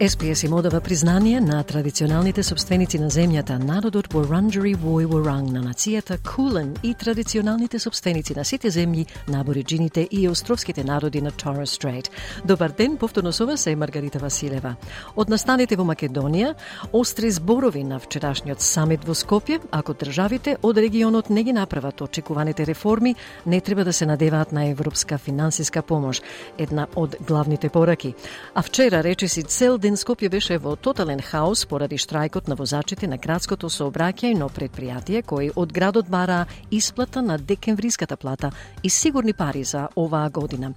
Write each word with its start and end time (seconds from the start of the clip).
СПС 0.00 0.42
им 0.42 0.52
одава 0.52 0.80
признание 0.80 1.40
на 1.40 1.62
традиционалните 1.62 2.42
собственици 2.42 2.98
на 2.98 3.10
земјата, 3.10 3.62
народот 3.62 4.08
Wurundjeri 4.10 4.74
Вој 4.74 5.06
Wurrung 5.06 5.52
на 5.54 5.62
нацијата 5.62 6.18
Кулен 6.18 6.74
и 6.82 6.94
традиционалните 6.94 7.78
собственици 7.78 8.34
на 8.34 8.44
сите 8.44 8.70
земји 8.74 9.06
на 9.28 9.40
абориджините 9.40 10.08
и 10.10 10.28
островските 10.28 10.84
народи 10.84 11.22
на 11.22 11.30
Торрес 11.30 11.70
Стрейт. 11.70 12.10
Добар 12.44 12.70
ден, 12.70 12.96
повторно 12.96 13.32
со 13.32 13.46
вас 13.46 13.66
е 13.66 13.76
Маргарита 13.76 14.18
Василева. 14.18 14.74
Од 15.16 15.28
настаните 15.28 15.76
во 15.76 15.84
Македонија, 15.86 16.54
остри 16.92 17.30
зборови 17.30 17.84
на 17.84 18.00
вчерашниот 18.00 18.60
самит 18.60 19.06
во 19.06 19.14
Скопје, 19.14 19.60
ако 19.70 19.94
државите 19.94 20.56
од 20.62 20.76
регионот 20.76 21.30
не 21.30 21.44
ги 21.44 21.52
направат 21.52 22.00
очекуваните 22.00 22.66
реформи, 22.66 23.14
не 23.46 23.60
треба 23.60 23.84
да 23.84 23.92
се 23.92 24.06
надеваат 24.06 24.52
на 24.52 24.66
европска 24.66 25.18
финансиска 25.18 25.82
помош, 25.82 26.20
една 26.58 26.86
од 26.96 27.16
главните 27.20 27.68
пораки. 27.68 28.14
А 28.54 28.62
вчера 28.62 29.02
речиси 29.02 29.42
цел 29.42 29.78
ден 29.84 29.93
Скопје 29.94 30.26
беше 30.28 30.56
во 30.58 30.72
тотален 30.74 31.20
хаос 31.22 31.60
поради 31.70 31.94
штрајкот 32.02 32.48
на 32.50 32.56
возачите 32.58 33.06
на 33.06 33.14
градското 33.16 33.68
сообраќајно 33.70 34.48
предпријатие 34.50 35.22
кои 35.22 35.50
од 35.54 35.72
градот 35.72 36.08
бара 36.10 36.46
исплата 36.70 37.22
на 37.22 37.36
декемвриската 37.38 38.16
плата 38.16 38.50
и 38.82 38.90
сигурни 38.90 39.32
пари 39.32 39.62
за 39.64 39.88
оваа 39.96 40.30
година. 40.30 40.72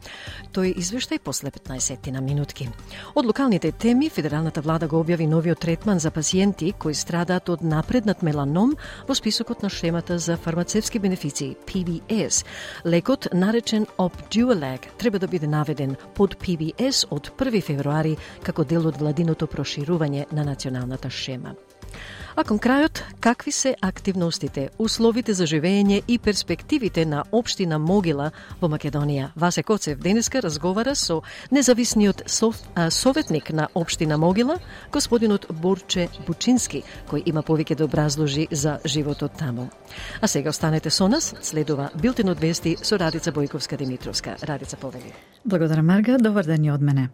Тој 0.54 0.76
извештај 0.78 1.20
после 1.24 1.50
15 1.50 2.12
на 2.12 2.22
минутки. 2.22 2.70
Од 3.16 3.26
локалните 3.26 3.72
теми, 3.72 4.10
федералната 4.10 4.62
влада 4.62 4.88
го 4.88 5.02
објави 5.02 5.26
новиот 5.26 5.60
третман 5.60 6.00
за 6.00 6.12
пациенти 6.12 6.74
кои 6.78 6.94
страдаат 6.94 7.50
од 7.50 7.64
напреднат 7.64 8.22
меланом 8.22 8.76
во 9.08 9.16
списокот 9.16 9.64
на 9.64 9.70
шемата 9.70 10.20
за 10.20 10.38
фармацевски 10.38 11.00
бенефиции 11.00 11.56
PBS. 11.66 12.46
Лекот 12.86 13.28
наречен 13.34 13.88
Opdualag 13.98 14.80
треба 14.98 15.20
да 15.20 15.28
биде 15.28 15.48
наведен 15.48 15.96
под 16.14 16.38
PBS 16.38 17.06
од 17.10 17.32
1 17.38 17.62
февруари 17.64 18.18
како 18.44 18.64
дел 18.64 18.88
од 18.88 18.97
владиното 19.00 19.48
проширување 19.48 20.26
на 20.32 20.44
националната 20.44 21.10
шема. 21.10 21.56
А 22.38 22.44
кон 22.46 22.60
крајот, 22.62 23.00
какви 23.18 23.52
се 23.52 23.72
активностите, 23.82 24.68
условите 24.78 25.34
за 25.34 25.48
живење 25.50 26.04
и 26.08 26.20
перспективите 26.22 27.06
на 27.06 27.24
општина 27.34 27.80
Могила 27.82 28.28
во 28.62 28.70
Македонија? 28.70 29.32
Васе 29.36 29.64
Коцев 29.64 29.98
денеска 29.98 30.44
разговара 30.46 30.94
со 30.96 31.24
независниот 31.52 32.22
сов, 32.28 32.62
а, 32.76 32.92
советник 32.92 33.50
на 33.50 33.68
општина 33.74 34.18
Могила, 34.18 34.60
господинот 34.94 35.48
Борче 35.50 36.10
Бучински, 36.28 36.84
кој 37.10 37.26
има 37.26 37.42
повеќе 37.42 37.76
да 37.76 37.86
образложи 37.90 38.48
за 38.52 38.80
животот 38.86 39.34
таму. 39.34 39.72
А 40.22 40.28
сега 40.28 40.50
останете 40.50 40.90
со 40.90 41.08
нас, 41.08 41.34
следува 41.42 41.90
Билтен 41.96 42.34
вести 42.34 42.78
со 42.84 43.00
Радица 43.00 43.32
Бојковска 43.32 43.78
Димитровска. 43.78 44.38
Радица 44.44 44.78
повели. 44.78 45.14
Благодарам, 45.44 45.86
Марга. 45.86 46.18
Добар 46.18 46.46
ден 46.46 46.66
и 46.66 46.72
од 46.72 46.82
мене. 46.82 47.10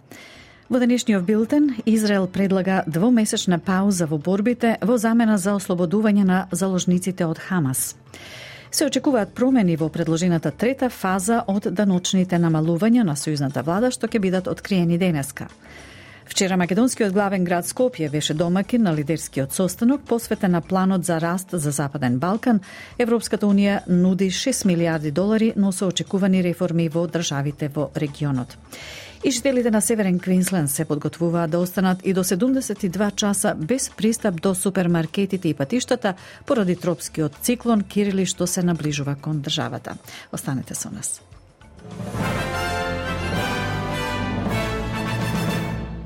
Во 0.73 0.79
денешниот 0.79 1.21
билтен, 1.21 1.75
Израел 1.85 2.25
предлага 2.25 2.79
двомесечна 2.87 3.59
пауза 3.61 4.07
во 4.09 4.17
борбите 4.17 4.71
во 4.81 4.95
замена 4.97 5.35
за 5.37 5.53
ослободување 5.53 6.23
на 6.25 6.37
заложниците 6.49 7.27
од 7.29 7.37
Хамас. 7.37 7.93
Се 8.71 8.87
очекуваат 8.89 9.35
промени 9.37 9.75
во 9.77 9.91
предложената 9.93 10.49
трета 10.49 10.89
фаза 10.89 11.43
од 11.45 11.69
даночните 11.69 12.39
намалувања 12.41 13.05
на 13.05 13.13
сојузната 13.13 13.61
влада 13.61 13.91
што 13.93 14.09
ќе 14.09 14.23
бидат 14.25 14.49
откриени 14.49 14.97
денеска. 14.97 15.45
Вчера 16.25 16.57
македонскиот 16.57 17.13
главен 17.13 17.45
град 17.45 17.69
Скопје 17.69 18.09
беше 18.09 18.33
домакин 18.33 18.81
на 18.81 18.95
лидерскиот 18.95 19.53
состанок 19.53 20.01
посветен 20.09 20.51
на 20.51 20.61
планот 20.61 21.05
за 21.05 21.21
раст 21.21 21.49
за 21.51 21.71
Западен 21.71 22.17
Балкан. 22.17 22.61
Европската 22.97 23.45
унија 23.45 23.81
нуди 23.87 24.31
6 24.31 24.65
милиарди 24.65 25.11
долари, 25.11 25.53
но 25.55 25.71
со 25.71 25.87
очекувани 25.87 26.43
реформи 26.43 26.89
во 26.89 27.05
државите 27.07 27.69
во 27.69 27.91
регионот. 27.95 28.57
И 29.25 29.31
жителите 29.31 29.71
на 29.71 29.81
Северен 29.81 30.19
Квинсленд 30.19 30.69
се 30.69 30.85
подготвуваат 30.85 31.51
да 31.51 31.59
останат 31.59 31.97
и 32.03 32.13
до 32.13 32.23
72 32.23 33.15
часа 33.15 33.55
без 33.57 33.89
пристап 33.89 34.41
до 34.41 34.55
супермаркетите 34.55 35.49
и 35.49 35.53
патиштата 35.53 36.13
поради 36.45 36.75
тропскиот 36.75 37.37
циклон 37.41 37.81
Кирили 37.83 38.25
што 38.25 38.47
се 38.47 38.63
наближува 38.63 39.15
кон 39.15 39.39
државата. 39.41 39.95
Останете 40.31 40.75
со 40.75 40.91
нас. 40.91 41.21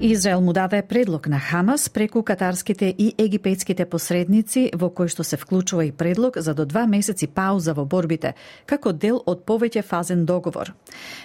Израел 0.02 0.42
му 0.42 0.54
даде 0.54 0.82
предлог 0.82 1.28
на 1.28 1.40
Хамас 1.40 1.90
преку 1.90 2.24
катарските 2.24 2.96
и 2.98 3.16
египетските 3.18 3.86
посредници 3.86 4.70
во 4.78 4.92
кој 4.94 5.10
што 5.10 5.24
се 5.26 5.40
вклучува 5.42 5.88
и 5.88 5.92
предлог 5.92 6.38
за 6.38 6.54
до 6.54 6.66
два 6.70 6.86
месеци 6.86 7.26
пауза 7.28 7.74
во 7.74 7.86
борбите, 7.86 8.36
како 8.70 8.94
дел 8.94 9.18
од 9.26 9.42
повеќе 9.42 9.82
фазен 9.82 10.26
договор. 10.30 10.76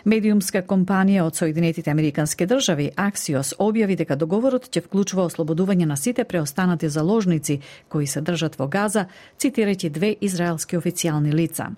Медиумска 0.09 0.63
компанија 0.65 1.27
од 1.29 1.37
Соединетите 1.37 1.91
Американски 1.93 2.47
држави 2.49 2.89
Axios 2.97 3.53
објави 3.59 3.99
дека 4.01 4.17
договорот 4.17 4.71
ќе 4.73 4.87
вклучува 4.87 5.29
ослободување 5.29 5.85
на 5.85 5.97
сите 5.97 6.25
преостанати 6.25 6.89
заложници 6.89 7.61
кои 7.89 8.07
се 8.07 8.25
држат 8.25 8.57
во 8.57 8.71
Газа, 8.73 9.05
цитирајќи 9.37 9.91
две 9.91 10.17
израелски 10.21 10.81
официјални 10.81 11.37
лица. 11.37 11.69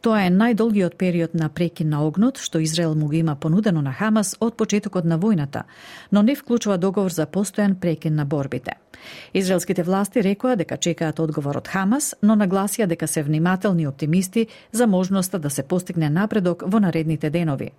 Тоа 0.00 0.22
е 0.24 0.28
најдолгиот 0.32 0.94
период 0.96 1.34
на 1.36 1.50
прекин 1.52 1.90
на 1.92 1.98
огнот 2.00 2.38
што 2.40 2.62
Израел 2.64 2.94
му 2.96 3.06
го 3.06 3.18
има 3.18 3.34
понудено 3.36 3.82
на 3.84 3.92
Хамас 3.92 4.32
од 4.40 4.56
почетокот 4.56 5.04
на 5.04 5.18
војната, 5.20 5.64
но 6.10 6.22
не 6.22 6.34
вклучува 6.34 6.78
договор 6.78 7.12
за 7.12 7.26
постојан 7.26 7.74
прекин 7.74 8.14
на 8.16 8.24
борбите. 8.24 8.80
Израелските 9.34 9.82
власти 9.82 10.22
рекоа 10.22 10.56
дека 10.56 10.76
чекаат 10.76 11.20
одговор 11.20 11.56
од 11.56 11.68
Хамас, 11.68 12.14
но 12.22 12.36
нагласија 12.36 12.86
дека 12.86 13.06
се 13.08 13.22
внимателни 13.22 13.86
оптимисти 13.86 14.46
за 14.72 14.86
можноста 14.86 15.38
да 15.38 15.50
се 15.50 15.62
постигне 15.62 16.10
напредок 16.10 16.62
во 16.66 16.80
наредните 16.80 17.30
денови. 17.30 17.70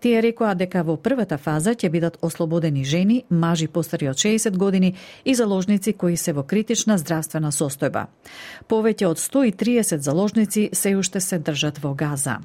Тие 0.00 0.22
рекоа 0.22 0.54
дека 0.54 0.82
во 0.82 0.96
првата 0.96 1.38
фаза 1.38 1.74
ќе 1.74 1.90
бидат 1.90 2.18
ослободени 2.22 2.84
жени, 2.84 3.24
мажи 3.30 3.68
постари 3.68 4.08
од 4.08 4.16
60 4.16 4.56
години 4.56 4.94
и 5.24 5.34
заложници 5.34 5.92
кои 5.92 6.16
се 6.16 6.32
во 6.32 6.42
критична 6.42 6.98
здравствена 6.98 7.50
состојба. 7.50 8.06
Повеќе 8.68 9.06
од 9.06 9.18
130 9.18 9.98
заложници 9.98 10.68
се 10.72 10.96
уште 10.96 11.20
се 11.20 11.38
држат 11.38 11.59
во 11.82 11.94
Газа. 11.94 12.40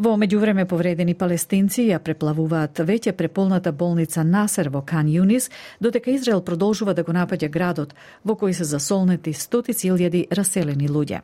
Во 0.00 0.14
меѓувреме 0.16 0.64
повредени 0.64 1.12
палестинци 1.12 1.82
ја 1.84 1.98
преплавуваат 2.00 2.78
веќе 2.88 3.12
преполната 3.12 3.68
болница 3.72 4.22
Насер 4.24 4.70
во 4.72 4.80
Кан 4.80 5.10
Юнис, 5.12 5.50
додека 5.80 6.10
Израел 6.10 6.40
продолжува 6.40 6.94
да 6.94 7.02
го 7.04 7.12
напаѓа 7.12 7.50
градот, 7.52 7.92
во 8.24 8.32
кој 8.32 8.56
се 8.56 8.64
засолнети 8.64 9.34
стотици 9.36 9.90
илјади 9.90 10.24
раселени 10.32 10.88
луѓе. 10.88 11.20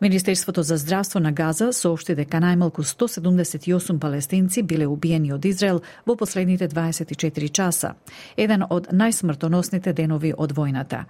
Министерството 0.00 0.62
за 0.62 0.76
здравство 0.76 1.20
на 1.20 1.30
Газа 1.30 1.72
соопшти 1.72 2.16
дека 2.18 2.42
најмалку 2.42 2.82
178 2.82 3.98
палестинци 3.98 4.62
биле 4.62 4.86
убиени 4.86 5.32
од 5.32 5.46
Израел 5.46 5.82
во 6.04 6.16
последните 6.16 6.68
24 6.68 7.52
часа, 7.52 7.94
еден 8.36 8.66
од 8.68 8.90
најсмртоносните 8.90 9.92
денови 9.92 10.34
од 10.36 10.58
војната. 10.58 11.04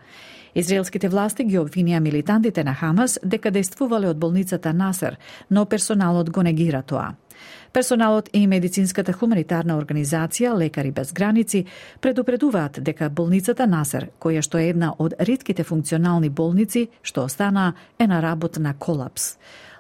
Израелските 0.59 1.07
власти 1.09 1.45
ги 1.47 1.59
обвинија 1.61 2.01
милитантите 2.03 2.65
на 2.67 2.73
Хамас 2.75 3.13
дека 3.23 3.51
действувале 3.55 4.09
од 4.11 4.19
болницата 4.19 4.73
Насер, 4.75 5.15
но 5.51 5.67
персоналот 5.67 6.31
го 6.35 6.43
негира 6.43 6.83
тоа. 6.83 7.13
Персоналот 7.73 8.31
и 8.33 8.47
медицинската 8.47 9.13
хуманитарна 9.13 9.77
организација 9.79 10.57
Лекари 10.59 10.91
без 10.91 11.13
граници 11.13 11.65
предупредуваат 12.01 12.81
дека 12.83 13.09
болницата 13.09 13.67
Насер, 13.71 14.09
која 14.19 14.43
што 14.43 14.59
е 14.59 14.73
една 14.73 14.91
од 14.99 15.15
ретките 15.21 15.63
функционални 15.63 16.31
болници 16.31 16.89
што 17.03 17.29
останаа, 17.31 17.75
е 17.99 18.07
на 18.07 18.19
работ 18.23 18.59
на 18.59 18.75
колапс. 18.75 19.37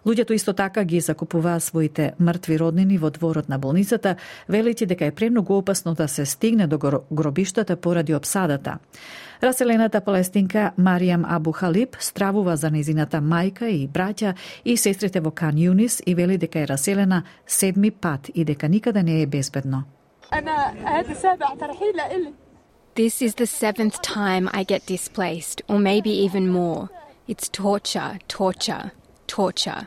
Луѓето 0.08 0.32
исто 0.32 0.52
така 0.52 0.84
ги 0.84 1.00
закупуваа 1.00 1.60
своите 1.60 2.12
мртви 2.18 2.56
роднини 2.58 2.96
во 2.98 3.10
дворот 3.12 3.48
на 3.52 3.58
болницата, 3.60 4.14
велејќи 4.48 4.86
дека 4.88 5.04
е 5.04 5.12
премногу 5.12 5.58
опасно 5.60 5.92
да 5.94 6.08
се 6.08 6.24
стигне 6.26 6.66
до 6.66 6.78
гробиштата 7.12 7.76
поради 7.76 8.14
обсадата. 8.14 8.78
Раселената 9.42 10.00
палестинка 10.00 10.72
Маријам 10.78 11.26
Абу 11.28 11.52
Халиб 11.52 11.96
стравува 12.00 12.56
за 12.56 12.70
незината 12.70 13.20
мајка 13.20 13.68
и 13.68 13.88
браќа 13.88 14.32
и 14.64 14.76
сестрите 14.76 15.20
во 15.20 15.30
Кан 15.30 15.58
Юнис 15.58 16.00
и 16.06 16.14
вели 16.14 16.38
дека 16.38 16.60
е 16.60 16.68
раселена 16.68 17.22
седми 17.46 17.90
пат 17.90 18.30
и 18.34 18.44
дека 18.44 18.68
никаде 18.68 19.02
не 19.02 19.22
е 19.22 19.26
безбедно. 19.26 19.84
This 22.94 23.22
is 23.22 23.34
the 23.34 23.46
seventh 23.46 24.00
time 24.02 24.48
I 24.52 24.64
get 24.64 24.86
displaced, 24.86 25.62
or 25.68 25.78
maybe 25.78 26.10
even 26.26 26.48
more. 26.48 26.88
It's 27.28 27.48
torture, 27.48 28.18
torture, 28.26 28.90
torture. 29.26 29.86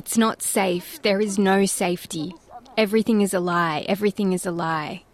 It's 0.00 0.18
not 0.18 0.42
safe. 0.42 1.00
There 1.02 1.20
is 1.20 1.38
no 1.38 1.66
safety. 1.66 2.34
Everything 2.76 3.20
is 3.20 3.32
a 3.32 3.38
lie. 3.38 3.84
Everything 3.86 4.32
is 4.32 4.44
a 4.44 4.50
lie. 4.50 5.04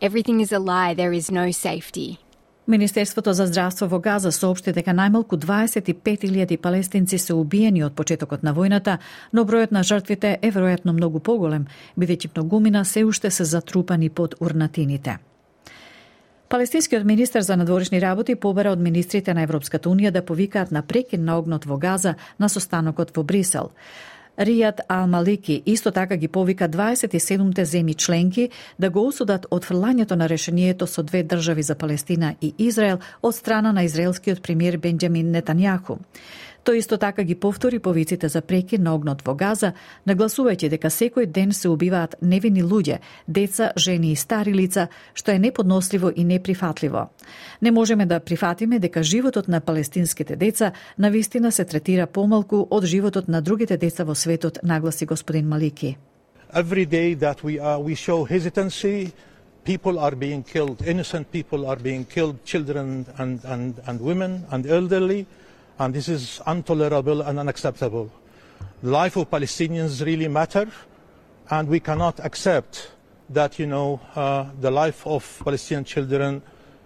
Everything 0.00 0.40
is 0.40 0.50
a 0.50 0.58
lie. 0.58 0.94
There 0.94 1.12
is 1.12 1.30
no 1.30 1.50
safety. 1.50 2.18
Министерството 2.66 3.32
за 3.32 3.46
здравство 3.46 3.88
во 3.88 3.98
Газа 3.98 4.32
соопшти 4.32 4.72
дека 4.72 4.90
најмалку 4.90 5.36
25.000 5.36 6.56
палестинци 6.56 7.18
се 7.18 7.34
убиени 7.34 7.84
од 7.84 7.92
почетокот 7.92 8.42
на 8.42 8.54
војната, 8.54 8.98
но 9.32 9.44
бројот 9.44 9.72
на 9.72 9.82
жртвите 9.82 10.38
е 10.42 10.50
веројатно 10.50 10.92
многу 10.92 11.20
поголем, 11.20 11.66
бидејќи 11.98 12.30
многумина 12.36 12.84
се 12.84 13.04
уште 13.04 13.30
се 13.30 13.44
затрупани 13.44 14.08
под 14.08 14.34
урнатините. 14.40 15.18
Палестинскиот 16.50 17.04
министер 17.04 17.40
за 17.40 17.56
надворешни 17.56 18.00
работи 18.00 18.34
побера 18.34 18.72
од 18.72 18.80
министрите 18.80 19.34
на 19.34 19.42
Европската 19.42 19.88
унија 19.88 20.10
да 20.10 20.24
повикаат 20.24 20.72
на 20.74 20.82
прекин 20.82 21.24
на 21.24 21.36
огнот 21.38 21.64
во 21.64 21.76
Газа 21.78 22.14
на 22.38 22.48
состанокот 22.48 23.16
во 23.16 23.22
Брисел. 23.22 23.70
Ријад 24.40 24.80
Ал-Малики 24.88 25.62
исто 25.66 25.90
така 25.90 26.16
ги 26.16 26.28
повика 26.28 26.68
27-те 26.68 27.64
земји 27.66 27.96
членки 27.96 28.48
да 28.78 28.88
го 28.90 29.02
осудат 29.06 29.46
отфрлањето 29.50 30.16
на 30.16 30.28
решението 30.28 30.86
со 30.86 31.02
две 31.02 31.22
држави 31.22 31.62
за 31.62 31.74
Палестина 31.74 32.34
и 32.40 32.54
Израел 32.58 32.98
од 33.22 33.36
страна 33.36 33.72
на 33.72 33.84
израелскиот 33.84 34.40
премиер 34.42 34.78
Бенџамин 34.78 35.28
Нетањаху. 35.28 35.98
Тој 36.70 36.78
исто 36.78 36.98
така 37.02 37.24
ги 37.26 37.34
повтори 37.34 37.78
повиците 37.78 38.28
за 38.28 38.40
прекин 38.40 38.82
на 38.86 38.92
огнот 38.94 39.24
во 39.26 39.32
Газа, 39.34 39.72
нагласувајќи 40.06 40.68
дека 40.70 40.86
секој 40.86 41.26
ден 41.26 41.50
се 41.52 41.66
убиваат 41.68 42.14
невини 42.22 42.62
луѓе, 42.62 43.00
деца, 43.26 43.72
жени 43.76 44.12
и 44.12 44.16
стари 44.16 44.54
лица, 44.54 44.86
што 45.14 45.32
е 45.32 45.42
неподносливо 45.42 46.12
и 46.14 46.24
неприфатливо. 46.24 47.08
Не 47.60 47.70
можеме 47.70 48.06
да 48.06 48.20
прифатиме 48.20 48.78
дека 48.78 49.02
животот 49.02 49.48
на 49.48 49.60
палестинските 49.60 50.36
деца 50.36 50.72
навистина 50.98 51.50
се 51.52 51.64
третира 51.64 52.06
помалку 52.06 52.62
од 52.70 52.84
животот 52.84 53.26
на 53.28 53.42
другите 53.42 53.76
деца 53.76 54.04
во 54.04 54.14
светот, 54.14 54.62
нагласи 54.62 55.06
господин 55.06 55.48
Малики. 55.48 55.96
Every 56.54 56.86
day 56.86 57.18
that 57.18 57.42
we 57.42 57.58
are 57.58 57.82
we 57.82 57.96
show 57.96 58.24
hesitancy, 58.24 59.10
people 59.64 59.98
are 59.98 60.14
being 60.14 60.44
killed, 60.44 60.86
innocent 60.86 61.32
people 61.32 61.66
are 61.66 61.82
being 61.82 62.04
killed, 62.04 62.36
children 62.44 63.06
and, 63.18 63.44
and, 63.44 63.74
and 63.88 64.00
women 64.00 64.44
and 64.52 64.66
elderly. 64.66 65.26
And 65.80 65.94
this 65.94 66.08
is 66.08 66.42
intolerable 66.46 67.22
and 67.22 67.38
unacceptable. 67.38 68.12
The 68.82 68.90
life 68.90 69.16
of 69.16 69.30
Palestinians 69.30 70.04
really 70.04 70.28
matter, 70.28 70.68
and 71.50 71.68
we 71.68 71.80
cannot 71.80 72.20
accept 72.20 72.92
that 73.30 73.58
you 73.58 73.66
know 73.66 73.98
uh, 74.14 74.50
the 74.60 74.70
life 74.70 75.06
of 75.06 75.42
Palestinian 75.42 75.84
children 75.84 76.42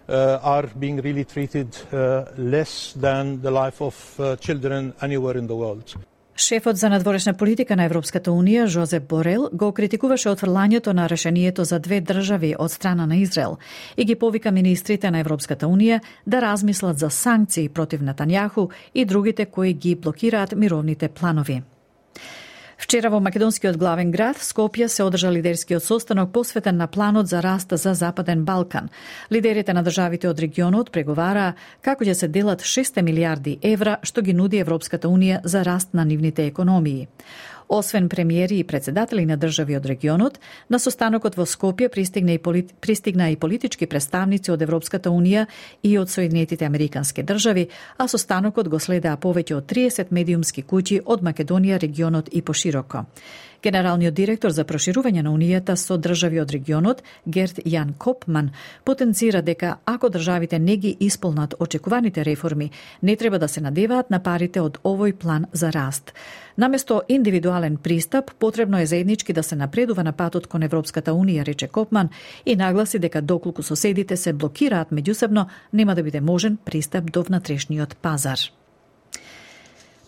uh, 0.08 0.38
are 0.42 0.68
being 0.78 0.98
really 0.98 1.24
treated 1.24 1.76
uh, 1.92 2.26
less 2.36 2.92
than 2.92 3.42
the 3.42 3.50
life 3.50 3.82
of 3.82 4.20
uh, 4.20 4.36
children 4.36 4.94
anywhere 5.02 5.36
in 5.36 5.48
the 5.48 5.56
world. 5.56 5.96
Шефот 6.36 6.76
за 6.76 6.88
надворешна 6.88 7.34
политика 7.34 7.76
на 7.76 7.84
Европската 7.84 8.30
Унија, 8.30 8.66
Жозеп 8.66 9.04
Борел, 9.08 9.44
го 9.52 9.68
критикуваше 9.72 10.32
отфрлањето 10.32 10.92
на 10.92 11.06
решението 11.08 11.64
за 11.64 11.78
две 11.78 12.00
држави 12.00 12.54
од 12.58 12.72
страна 12.72 13.06
на 13.06 13.16
Израел 13.16 13.58
и 13.96 14.04
ги 14.04 14.14
повика 14.14 14.50
министрите 14.50 15.10
на 15.10 15.20
Европската 15.22 15.66
Унија 15.66 16.00
да 16.26 16.40
размислат 16.42 16.98
за 16.98 17.10
санкции 17.10 17.68
против 17.68 18.00
Натањаху 18.00 18.70
и 18.94 19.04
другите 19.04 19.46
кои 19.46 19.72
ги 19.74 19.94
блокираат 19.94 20.56
мировните 20.56 21.08
планови. 21.08 21.62
Вчера 22.84 23.08
во 23.08 23.16
македонскиот 23.16 23.78
главен 23.80 24.10
град 24.12 24.36
Скопје 24.44 24.90
се 24.92 25.06
одржа 25.08 25.30
лидерскиот 25.32 25.80
состанок 25.80 26.34
посветен 26.36 26.76
на 26.76 26.86
планот 26.86 27.30
за 27.32 27.40
раст 27.40 27.72
за 27.72 27.94
Западен 27.94 28.44
Балкан. 28.44 28.90
Лидерите 29.32 29.72
на 29.72 29.82
државите 29.82 30.28
од 30.28 30.36
регионот 30.38 30.90
преговараа 30.92 31.54
како 31.80 32.04
ќе 32.04 32.12
се 32.12 32.28
делат 32.28 32.60
6 32.60 33.00
милиарди 33.00 33.56
евра 33.62 33.96
што 34.04 34.20
ги 34.20 34.36
нуди 34.36 34.60
Европската 34.60 35.08
унија 35.08 35.40
за 35.44 35.64
раст 35.64 35.94
на 35.94 36.04
нивните 36.04 36.44
економии. 36.44 37.08
Освен 37.68 38.08
премиери 38.08 38.58
и 38.58 38.64
председатели 38.64 39.26
на 39.26 39.36
држави 39.36 39.76
од 39.76 39.86
регионот, 39.86 40.38
на 40.68 40.78
состанокот 40.78 41.36
во 41.36 41.46
Скопје 41.46 41.88
пристигна 41.88 42.34
и, 42.34 42.38
полит... 42.38 42.74
пристигна 42.80 43.30
и 43.30 43.36
политички 43.36 43.86
представници 43.86 44.52
од 44.52 44.62
Европската 44.62 45.10
Унија 45.10 45.46
и 45.82 45.98
од 45.98 46.10
Соединетите 46.10 46.64
Американски 46.64 47.22
држави, 47.22 47.68
а 47.96 48.08
состанокот 48.08 48.68
го 48.68 48.78
следаа 48.78 49.16
повеќе 49.16 49.56
од 49.56 49.66
30 49.72 50.12
медиумски 50.12 50.62
куќи 50.62 51.00
од 51.04 51.22
Македонија, 51.22 51.80
регионот 51.80 52.28
и 52.32 52.42
пошироко. 52.42 53.06
Генералниот 53.64 54.12
директор 54.12 54.52
за 54.52 54.66
проширување 54.68 55.22
на 55.24 55.30
Унијата 55.32 55.72
со 55.80 55.96
држави 55.96 56.36
од 56.42 56.50
регионот, 56.52 56.98
Герт 57.24 57.62
Јан 57.64 57.94
Копман, 57.96 58.50
потенцира 58.84 59.40
дека 59.42 59.78
ако 59.88 60.10
државите 60.12 60.58
не 60.58 60.76
ги 60.76 60.90
исполнат 61.00 61.54
очекуваните 61.58 62.24
реформи, 62.24 62.70
не 63.02 63.16
треба 63.16 63.38
да 63.38 63.48
се 63.48 63.62
надеваат 63.64 64.10
на 64.10 64.20
парите 64.20 64.60
од 64.60 64.76
овој 64.84 65.14
план 65.16 65.46
за 65.52 65.70
раст. 65.72 66.12
Наместо 66.58 67.00
индивидуален 67.08 67.76
пристап, 67.76 68.30
потребно 68.38 68.78
е 68.78 68.86
заеднички 68.86 69.32
да 69.32 69.42
се 69.42 69.56
напредува 69.56 70.04
на 70.04 70.12
патот 70.12 70.46
кон 70.46 70.62
Европската 70.62 71.12
Унија, 71.12 71.46
рече 71.46 71.68
Копман, 71.68 72.10
и 72.46 72.56
нагласи 72.56 72.98
дека 72.98 73.22
доколку 73.22 73.62
соседите 73.62 74.16
се 74.16 74.32
блокираат 74.32 74.92
меѓусебно, 74.92 75.46
нема 75.72 75.94
да 75.94 76.02
биде 76.02 76.20
можен 76.20 76.58
пристап 76.64 77.10
до 77.10 77.22
внатрешниот 77.22 77.96
пазар. 77.96 78.38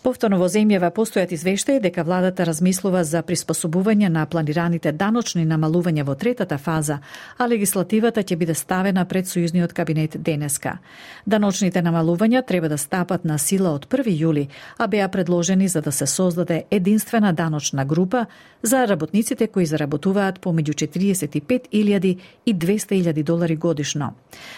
Повторно 0.07 0.37
во 0.39 0.45
земјава 0.47 0.87
постојат 0.95 1.33
извештаи 1.35 1.81
дека 1.83 2.05
владата 2.07 2.45
размислува 2.47 3.01
за 3.03 3.19
приспособување 3.27 4.07
на 4.07 4.21
планираните 4.31 4.93
даночни 4.95 5.41
намалувања 5.43 6.05
во 6.07 6.13
третата 6.15 6.55
фаза, 6.57 7.01
а 7.35 7.47
легислативата 7.51 8.23
ќе 8.23 8.37
биде 8.39 8.55
ставена 8.55 9.03
пред 9.05 9.27
сојузниот 9.27 9.73
кабинет 9.75 10.15
денеска. 10.23 10.77
Даночните 11.25 11.83
намалувања 11.83 12.45
треба 12.47 12.69
да 12.71 12.77
стапат 12.77 13.25
на 13.25 13.35
сила 13.37 13.73
од 13.75 13.89
1 13.91 14.07
јули, 14.21 14.45
а 14.77 14.87
беа 14.87 15.09
предложени 15.11 15.67
за 15.67 15.81
да 15.81 15.91
се 15.91 16.07
создаде 16.07 16.63
единствена 16.71 17.33
даночна 17.33 17.85
група 17.85 18.25
за 18.61 18.87
работниците 18.87 19.47
кои 19.47 19.65
заработуваат 19.65 20.39
помеѓу 20.39 20.87
45.000 20.87 22.17
и 22.45 22.55
200.000 22.55 23.23
долари 23.23 23.55
годишно. 23.55 24.13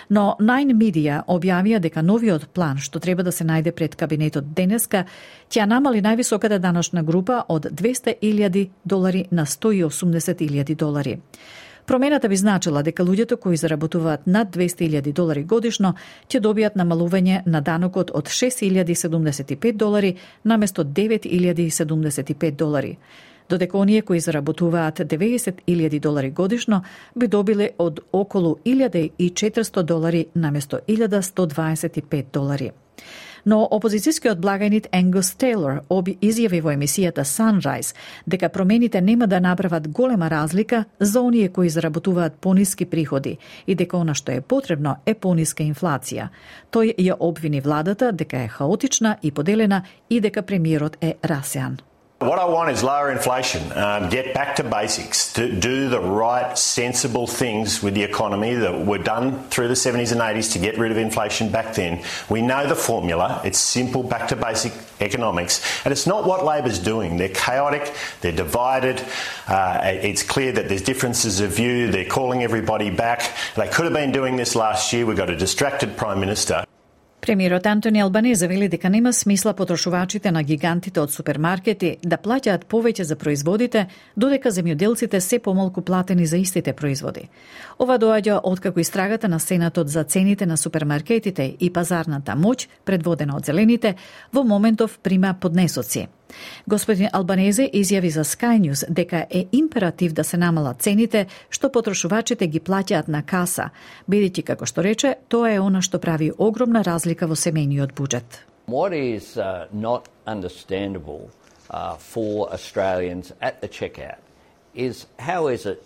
Но 0.09 0.35
Nine 0.39 0.77
Media 0.77 1.23
објавија 1.25 1.79
дека 1.79 2.01
новиот 2.01 2.47
план 2.53 2.77
што 2.77 2.99
треба 2.99 3.23
да 3.23 3.31
се 3.31 3.43
најде 3.43 3.71
пред 3.71 3.95
кабинетот 3.95 4.53
денеска 4.53 5.05
ќе 5.49 5.65
намали 5.65 6.01
највисоката 6.01 6.59
даношна 6.59 7.03
група 7.03 7.43
од 7.47 7.65
200.000 7.71 8.69
долари 8.85 9.25
на 9.31 9.45
180.000 9.45 10.75
долари. 10.75 11.19
Промената 11.85 12.29
би 12.29 12.35
значила 12.35 12.83
дека 12.83 13.03
луѓето 13.03 13.37
кои 13.39 13.57
заработуваат 13.57 14.27
над 14.27 14.55
200.000 14.55 15.13
долари 15.13 15.43
годишно 15.43 15.95
ќе 16.27 16.39
добијат 16.39 16.75
намалување 16.75 17.41
на 17.45 17.61
данокот 17.61 18.11
од 18.13 18.27
6.075 18.27 19.71
долари 19.73 20.15
наместо 20.43 20.83
9.075 20.83 22.51
долари 22.51 22.97
додека 23.49 23.77
оние 23.77 24.01
кои 24.01 24.19
заработуваат 24.19 24.99
90.000 24.99 25.99
долари 25.99 26.31
годишно 26.31 26.83
би 27.15 27.27
добиле 27.27 27.69
од 27.77 27.99
околу 28.11 28.55
1.400 28.65 29.83
долари 29.83 30.25
наместо 30.35 30.79
1.125 30.87 32.25
долари. 32.33 32.71
Но 33.49 33.63
опозицијскиот 33.71 34.37
благајник 34.43 34.89
Енгус 34.93 35.31
Тейлор 35.41 35.79
оби 35.89 36.13
изјави 36.21 36.59
во 36.61 36.73
емисијата 36.75 37.23
Sunrise 37.25 37.95
дека 38.29 38.49
промените 38.53 39.01
нема 39.01 39.27
да 39.27 39.39
направат 39.39 39.87
голема 39.87 40.29
разлика 40.29 40.83
за 40.99 41.21
оние 41.21 41.49
кои 41.49 41.69
заработуваат 41.69 42.33
пониски 42.33 42.85
приходи 42.85 43.37
и 43.65 43.75
дека 43.75 43.97
она 43.97 44.13
што 44.13 44.31
е 44.37 44.41
потребно 44.41 44.97
е 45.05 45.15
пониска 45.15 45.63
инфлација. 45.63 46.29
Тој 46.71 46.93
ја 46.99 47.17
обвини 47.19 47.61
владата 47.61 48.11
дека 48.11 48.43
е 48.43 48.47
хаотична 48.47 49.17
и 49.23 49.31
поделена 49.31 49.83
и 50.09 50.21
дека 50.21 50.41
премиерот 50.41 50.97
е 51.01 51.15
расеан. 51.23 51.79
What 52.19 52.37
I 52.37 52.43
want 52.43 52.69
is 52.69 52.83
lower 52.83 53.09
inflation, 53.11 53.71
um, 53.77 54.09
get 54.09 54.33
back 54.33 54.57
to 54.57 54.63
basics, 54.65 55.31
to 55.33 55.49
do 55.49 55.87
the 55.87 56.01
right, 56.01 56.57
sensible 56.57 57.27
things 57.27 57.81
with 57.81 57.93
the 57.93 58.03
economy 58.03 58.55
that 58.55 58.85
were 58.85 58.97
done 58.97 59.41
through 59.47 59.69
the 59.69 59.73
70s 59.73 60.11
and 60.11 60.19
80s 60.19 60.51
to 60.51 60.59
get 60.59 60.77
rid 60.77 60.91
of 60.91 60.97
inflation 60.97 61.49
back 61.49 61.75
then. 61.75 62.03
We 62.29 62.41
know 62.41 62.67
the 62.67 62.75
formula. 62.75 63.41
It's 63.45 63.57
simple, 63.57 64.03
back 64.03 64.27
to 64.27 64.35
basic 64.35 64.73
economics. 64.99 65.63
And 65.85 65.93
it's 65.93 66.05
not 66.05 66.25
what 66.25 66.43
Labor's 66.43 66.79
doing. 66.79 67.15
They're 67.15 67.29
chaotic, 67.29 67.93
they're 68.19 68.33
divided. 68.33 69.01
Uh, 69.47 69.79
it's 69.85 70.21
clear 70.21 70.51
that 70.51 70.67
there's 70.67 70.81
differences 70.81 71.39
of 71.39 71.51
view. 71.51 71.89
They're 71.89 72.03
calling 72.03 72.43
everybody 72.43 72.89
back. 72.89 73.31
They 73.55 73.69
could 73.69 73.85
have 73.85 73.93
been 73.93 74.11
doing 74.11 74.35
this 74.35 74.57
last 74.57 74.91
year. 74.91 75.05
We've 75.05 75.15
got 75.15 75.29
a 75.29 75.37
distracted 75.37 75.95
Prime 75.95 76.19
Minister. 76.19 76.65
Премиерот 77.21 77.65
Антони 77.67 77.99
Албанезе 77.99 78.47
вели 78.47 78.69
дека 78.69 78.89
нема 78.89 79.13
смисла 79.13 79.53
потрошувачите 79.53 80.31
на 80.31 80.43
гигантите 80.43 81.01
од 81.01 81.11
супермаркети 81.11 81.97
да 82.03 82.17
плаќаат 82.17 82.63
повеќе 82.71 83.03
за 83.03 83.15
производите, 83.19 83.87
додека 84.15 84.51
земјоделците 84.51 85.19
се 85.19 85.39
помалку 85.39 85.81
платени 85.81 86.25
за 86.25 86.37
истите 86.37 86.73
производи. 86.73 87.27
Ова 87.79 87.99
доаѓа 87.99 88.39
откако 88.43 88.79
истрагата 88.79 89.27
на 89.27 89.39
Сенатот 89.39 89.89
за 89.89 90.03
цените 90.03 90.45
на 90.45 90.57
супермаркетите 90.57 91.55
и 91.59 91.69
пазарната 91.69 92.37
моќ, 92.39 92.67
предводена 92.85 93.35
од 93.35 93.45
зелените, 93.45 93.95
во 94.33 94.43
моментов 94.43 94.99
прима 95.03 95.35
поднесоци. 95.41 96.07
Господин 96.67 97.09
Албанезе 97.13 97.69
изјави 97.73 98.09
за 98.09 98.23
Sky 98.23 98.59
News 98.59 98.83
дека 98.89 99.25
е 99.29 99.45
императив 99.51 100.13
да 100.13 100.23
се 100.23 100.37
намалат 100.37 100.81
цените 100.81 101.27
што 101.49 101.69
потрошувачите 101.69 102.47
ги 102.47 102.59
плаќаат 102.59 103.07
на 103.07 103.23
каса, 103.25 103.69
бидејќи 104.09 104.43
како 104.43 104.65
што 104.65 104.81
рече, 104.81 105.15
тоа 105.29 105.51
е 105.51 105.59
она 105.59 105.81
што 105.81 105.99
прави 105.99 106.31
огромна 106.37 106.83
разлика 106.83 107.27
во 107.27 107.35
семејниот 107.35 107.93
буџет. 107.93 108.45
What 108.67 108.93
is 108.93 109.37
uh, 109.37 109.67
not 109.73 110.09
understandable 110.27 111.31
uh, 111.69 111.95
for 111.97 112.51
Australians 112.53 113.33
at 113.41 113.61
the 113.61 113.67
checkout 113.67 114.21
is 114.73 115.07
how 115.17 115.47
is 115.47 115.65
it 115.65 115.83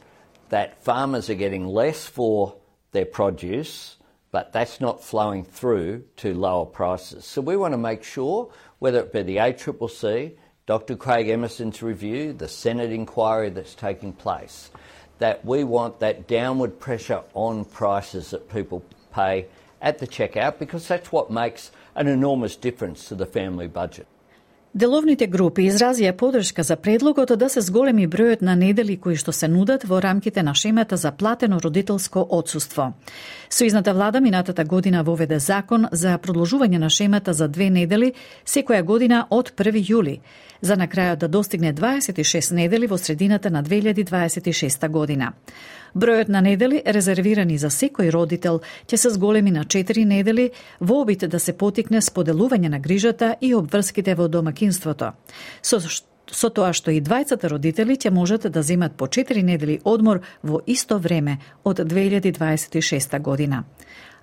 that 0.50 0.84
farmers 0.84 1.30
are 1.30 1.40
getting 1.40 1.66
less 1.66 2.06
for 2.06 2.56
their 2.92 3.06
produce, 3.06 3.98
but 4.32 4.52
that's 4.52 4.80
not 4.82 5.04
flowing 5.04 5.44
through 5.44 6.04
to 6.18 6.34
lower 6.34 6.66
prices. 6.66 7.26
So 7.26 7.42
we 7.42 7.56
want 7.56 7.74
to 7.74 7.78
make 7.78 8.04
sure, 8.04 8.50
whether 8.84 9.00
it 9.00 9.13
be 9.13 9.22
the 9.22 9.38
ACCC, 9.38 10.34
Dr. 10.66 10.98
Craig 10.98 11.30
Emerson's 11.30 11.82
review, 11.82 12.34
the 12.34 12.50
Senate 12.50 12.92
inquiry 12.92 13.50
that's 13.50 13.75
taking 13.75 14.12
place, 14.12 14.72
that 15.20 15.46
we 15.46 15.63
want 15.63 16.02
that 16.02 16.28
downward 16.28 16.78
pressure 16.82 17.22
on 17.34 17.63
prices 17.63 18.32
that 18.32 18.52
people 18.52 18.84
pay 19.13 19.46
at 19.82 20.00
the 20.00 20.06
checkout 20.06 20.60
because 20.60 20.86
that's 20.86 21.13
what 21.13 21.32
makes 21.32 21.72
an 21.96 22.10
enormous 22.10 22.58
difference 22.58 23.08
to 23.08 23.16
the 23.16 23.25
family 23.25 23.68
budget. 23.68 24.06
Деловните 24.74 25.27
групи 25.30 25.68
изразија 25.70 26.15
подршка 26.18 26.63
за 26.65 26.75
предлогот 26.75 27.30
да 27.38 27.46
се 27.50 27.62
зголеми 27.62 28.08
бројот 28.10 28.42
на 28.42 28.56
недели 28.58 28.96
кои 28.98 29.13
што 29.15 29.30
се 29.32 29.46
нудат 29.48 29.84
во 29.86 30.00
рамките 30.01 30.42
на 30.44 30.56
шемата 30.56 30.98
за 30.98 31.12
платено 31.12 31.60
родителско 31.62 32.24
одсуство. 32.30 32.88
Сојзната 33.50 33.94
влада 33.94 34.22
минатата 34.22 34.65
година 34.65 35.03
воведе 35.03 35.38
закон 35.39 35.86
за 35.92 36.18
продолжување 36.18 36.82
на 36.82 36.89
шемата 36.89 37.34
за 37.34 37.48
две 37.48 37.70
недели 37.70 38.13
секоја 38.46 38.82
година 38.82 39.27
од 39.30 39.53
1 39.53 39.77
јули, 39.92 40.20
за 40.62 40.75
на 40.75 40.88
крајот 40.88 41.22
да 41.22 41.27
достигне 41.27 41.74
26 41.74 42.51
недели 42.56 42.88
во 42.88 42.98
средината 42.98 43.51
на 43.51 43.63
2026 43.63 44.89
година. 44.89 45.34
Бројот 45.96 46.30
на 46.30 46.42
недели 46.42 46.82
резервирани 46.86 47.58
за 47.58 47.70
секој 47.70 48.10
родител 48.12 48.62
ќе 48.88 48.98
се 48.98 49.10
зголеми 49.14 49.52
на 49.52 49.66
4 49.66 50.06
недели 50.06 50.50
во 50.80 51.02
обид 51.02 51.28
да 51.30 51.40
се 51.40 51.54
потикне 51.54 52.02
споделување 52.02 52.70
на 52.70 52.80
грижата 52.80 53.36
и 53.42 53.54
обврските 53.56 54.16
во 54.16 54.28
домакинството. 54.28 55.14
Со 55.62 55.80
со 56.34 56.50
тоа 56.50 56.72
што 56.74 56.92
и 56.92 57.02
двајцата 57.04 57.50
родители 57.52 57.98
ќе 58.00 58.10
можат 58.10 58.48
да 58.52 58.64
земат 58.64 58.96
по 58.98 59.08
4 59.08 59.44
недели 59.44 59.80
одмор 59.84 60.22
во 60.44 60.62
исто 60.66 60.98
време 60.98 61.38
од 61.64 61.80
2026 61.80 63.20
година. 63.20 63.64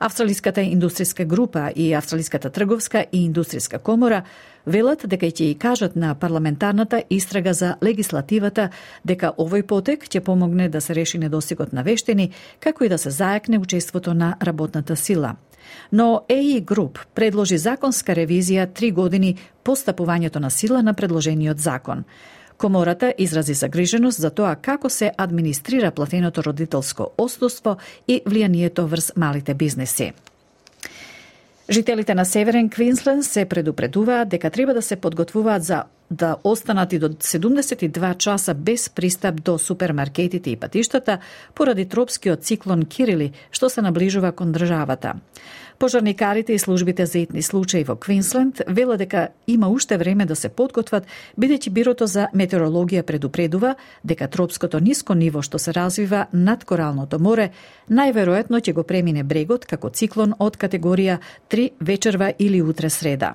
Австралиската 0.00 0.62
индустријска 0.64 1.24
група 1.24 1.72
и 1.76 1.92
Австралиската 1.92 2.50
трговска 2.50 3.04
и 3.12 3.18
индустријска 3.28 3.78
комора 3.78 4.22
велат 4.66 5.04
дека 5.04 5.28
ќе 5.28 5.50
и 5.50 5.58
кажат 5.60 5.96
на 5.96 6.14
парламентарната 6.14 7.02
истрага 7.10 7.52
за 7.52 7.74
легислативата 7.84 8.70
дека 9.04 9.34
овој 9.36 9.62
потек 9.62 10.08
ќе 10.08 10.24
помогне 10.24 10.70
да 10.72 10.80
се 10.80 10.96
реши 10.96 11.18
недостигот 11.18 11.72
на 11.76 11.84
вештини, 11.84 12.30
како 12.60 12.84
и 12.84 12.88
да 12.88 12.98
се 12.98 13.12
зајакне 13.12 13.60
учеството 13.60 14.14
на 14.14 14.36
работната 14.40 14.96
сила. 14.96 15.36
Но 15.92 16.24
ЕИ 16.28 16.60
Груп 16.60 16.98
предложи 17.14 17.58
законска 17.58 18.16
ревизија 18.16 18.72
три 18.72 18.90
години 18.90 19.36
по 19.62 19.76
стапувањето 19.76 20.40
на 20.40 20.50
сила 20.50 20.82
на 20.82 20.94
предложениот 20.94 21.58
закон. 21.58 22.04
Комората 22.60 23.14
изрази 23.18 23.54
загриженост 23.54 24.20
за 24.20 24.30
тоа 24.30 24.56
како 24.56 24.90
се 24.92 25.12
администрира 25.16 25.90
платеното 25.90 26.42
родителско 26.44 27.06
отсуство 27.18 27.76
и 28.08 28.20
влијанието 28.20 28.84
врз 28.84 29.12
малите 29.16 29.54
бизнеси. 29.54 30.12
Жителите 31.70 32.14
на 32.14 32.24
Северен 32.24 32.68
Квинсленд 32.70 33.24
се 33.24 33.44
предупредуваат 33.44 34.28
дека 34.28 34.50
треба 34.50 34.74
да 34.74 34.82
се 34.82 34.96
подготвуваат 34.96 35.64
за 35.64 35.84
да 36.10 36.36
останат 36.44 36.92
и 36.92 36.98
до 36.98 37.08
72 37.08 38.16
часа 38.16 38.54
без 38.54 38.90
пристап 38.90 39.42
до 39.42 39.58
супермаркетите 39.58 40.50
и 40.50 40.56
патиштата 40.56 41.18
поради 41.54 41.86
тропскиот 41.88 42.44
циклон 42.44 42.84
Кирили 42.84 43.32
што 43.52 43.70
се 43.70 43.80
наближува 43.82 44.32
кон 44.32 44.52
државата. 44.52 45.14
Пожарникарите 45.80 46.52
и 46.52 46.58
службите 46.58 47.06
за 47.06 47.18
итни 47.18 47.42
случаи 47.42 47.84
во 47.84 47.94
Квинсленд 47.96 48.60
велат 48.68 48.98
дека 48.98 49.28
има 49.46 49.68
уште 49.68 49.96
време 49.96 50.26
да 50.26 50.36
се 50.36 50.48
подготват, 50.48 51.06
бидејќи 51.40 51.70
Бирото 51.72 52.06
за 52.06 52.26
метеорологија 52.36 53.00
предупредува 53.02 53.74
дека 54.04 54.28
тропското 54.28 54.76
ниско 54.76 55.14
ниво 55.16 55.40
што 55.40 55.58
се 55.58 55.72
развива 55.72 56.26
над 56.32 56.66
Коралното 56.68 57.16
море 57.18 57.46
најверојатно 57.88 58.60
ќе 58.60 58.74
го 58.76 58.84
премине 58.84 59.24
брегот 59.24 59.64
како 59.64 59.88
циклон 59.88 60.34
од 60.38 60.58
категорија 60.60 61.16
3 61.48 61.70
вечерва 61.80 62.28
или 62.38 62.60
утре 62.60 62.90
среда. 62.90 63.34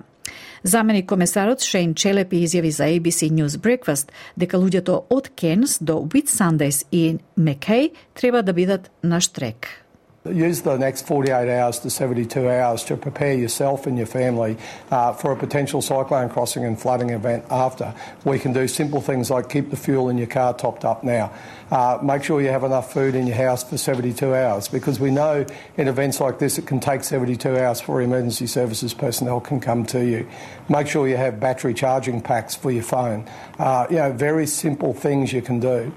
Заменик 0.64 1.10
комесарот 1.10 1.66
Шейн 1.66 1.96
Челепи 1.96 2.44
изјави 2.46 2.70
за 2.70 2.84
ABC 2.84 3.32
News 3.34 3.58
Breakfast 3.58 4.14
дека 4.38 4.62
луѓето 4.62 5.02
од 5.10 5.32
Кенс 5.34 5.80
до 5.82 5.98
Whitsundays 6.14 6.86
и 6.92 7.18
Мекеј 7.38 7.90
треба 8.14 8.44
да 8.44 8.54
бидат 8.54 8.92
на 9.02 9.22
штрек. 9.22 9.85
Use 10.26 10.64
the 10.64 10.76
next 10.76 11.06
48 11.06 11.56
hours 11.56 11.78
to 11.80 11.90
72 11.92 12.50
hours 12.50 12.84
to 12.86 12.98
prepare 12.98 13.36
yourself 13.36 13.86
and 13.86 13.96
your 13.96 14.08
family 14.08 14.58
uh, 14.90 15.14
for 15.14 15.32
a 15.32 15.36
potential 15.36 15.84
cyclone 15.84 16.30
crossing 16.30 16.66
and 16.66 16.82
flooding 16.82 17.12
event 17.12 17.46
after. 17.52 17.94
We 18.24 18.40
can 18.40 18.52
do 18.52 18.68
simple 18.68 19.02
things 19.02 19.30
like 19.30 19.50
keep 19.50 19.70
the 19.70 19.78
fuel 19.78 20.10
in 20.10 20.18
your 20.18 20.28
car 20.28 20.56
topped 20.56 20.84
up 20.84 21.04
now. 21.04 21.32
Uh, 21.70 22.00
make 22.02 22.24
sure 22.24 22.42
you 22.42 22.50
have 22.50 22.64
enough 22.64 22.92
food 22.92 23.14
in 23.14 23.28
your 23.28 23.36
house 23.36 23.64
for 23.64 23.78
72 23.78 24.34
hours 24.34 24.68
because 24.68 25.00
we 25.00 25.12
know 25.12 25.46
in 25.78 25.88
events 25.88 26.20
like 26.20 26.40
this 26.40 26.58
it 26.58 26.66
can 26.66 26.80
take 26.80 27.04
72 27.04 27.58
hours 27.58 27.80
for 27.80 28.02
emergency 28.02 28.48
services 28.48 28.96
personnel 28.96 29.40
can 29.40 29.60
come 29.60 29.86
to 29.86 30.04
you. 30.04 30.28
Make 30.70 30.88
sure 30.88 31.08
you 31.08 31.18
have 31.18 31.40
battery 31.40 31.76
charging 31.76 32.20
packs 32.20 32.56
for 32.56 32.72
your 32.72 32.84
phone. 32.84 33.30
Uh, 33.60 33.86
you 33.92 33.98
know, 33.98 34.12
very 34.12 34.48
simple 34.48 34.96
things 34.96 35.32
you 35.32 35.44
can 35.44 35.60
do. 35.60 35.94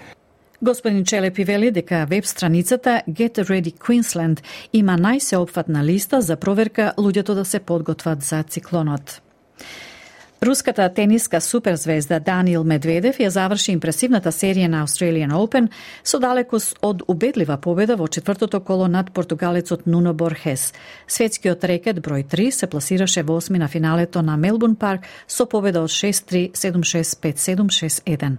Господин 0.62 1.04
Челепи 1.04 1.44
вели 1.44 1.70
дека 1.70 2.06
веб 2.10 2.26
страницата 2.26 3.02
Get 3.08 3.38
Ready 3.38 3.74
Queensland 3.78 4.42
има 4.72 4.96
најсеопфатна 4.98 5.84
листа 5.84 6.20
за 6.20 6.36
проверка 6.36 6.92
луѓето 6.98 7.34
да 7.34 7.44
се 7.44 7.60
подготват 7.60 8.22
за 8.22 8.42
циклонот. 8.42 9.22
Руската 10.42 10.88
тениска 10.95 11.40
суперзвезда 11.40 12.21
Даниел 12.21 12.62
Медведев 12.64 13.16
ја 13.18 13.28
заврши 13.28 13.73
импресивната 13.75 14.30
серија 14.30 14.68
на 14.71 14.85
Australian 14.87 15.33
Open 15.35 15.66
со 16.04 16.21
далеку 16.23 16.61
од 16.80 17.02
убедлива 17.09 17.57
победа 17.59 17.97
во 17.97 18.07
четвртото 18.07 18.61
коло 18.61 18.87
над 18.88 19.11
португалецот 19.11 19.87
Нуно 19.87 20.14
Борхес. 20.14 20.75
Светскиот 21.09 21.64
рекет 21.64 21.99
број 21.99 22.23
3 22.23 22.50
се 22.50 22.66
пласираше 22.66 23.23
во 23.23 23.35
осми 23.37 23.59
на 23.59 23.68
финалето 23.68 24.23
на 24.23 24.37
Мелбурн 24.37 24.76
парк 24.76 25.02
со 25.26 25.47
победа 25.47 25.83
од 25.83 25.90
6-3, 25.90 26.52
7-6, 26.54 27.18
5-7, 27.18 27.66
6-1. 28.07 28.38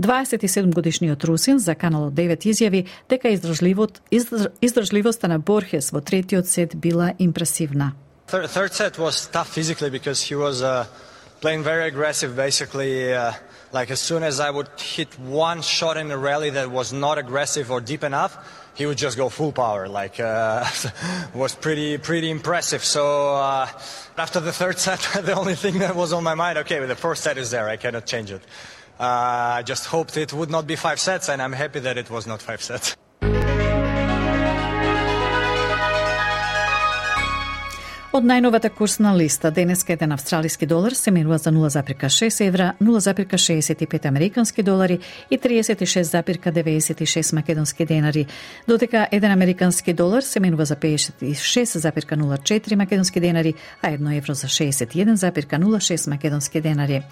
27 0.00 0.74
годишниот 0.74 1.24
русин 1.24 1.58
за 1.58 1.74
Канал 1.74 2.10
9 2.10 2.44
изјави 2.44 2.84
дека 3.08 3.28
издржливоста 4.60 5.28
на 5.28 5.38
Борхес 5.38 5.92
во 5.92 6.00
третиот 6.00 6.46
сет 6.46 6.76
била 6.76 7.14
импресивна. 7.18 7.94
Third, 8.28 8.50
third 8.50 8.72
set 8.74 8.98
was 8.98 9.26
tough 9.32 9.48
physically 9.48 9.88
because 9.88 10.20
he 10.20 10.34
was 10.34 10.60
uh, 10.60 10.84
playing 11.40 11.62
very 11.62 11.86
aggressive 11.86 12.34
basically 12.34 13.12
uh, 13.12 13.32
like 13.72 13.90
as 13.90 14.00
soon 14.00 14.22
as 14.22 14.40
I 14.40 14.50
would 14.50 14.68
hit 14.78 15.18
one 15.18 15.62
shot 15.62 15.96
in 15.96 16.08
the 16.08 16.18
rally 16.18 16.50
that 16.50 16.70
was 16.70 16.92
not 16.92 17.18
aggressive 17.18 17.70
or 17.70 17.80
deep 17.80 18.02
enough 18.02 18.36
he 18.74 18.86
would 18.86 18.98
just 18.98 19.16
go 19.16 19.28
full 19.28 19.52
power 19.52 19.88
like 19.88 20.18
uh, 20.20 20.64
was 21.34 21.54
pretty 21.54 21.98
pretty 21.98 22.30
impressive. 22.30 22.84
So 22.84 23.34
uh, 23.34 23.68
after 24.16 24.40
the 24.40 24.52
third 24.52 24.78
set 24.78 25.00
the 25.22 25.34
only 25.34 25.54
thing 25.54 25.78
that 25.78 25.94
was 25.94 26.12
on 26.12 26.24
my 26.24 26.34
mind 26.34 26.58
okay 26.58 26.84
the 26.86 26.96
first 26.96 27.22
set 27.22 27.38
is 27.38 27.50
there 27.50 27.68
I 27.68 27.76
cannot 27.76 28.06
change 28.06 28.30
it. 28.30 28.42
Uh, 28.98 29.58
I 29.58 29.62
just 29.62 29.86
hoped 29.86 30.16
it 30.16 30.32
would 30.32 30.50
not 30.50 30.66
be 30.66 30.74
five 30.76 30.98
sets 30.98 31.28
and 31.28 31.40
I'm 31.40 31.52
happy 31.52 31.80
that 31.80 31.96
it 31.98 32.10
was 32.10 32.26
not 32.26 32.42
five 32.42 32.62
sets 32.62 32.96
Од 38.08 38.24
најновата 38.24 38.70
курсна 38.72 39.10
листа, 39.12 39.50
денеска 39.52 39.92
еден 39.92 40.12
австралиски 40.16 40.66
долар 40.66 40.94
се 40.96 41.10
менува 41.12 41.36
за 41.38 41.50
0,6 41.52 42.46
евра, 42.46 42.72
0,65 42.80 44.06
американски 44.08 44.62
долари 44.62 44.98
и 45.30 45.38
36,96 45.38 47.34
македонски 47.34 47.84
денари, 47.84 48.26
додека 48.68 49.08
еден 49.12 49.30
американски 49.30 49.92
долар 49.92 50.22
се 50.22 50.40
менува 50.40 50.64
за 50.64 50.76
56,04 50.76 52.74
македонски 52.74 53.20
денари, 53.20 53.54
а 53.82 53.88
1 53.90 54.16
евро 54.16 54.34
за 54.34 54.46
61,06 54.46 56.10
македонски 56.10 56.60
денари. 56.60 57.02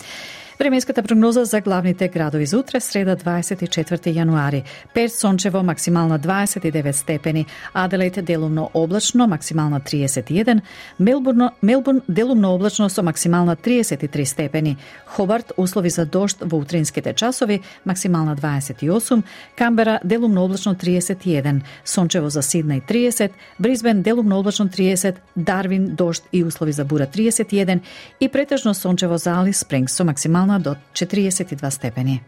Временската 0.58 1.02
прогноза 1.02 1.44
за 1.44 1.60
главните 1.60 2.08
градови 2.08 2.46
за 2.46 2.58
утре, 2.58 2.80
среда 2.80 3.16
24 3.16 4.08
јануари. 4.08 4.62
Перт 4.94 5.12
сончево, 5.12 5.62
максимална 5.62 6.18
29 6.18 6.92
степени, 6.92 7.46
Аделаид 7.74 8.24
делумно 8.24 8.70
облачно, 8.74 9.26
максимална 9.26 9.80
31, 9.80 10.60
Мелбурн, 11.00 11.50
Мелбурн 11.62 12.00
делумно 12.08 12.54
облачно 12.54 12.90
со 12.90 13.02
максимална 13.02 13.56
33 13.56 14.24
степени, 14.24 14.76
Хобарт 15.06 15.52
услови 15.56 15.90
за 15.90 16.06
дожд 16.06 16.38
во 16.40 16.56
утринските 16.56 17.12
часови, 17.12 17.60
максимална 17.84 18.36
28, 18.36 19.22
Камбера 19.58 20.00
делумно 20.04 20.44
облачно 20.44 20.74
31, 20.74 21.60
сончево 21.84 22.30
за 22.30 22.40
Сиднеј 22.40 22.82
30, 22.88 23.30
Бризбен 23.58 24.02
делумно 24.02 24.38
облачно 24.38 24.68
30, 24.68 25.16
Дарвин 25.36 25.94
дожд 25.94 26.22
и 26.32 26.44
услови 26.44 26.72
за 26.72 26.84
бура 26.84 27.06
31 27.06 27.80
и 28.20 28.28
претежно 28.28 28.74
сончево 28.74 29.18
за 29.18 29.40
Алис, 29.40 29.58
Спрингс 29.58 29.92
со 29.92 30.04
максимална 30.04 30.45
максимална 30.46 30.58
до 30.58 30.76
42 30.92 31.70
степени. 31.70 32.20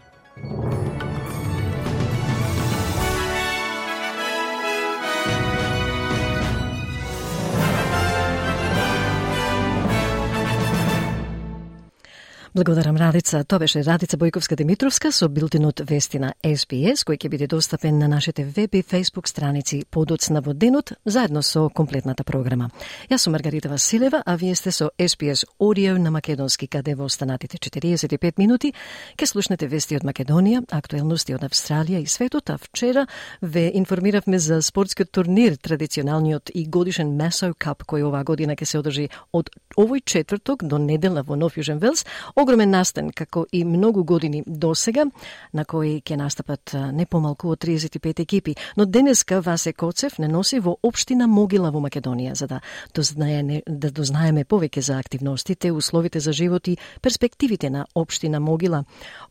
Благодарам 12.58 12.96
Радица. 12.96 13.44
Тоа 13.44 13.58
беше 13.58 13.84
Радица 13.84 14.16
Бојковска 14.18 14.56
Димитровска 14.56 15.12
со 15.12 15.28
билтинот 15.28 15.78
Вести 15.86 16.18
на 16.18 16.32
SBS, 16.42 17.04
кој 17.06 17.14
ќе 17.14 17.28
биде 17.30 17.46
достапен 17.46 18.00
на 18.02 18.08
нашите 18.08 18.42
веб 18.42 18.74
и 18.74 18.82
Facebook 18.82 19.28
страници 19.28 19.84
подоцна 19.90 20.40
во 20.42 20.54
денот, 20.54 20.92
заедно 21.04 21.42
со 21.42 21.68
комплетната 21.70 22.24
програма. 22.24 22.70
Јас 23.10 23.18
сум 23.18 23.32
Маргарита 23.38 23.68
Василева, 23.68 24.22
а 24.26 24.34
вие 24.34 24.56
сте 24.56 24.72
со 24.72 24.90
SBS 24.98 25.44
Audio 25.60 25.98
на 25.98 26.10
Македонски, 26.10 26.66
каде 26.66 26.96
во 26.96 27.04
останатите 27.04 27.58
45 27.58 28.38
минути 28.38 28.72
ќе 29.16 29.26
слушнете 29.26 29.68
вести 29.68 29.94
од 29.94 30.02
Македонија, 30.02 30.64
актуелности 30.70 31.34
од 31.34 31.46
Австралија 31.46 32.02
и 32.02 32.06
светот, 32.06 32.50
а 32.50 32.58
вчера 32.58 33.06
ве 33.40 33.70
информиравме 33.74 34.38
за 34.38 34.62
спортскиот 34.62 35.12
турнир, 35.12 35.56
традиционалниот 35.56 36.50
и 36.54 36.66
годишен 36.66 37.14
Месо 37.14 37.54
Кап, 37.54 37.86
кој 37.86 38.02
оваа 38.02 38.24
година 38.24 38.58
ќе 38.58 38.64
се 38.64 38.78
одржи 38.82 39.08
од 39.32 39.54
овој 39.76 40.02
четврток 40.04 40.64
до 40.64 40.78
недела 40.78 41.22
во 41.22 41.36
Нов 41.36 41.54
Јужен 41.54 41.78
Велс, 41.78 42.04
огромен 42.48 42.70
настан, 42.70 43.10
како 43.12 43.44
и 43.52 43.60
многу 43.64 44.04
години 44.04 44.42
до 44.46 44.70
сега, 44.74 45.04
на 45.52 45.64
кои 45.68 46.00
ќе 46.00 46.16
настапат 46.16 46.72
не 46.96 47.04
помалку 47.04 47.50
од 47.52 47.60
35 47.60 48.22
екипи. 48.24 48.54
Но 48.76 48.86
денеска 48.86 49.42
Васе 49.44 49.72
Коцев 49.72 50.18
не 50.18 50.28
носи 50.28 50.60
во 50.60 50.78
Обштина 50.82 51.26
Могила 51.28 51.70
во 51.70 51.82
Македонија, 51.84 52.32
за 52.32 52.46
да 52.46 52.60
дознае, 52.94 53.62
да 53.68 53.90
дознаеме 53.90 54.46
повеќе 54.48 54.80
за 54.80 54.98
активностите, 54.98 55.72
условите 55.72 56.20
за 56.20 56.32
живот 56.32 56.68
и 56.68 56.78
перспективите 57.02 57.70
на 57.70 57.86
Обштина 57.94 58.40
Могила. 58.40 58.84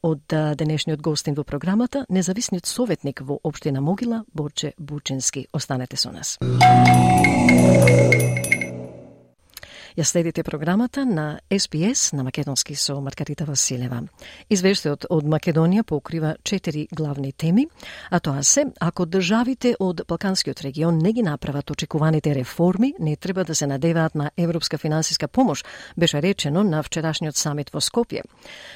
Од 0.03 0.29
денешниот 0.29 1.01
гостин 1.01 1.33
во 1.33 1.43
програмата, 1.43 2.05
независниот 2.09 2.65
советник 2.69 3.21
во 3.21 3.39
Обштина 3.43 3.81
Могила, 3.81 4.25
Борче 4.33 4.73
Бученски. 4.77 5.47
Останете 5.53 5.97
со 5.97 6.11
нас. 6.11 6.37
Ја 9.97 10.03
следите 10.03 10.43
програмата 10.43 11.05
на 11.05 11.39
SPS 11.49 12.13
на 12.13 12.23
Македонски 12.23 12.75
со 12.75 12.99
Маргарита 13.01 13.45
Василева. 13.45 14.03
Извештајот 14.45 15.07
од 15.09 15.25
Македонија 15.25 15.81
покрива 15.83 16.35
четири 16.43 16.83
главни 16.91 17.31
теми, 17.31 17.65
а 18.11 18.19
тоа 18.19 18.43
се, 18.43 18.67
ако 18.79 19.07
државите 19.09 19.73
од 19.79 20.03
Балканскиот 20.07 20.61
регион 20.61 20.99
не 21.01 21.13
ги 21.13 21.23
направат 21.23 21.71
очекуваните 21.71 22.35
реформи, 22.35 22.93
не 22.99 23.15
треба 23.15 23.43
да 23.43 23.55
се 23.55 23.67
надеваат 23.67 24.15
на 24.15 24.29
европска 24.37 24.77
финансиска 24.77 25.27
помош, 25.27 25.65
беше 25.97 26.21
речено 26.21 26.63
на 26.63 26.83
вчерашниот 26.83 27.35
самит 27.35 27.73
во 27.73 27.81
Скопје. 27.81 28.21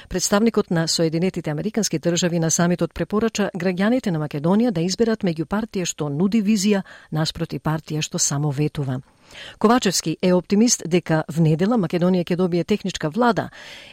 Представникот 0.08 0.70
на 0.70 0.88
Соединетите 0.88 1.50
Американски 1.50 1.98
држави 1.98 2.38
на 2.40 2.50
самитот 2.50 2.94
препорача 2.94 3.50
граѓаните 3.54 4.10
на 4.10 4.18
Македонија 4.18 4.70
да 4.70 4.80
изберат 4.80 5.22
меѓу 5.22 5.46
партија 5.46 5.86
што 5.86 6.08
нуди 6.10 6.42
визија 6.42 6.82
наспроти 7.12 7.60
партија 7.60 8.02
што 8.02 8.18
само 8.18 8.50
ветува. 8.50 9.02
Ковачевски 9.58 10.16
е 10.22 10.32
оптимист 10.32 10.82
дека 10.86 11.24
в 11.28 11.40
недела 11.40 11.78
Македонија 11.78 12.24
ќе 12.24 12.36
добие 12.36 12.64
техничка 12.64 13.10
влада 13.10 13.50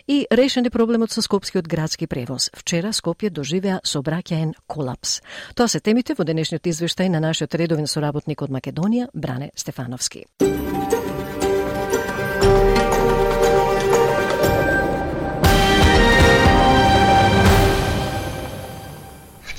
и 0.08 0.26
решен 0.32 0.66
е 0.66 0.70
проблемот 0.70 1.12
со 1.12 1.22
Скопскиот 1.22 1.68
градски 1.68 2.08
превоз. 2.08 2.50
Вчера 2.56 2.94
Скопје 2.94 3.30
доживеа 3.30 3.80
собраќаен 3.84 4.54
колапс. 4.68 5.22
Тоа 5.56 5.68
се 5.68 5.80
темите 5.80 6.16
во 6.18 6.24
денешниот 6.24 6.66
извештај 6.66 7.10
на 7.10 7.20
нашиот 7.20 7.56
редовен 7.56 7.88
соработник 7.88 8.42
од 8.42 8.50
Македонија, 8.50 9.10
Бране 9.14 9.52
Стефановски. 9.56 10.26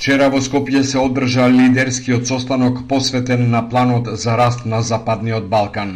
Вчера 0.01 0.31
во 0.33 0.39
Скопје 0.41 0.79
се 0.89 0.97
одржа 0.97 1.43
лидерскиот 1.55 2.25
состанок 2.25 2.79
посветен 2.89 3.43
на 3.51 3.59
планот 3.69 4.07
за 4.21 4.37
раст 4.39 4.63
на 4.65 4.79
Западниот 4.81 5.45
Балкан. 5.49 5.91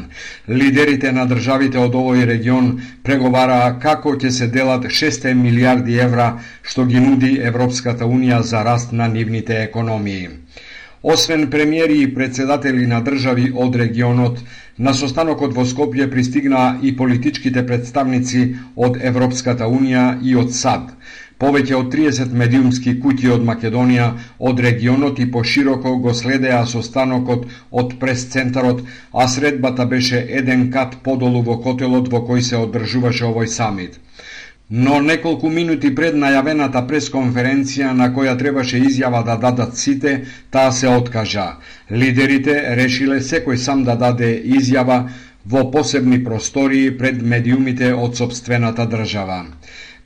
Лидерите 0.48 1.12
на 1.12 1.24
државите 1.32 1.80
од 1.82 1.98
овој 2.02 2.28
регион 2.30 2.68
преговараа 3.02 3.72
како 3.88 4.14
ќе 4.14 4.30
се 4.36 4.48
делат 4.58 4.86
6 5.00 5.26
милиарди 5.42 5.98
евра 6.06 6.28
што 6.62 6.86
ги 6.92 7.02
нуди 7.08 7.32
Европската 7.52 8.06
Унија 8.06 8.44
за 8.52 8.62
раст 8.70 8.94
на 8.94 9.08
нивните 9.16 9.58
економии. 9.64 10.30
Освен 11.02 11.50
премиери 11.50 12.02
и 12.02 12.14
председатели 12.14 12.86
на 12.86 13.02
држави 13.02 13.52
од 13.56 13.76
регионот, 13.76 14.38
на 14.78 14.94
состанокот 14.94 15.54
во 15.58 15.66
Скопје 15.66 16.12
пристигнаа 16.14 16.78
и 16.82 16.94
политичките 16.98 17.66
представници 17.66 18.48
од 18.76 18.98
Европската 19.02 19.66
Унија 19.66 20.08
и 20.22 20.36
од 20.36 20.54
САД. 20.54 20.94
Повеќе 21.44 21.76
од 21.76 21.88
30 21.94 22.34
медиумски 22.42 22.92
куќи 23.04 23.32
од 23.34 23.42
Македонија, 23.48 24.06
од 24.50 24.62
регионот 24.66 25.20
и 25.20 25.26
пошироко 25.32 25.92
го 26.06 26.14
следеа 26.20 26.62
состанокот 26.74 27.44
од 27.82 27.98
прес-центарот, 28.04 28.82
а 29.12 29.28
средбата 29.34 29.86
беше 29.96 30.22
еден 30.42 30.70
кат 30.72 30.96
подолу 31.08 31.42
во 31.50 31.58
котелот 31.68 32.08
во 32.14 32.24
кој 32.30 32.46
се 32.50 32.62
одржуваше 32.62 33.28
овој 33.32 33.52
самит. 33.58 34.00
Но 34.70 35.02
неколку 35.02 35.50
минути 35.58 35.92
пред 35.96 36.16
најавената 36.22 36.82
пресконференција 36.88 37.92
на 38.00 38.08
која 38.16 38.34
требаше 38.40 38.80
изјава 38.88 39.22
да 39.28 39.36
дадат 39.44 39.78
сите, 39.78 40.14
таа 40.52 40.72
се 40.72 40.88
откажа. 40.90 41.46
Лидерите 41.92 42.56
решиле 42.80 43.20
секој 43.22 43.60
сам 43.68 43.84
да 43.84 43.96
даде 43.96 44.32
изјава 44.58 45.04
во 45.46 45.68
посебни 45.72 46.24
простории 46.24 46.98
пред 46.98 47.22
медиумите 47.22 47.94
од 47.94 48.18
собствената 48.18 48.88
држава. 48.90 49.44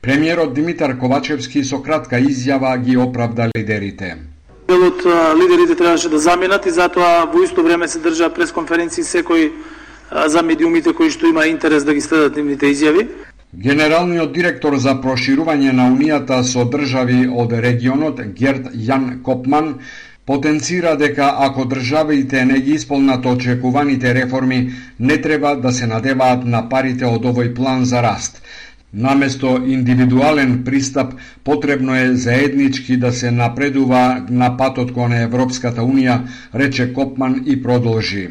Премиерот 0.02 0.54
Димитар 0.54 0.96
Ковачевски 0.96 1.60
со 1.64 1.78
кратка 1.84 2.16
изјава 2.16 2.72
ги 2.80 2.96
оправда 2.96 3.50
лидерите. 3.54 4.14
Дел 4.68 4.84
од 4.86 5.02
лидерите 5.36 5.74
требаше 5.76 6.08
да 6.08 6.18
заминат 6.18 6.64
и 6.66 6.70
затоа 6.72 7.26
во 7.28 7.42
исто 7.44 7.60
време 7.62 7.88
се 7.88 8.00
држа 8.00 8.30
пресконференции 8.32 9.04
секој 9.04 9.50
за 10.26 10.42
медиумите 10.42 10.94
кои 10.96 11.10
што 11.10 11.28
има 11.28 11.44
интерес 11.52 11.84
да 11.84 11.92
ги 11.92 12.00
следат 12.00 12.40
нивните 12.40 12.72
изјави. 12.72 13.08
Генералниот 13.52 14.32
директор 14.32 14.78
за 14.80 14.96
проширување 15.04 15.76
на 15.76 15.90
Унијата 15.92 16.40
со 16.48 16.64
држави 16.64 17.26
од 17.28 17.52
регионот 17.52 18.24
Герт 18.40 18.72
Јан 18.72 19.20
Копман 19.22 19.74
потенцира 20.24 20.96
дека 20.96 21.28
ако 21.44 21.64
државите 21.68 22.44
не 22.44 22.60
ги 22.60 22.80
исполнат 22.80 23.26
очекуваните 23.26 24.14
реформи, 24.14 24.72
не 24.98 25.20
треба 25.20 25.56
да 25.56 25.72
се 25.72 25.86
надеваат 25.86 26.44
на 26.44 26.68
парите 26.68 27.04
од 27.04 27.24
овој 27.24 27.52
план 27.54 27.84
за 27.84 28.00
раст. 28.00 28.40
Наместо 28.94 29.62
индивидуален 29.66 30.64
пристап, 30.64 31.14
потребно 31.44 31.96
е 31.96 32.14
заеднички 32.14 32.96
да 32.96 33.12
се 33.12 33.30
напредува 33.30 34.26
на 34.30 34.56
патот 34.56 34.92
кон 34.92 35.12
Европската 35.12 35.80
Унија, 35.80 36.26
рече 36.54 36.92
Копман 36.92 37.42
и 37.46 37.62
продолжи. 37.62 38.28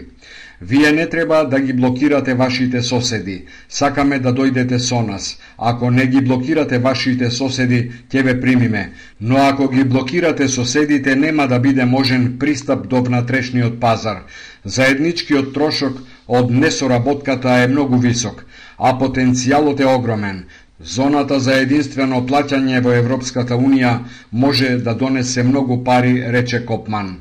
Вие 0.61 0.91
не 0.91 1.09
треба 1.09 1.47
да 1.51 1.59
ги 1.59 1.73
блокирате 1.73 2.33
вашите 2.33 2.81
соседи. 2.81 3.45
Сакаме 3.69 4.19
да 4.19 4.33
дојдете 4.35 4.77
со 4.77 5.01
нас. 5.01 5.39
Ако 5.57 5.91
не 5.91 6.07
ги 6.07 6.21
блокирате 6.21 6.79
вашите 6.79 7.31
соседи, 7.31 7.91
ќе 8.11 8.23
ве 8.23 8.41
примиме. 8.41 8.91
Но 9.21 9.37
ако 9.37 9.69
ги 9.69 9.83
блокирате 9.83 10.47
соседите, 10.47 11.15
нема 11.15 11.47
да 11.47 11.59
биде 11.59 11.85
можен 11.85 12.35
пристап 12.39 12.87
до 12.87 13.01
внатрешниот 13.03 13.79
пазар. 13.79 14.23
Заедничкиот 14.65 15.53
трошок 15.53 16.01
од 16.29 16.51
несоработката 16.51 17.57
е 17.63 17.67
многу 17.67 17.97
висок 17.97 18.45
а 18.79 18.95
потенцијалот 18.99 19.79
е 19.79 19.85
огромен. 19.85 20.43
Зоната 20.79 21.39
за 21.39 21.57
единствено 21.61 22.21
плаќање 22.27 22.79
во 22.83 22.93
Европската 22.95 23.55
Унија 23.55 23.97
може 24.31 24.77
да 24.85 24.93
донесе 24.95 25.43
многу 25.43 25.83
пари, 25.83 26.13
рече 26.31 26.65
Копман. 26.65 27.17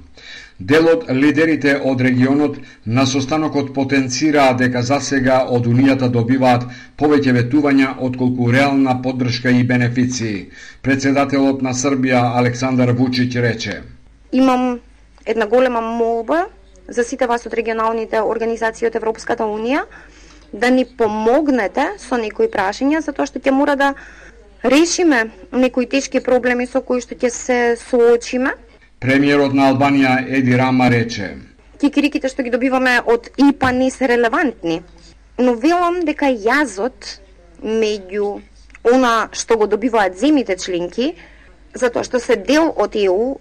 Делот 0.61 1.05
лидерите 1.11 1.77
од 1.90 2.01
регионот 2.01 2.57
на 2.87 3.07
состанокот 3.07 3.73
потенцираа 3.75 4.55
дека 4.59 4.83
за 4.83 5.01
сега 5.01 5.38
од 5.57 5.66
Унијата 5.66 6.09
добиваат 6.11 6.64
повеќе 6.99 7.35
ветувања 7.35 7.94
отколку 7.99 8.51
реална 8.53 8.97
поддршка 9.03 9.51
и 9.51 9.64
бенефиции. 9.64 10.49
Председателот 10.83 11.62
на 11.62 11.75
Србија 11.75 12.23
Александар 12.38 12.94
Вучиќ 12.94 13.42
рече: 13.42 13.83
Имам 14.33 14.81
една 15.27 15.47
голема 15.47 15.81
молба 15.81 16.47
за 16.88 17.05
сите 17.05 17.27
вас 17.27 17.46
од 17.46 17.55
регионалните 17.55 18.20
организации 18.22 18.88
од 18.88 18.96
Европската 18.96 19.44
Унија 19.44 19.85
да 20.53 20.70
ни 20.70 20.85
помогнете 20.85 21.92
со 22.01 22.16
некои 22.16 22.48
прашања, 22.48 23.03
затоа 23.05 23.27
што 23.29 23.38
ќе 23.38 23.53
мора 23.53 23.77
да 23.77 23.92
решиме 24.64 25.31
некои 25.53 25.87
тешки 25.87 26.20
проблеми 26.24 26.66
со 26.66 26.81
кои 26.81 27.01
што 27.05 27.14
ќе 27.14 27.29
се 27.29 27.59
соочиме. 27.77 28.55
Премиерот 29.01 29.55
на 29.55 29.68
Албанија 29.70 30.24
Еди 30.27 30.57
Рама 30.57 30.88
рече 30.90 31.37
Кикириките 31.79 32.29
што 32.29 32.42
ги 32.42 32.51
добиваме 32.51 32.98
од 33.07 33.29
ИПА 33.38 33.70
не 33.72 33.90
се 33.90 34.09
релевантни, 34.09 34.81
но 35.38 35.55
велам 35.55 36.01
дека 36.09 36.27
јазот 36.27 37.20
меѓу 37.62 38.40
она 38.83 39.29
што 39.33 39.59
го 39.59 39.66
добиваат 39.66 40.18
земите 40.18 40.57
членки, 40.57 41.12
затоа 41.74 42.03
што 42.03 42.18
се 42.18 42.35
дел 42.37 42.72
од 42.74 42.96
ЕУ, 42.96 43.38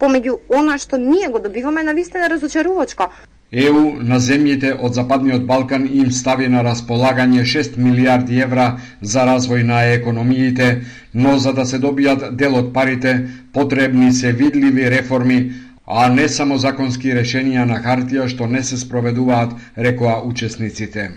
помеѓу 0.00 0.38
она 0.60 0.78
што 0.78 0.96
ние 0.96 1.28
го 1.28 1.38
добиваме, 1.38 1.82
на 1.82 1.92
вистина 1.94 2.28
разочарувачко. 2.28 3.10
ЕУ 3.52 3.82
на 4.04 4.18
земјите 4.20 4.74
од 4.86 4.94
Западниот 4.94 5.44
Балкан 5.48 5.86
им 6.00 6.10
стави 6.12 6.48
на 6.52 6.60
располагање 6.66 7.44
6 7.52 7.78
милиарди 7.80 8.40
евра 8.44 8.66
за 9.00 9.24
развој 9.24 9.62
на 9.70 9.78
економиите, 9.92 10.66
но 11.14 11.38
за 11.38 11.52
да 11.52 11.64
се 11.64 11.78
добијат 11.80 12.36
дел 12.36 12.58
од 12.58 12.74
парите, 12.74 13.14
потребни 13.52 14.12
се 14.12 14.32
видливи 14.32 14.90
реформи, 14.90 15.38
а 15.86 16.08
не 16.12 16.28
само 16.28 16.58
законски 16.58 17.14
решенија 17.16 17.64
на 17.64 17.80
хартија 17.80 18.28
што 18.28 18.46
не 18.46 18.62
се 18.62 18.76
спроведуваат, 18.76 19.56
рекоа 19.76 20.20
учесниците. 20.28 21.08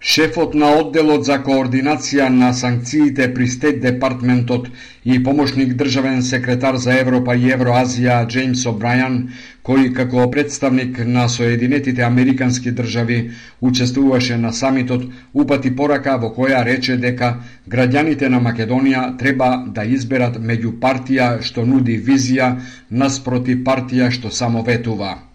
Шефот 0.00 0.52
на 0.54 0.68
одделот 0.78 1.24
за 1.26 1.36
координација 1.42 2.28
на 2.30 2.52
санкциите 2.54 3.26
при 3.34 3.48
Стет 3.50 3.80
Департментот 3.82 4.68
и 5.04 5.18
помошник 5.24 5.72
државен 5.74 6.22
секретар 6.22 6.76
за 6.76 7.00
Европа 7.00 7.34
и 7.34 7.50
Евроазија 7.50 8.20
Джеймс 8.28 8.62
О'Брајан, 8.70 9.18
кој 9.66 9.90
како 9.98 10.30
представник 10.30 11.02
на 11.04 11.26
Соединетите 11.28 12.06
Американски 12.06 12.70
држави 12.70 13.20
учествуваше 13.60 14.38
на 14.38 14.52
самитот, 14.52 15.02
упати 15.34 15.74
порака 15.74 16.16
во 16.16 16.30
која 16.30 16.62
рече 16.64 16.96
дека 16.96 17.34
граѓаните 17.68 18.28
на 18.30 18.38
Македонија 18.38 19.18
треба 19.18 19.64
да 19.66 19.82
изберат 19.82 20.38
меѓу 20.38 20.78
партија 20.78 21.42
што 21.42 21.66
нуди 21.66 21.98
визија 21.98 22.54
наспроти 22.90 23.58
партија 23.64 24.12
што 24.14 24.30
само 24.30 24.62
ветува. 24.62 25.27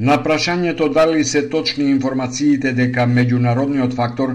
На 0.00 0.14
прашањето 0.24 0.86
дали 0.88 1.24
се 1.28 1.40
точни 1.52 1.90
информациите 1.90 2.70
дека 2.76 3.04
меѓународниот 3.08 3.96
фактор 3.98 4.30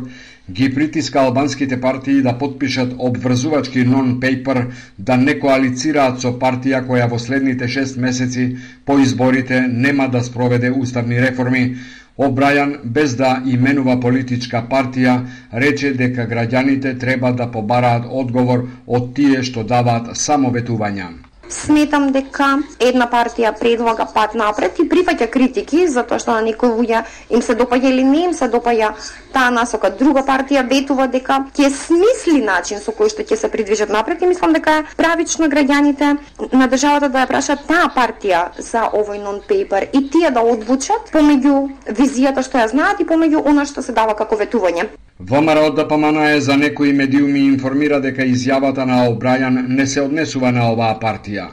ги 0.60 0.68
притиска 0.76 1.20
албанските 1.22 1.80
партии 1.82 2.22
да 2.22 2.36
подпишат 2.44 2.94
обврзувачки 3.08 3.86
нон-пейпер 3.94 4.62
да 5.00 5.18
не 5.18 5.36
коалицираат 5.40 6.22
со 6.22 6.36
партија 6.46 6.84
која 6.86 7.10
во 7.10 7.20
следните 7.26 7.72
6 7.78 7.98
месеци 8.06 8.48
по 8.86 9.00
изборите 9.08 9.66
нема 9.68 10.08
да 10.08 10.24
спроведе 10.30 10.72
уставни 10.72 11.22
реформи, 11.28 11.66
Обрајан, 12.18 12.78
без 12.84 13.16
да 13.20 13.30
именува 13.46 13.98
политичка 14.00 14.62
партија, 14.70 15.18
рече 15.52 15.92
дека 15.94 16.30
граѓаните 16.30 16.98
треба 17.00 17.34
да 17.34 17.52
побараат 17.52 18.06
одговор 18.24 18.68
од 18.88 19.14
тие 19.18 19.44
што 19.44 19.64
даваат 19.64 20.16
само 20.16 20.54
ветувања. 20.54 21.10
Сметам 21.50 22.08
дека 22.10 22.48
една 22.82 23.06
партија 23.12 23.52
предлага 23.60 24.08
пат 24.14 24.34
напред 24.34 24.80
и 24.82 24.86
прифаќа 24.90 25.28
критики 25.30 25.86
затоа 25.88 26.18
што 26.20 26.34
на 26.34 26.42
некои 26.42 26.72
луѓе 26.74 27.04
им 27.30 27.44
се 27.46 27.56
допаѓа 27.56 27.92
или 27.92 28.04
не 28.04 28.24
им 28.26 28.34
се 28.34 28.50
допаѓа 28.50 28.92
таа 29.34 29.52
насока. 29.54 29.90
Друга 29.90 30.24
партија 30.26 30.66
ветува 30.70 31.08
дека 31.08 31.44
ќе 31.54 31.70
смисли 31.70 32.42
начин 32.42 32.82
со 32.82 32.92
кој 32.92 33.14
што 33.14 33.22
ќе 33.22 33.38
се 33.38 33.52
придвижат 33.54 33.94
напред 33.94 34.22
и 34.22 34.32
мислам 34.32 34.58
дека 34.58 34.80
е 34.80 34.86
правично 34.98 35.50
граѓаните 35.54 36.18
на 36.52 36.68
државата 36.68 37.10
да 37.10 37.26
ја 37.26 37.30
прашат 37.30 37.66
таа 37.70 37.92
партија 37.94 38.46
за 38.58 38.90
овој 38.90 39.22
нон-пейпер 39.22 39.90
и 39.94 40.10
тие 40.10 40.32
да 40.32 40.42
одлучат 40.42 41.14
помеѓу 41.14 41.70
визијата 41.94 42.42
што 42.42 42.64
ја 42.64 42.70
знаат 42.74 43.02
и 43.02 43.10
помеѓу 43.10 43.46
она 43.46 43.66
што 43.66 43.86
се 43.86 43.94
дава 43.94 44.18
како 44.18 44.36
ветување. 44.36 44.90
ВМРО 45.20 45.72
ДПМН 45.72 46.40
за 46.40 46.58
некои 46.58 46.92
медиуми 46.94 47.40
информира 47.40 48.02
дека 48.04 48.26
изјавата 48.28 48.84
на 48.84 48.98
Обрајан 49.08 49.62
не 49.68 49.86
се 49.88 50.02
однесува 50.02 50.52
на 50.52 50.66
оваа 50.72 50.98
партија. 51.00 51.46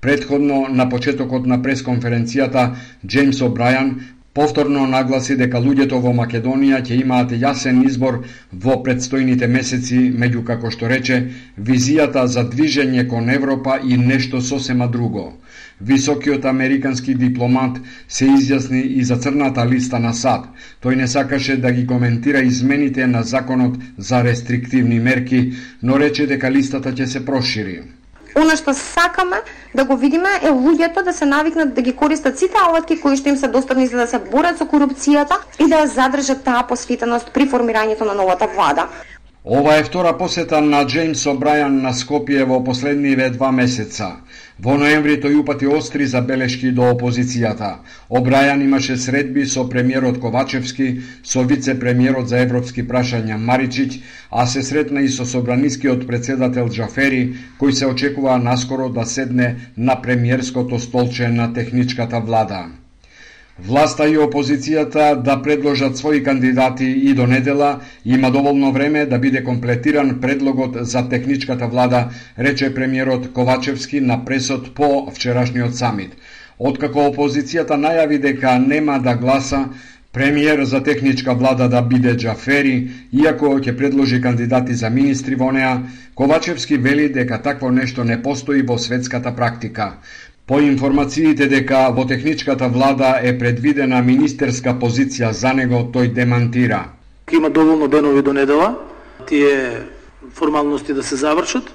Предходно, 0.00 0.66
на 0.68 0.84
почетокот 0.90 1.46
на 1.46 1.56
пресконференцијата, 1.62 2.66
Джеймс 3.06 3.40
Обрајан 3.40 3.94
повторно 4.34 4.84
нагласи 4.86 5.38
дека 5.40 5.64
луѓето 5.64 6.02
во 6.04 6.12
Македонија 6.12 6.82
ќе 6.84 7.00
имаат 7.00 7.32
јасен 7.32 7.80
избор 7.86 8.20
во 8.52 8.76
предстојните 8.84 9.48
месеци, 9.48 10.12
меѓу 10.12 10.44
како 10.44 10.70
што 10.70 10.92
рече, 10.92 11.22
визијата 11.56 12.26
за 12.26 12.44
движење 12.44 13.08
кон 13.08 13.30
Европа 13.30 13.80
и 13.82 13.96
нешто 13.96 14.42
сосема 14.44 14.92
друго. 14.98 15.30
Високиот 15.80 16.44
американски 16.44 17.14
дипломат 17.14 17.76
се 18.08 18.24
изјасни 18.24 18.80
и 18.80 19.04
за 19.04 19.16
црната 19.16 19.66
листа 19.66 19.98
на 19.98 20.14
САД. 20.14 20.46
Тој 20.82 20.94
не 20.96 21.08
сакаше 21.08 21.56
да 21.60 21.72
ги 21.72 21.86
коментира 21.86 22.40
измените 22.40 23.06
на 23.06 23.22
законот 23.22 23.76
за 23.98 24.24
рестриктивни 24.24 25.00
мерки, 25.00 25.52
но 25.82 25.98
рече 25.98 26.26
дека 26.26 26.50
листата 26.50 26.92
ќе 26.92 27.04
се 27.04 27.24
прошири. 27.24 27.82
Оно 28.36 28.56
што 28.56 28.72
сакаме 28.72 29.36
да 29.74 29.84
го 29.84 29.96
видиме 29.96 30.32
е 30.42 30.48
луѓето 30.48 31.04
да 31.04 31.12
се 31.12 31.26
навикнат 31.26 31.74
да 31.74 31.82
ги 31.82 31.92
користат 31.92 32.38
сите 32.38 32.56
алатки 32.56 33.00
кои 33.00 33.16
што 33.16 33.28
им 33.28 33.36
се 33.36 33.48
достапни 33.48 33.86
за 33.86 33.96
да 33.96 34.06
се 34.06 34.18
борат 34.18 34.58
со 34.58 34.64
корупцијата 34.64 35.40
и 35.60 35.68
да 35.68 35.84
ја 35.84 35.92
задржат 35.92 36.44
таа 36.44 36.64
посветеност 36.68 37.32
при 37.32 37.48
формирањето 37.48 38.08
на 38.08 38.14
новата 38.14 38.46
влада. 38.46 38.88
Ова 39.44 39.76
е 39.76 39.84
втора 39.84 40.18
посета 40.18 40.60
на 40.60 40.86
Джеймс 40.86 41.20
О'Брајан 41.30 41.80
на 41.82 41.92
Скопје 41.94 42.44
во 42.44 42.64
последниве 42.64 43.30
два 43.30 43.52
месеца. 43.52 44.16
Во 44.64 44.74
ноември 44.80 45.14
тој 45.22 45.34
упати 45.38 45.66
остри 45.78 46.04
забелешки 46.10 46.70
до 46.76 46.86
опозицијата. 46.92 47.68
Обрајан 48.20 48.62
имаше 48.64 48.96
средби 49.02 49.44
со 49.54 49.64
премиерот 49.74 50.16
Ковачевски, 50.22 50.86
со 51.32 51.44
вице-премиерот 51.50 52.32
за 52.32 52.40
европски 52.44 52.86
прашања 52.92 53.36
Маричиќ, 53.50 54.00
а 54.30 54.46
се 54.46 54.62
сретна 54.62 55.04
и 55.04 55.12
со 55.18 55.28
собранискиот 55.34 56.06
председател 56.08 56.72
Джафери, 56.72 57.22
кој 57.60 57.76
се 57.82 57.92
очекува 57.92 58.38
наскоро 58.48 58.88
да 58.88 59.04
седне 59.04 59.52
на 59.76 60.00
премиерското 60.02 60.80
столче 60.80 61.28
на 61.28 61.52
техничката 61.52 62.20
влада. 62.20 62.64
Власта 63.58 64.04
и 64.04 64.18
опозицијата 64.20 65.22
да 65.24 65.34
предложат 65.42 65.96
своји 65.96 66.20
кандидати 66.24 66.84
и 66.84 67.14
до 67.16 67.26
недела 67.26 67.80
има 68.04 68.30
доволно 68.30 68.72
време 68.72 69.06
да 69.06 69.18
биде 69.18 69.44
комплетиран 69.44 70.20
предлогот 70.20 70.76
за 70.80 71.08
техничката 71.08 71.66
влада, 71.66 72.08
рече 72.38 72.74
премиерот 72.74 73.32
Ковачевски 73.32 74.00
на 74.00 74.24
пресот 74.24 74.74
по 74.74 75.10
вчерашниот 75.10 75.74
самит. 75.76 76.12
Откако 76.58 77.08
опозицијата 77.08 77.80
најави 77.80 78.20
дека 78.20 78.58
нема 78.58 79.00
да 79.00 79.16
гласа, 79.16 79.68
премиер 80.12 80.64
за 80.64 80.82
техничка 80.82 81.34
влада 81.34 81.68
да 81.68 81.80
биде 81.82 82.12
Джафери, 82.12 82.90
иако 83.12 83.56
ќе 83.56 83.76
предложи 83.76 84.20
кандидати 84.20 84.74
за 84.74 84.90
министри 84.90 85.34
во 85.34 85.48
неа, 85.52 85.80
Ковачевски 86.14 86.76
вели 86.76 87.08
дека 87.08 87.40
такво 87.42 87.70
нешто 87.70 88.04
не 88.04 88.22
постои 88.22 88.62
во 88.62 88.78
светската 88.78 89.32
практика. 89.36 89.94
По 90.46 90.60
информациите 90.60 91.48
дека 91.50 91.88
во 91.90 92.04
техничката 92.06 92.68
влада 92.68 93.16
е 93.18 93.32
предвидена 93.38 93.98
министерска 94.02 94.76
позиција 94.78 95.32
за 95.34 95.50
него, 95.58 95.80
тој 95.90 96.12
демантира. 96.14 96.84
Има 97.32 97.50
доволно 97.50 97.88
денови 97.88 98.22
до 98.22 98.32
недела, 98.32 98.76
тие 99.26 99.82
формалности 100.34 100.94
да 100.94 101.02
се 101.02 101.16
завршат 101.16 101.74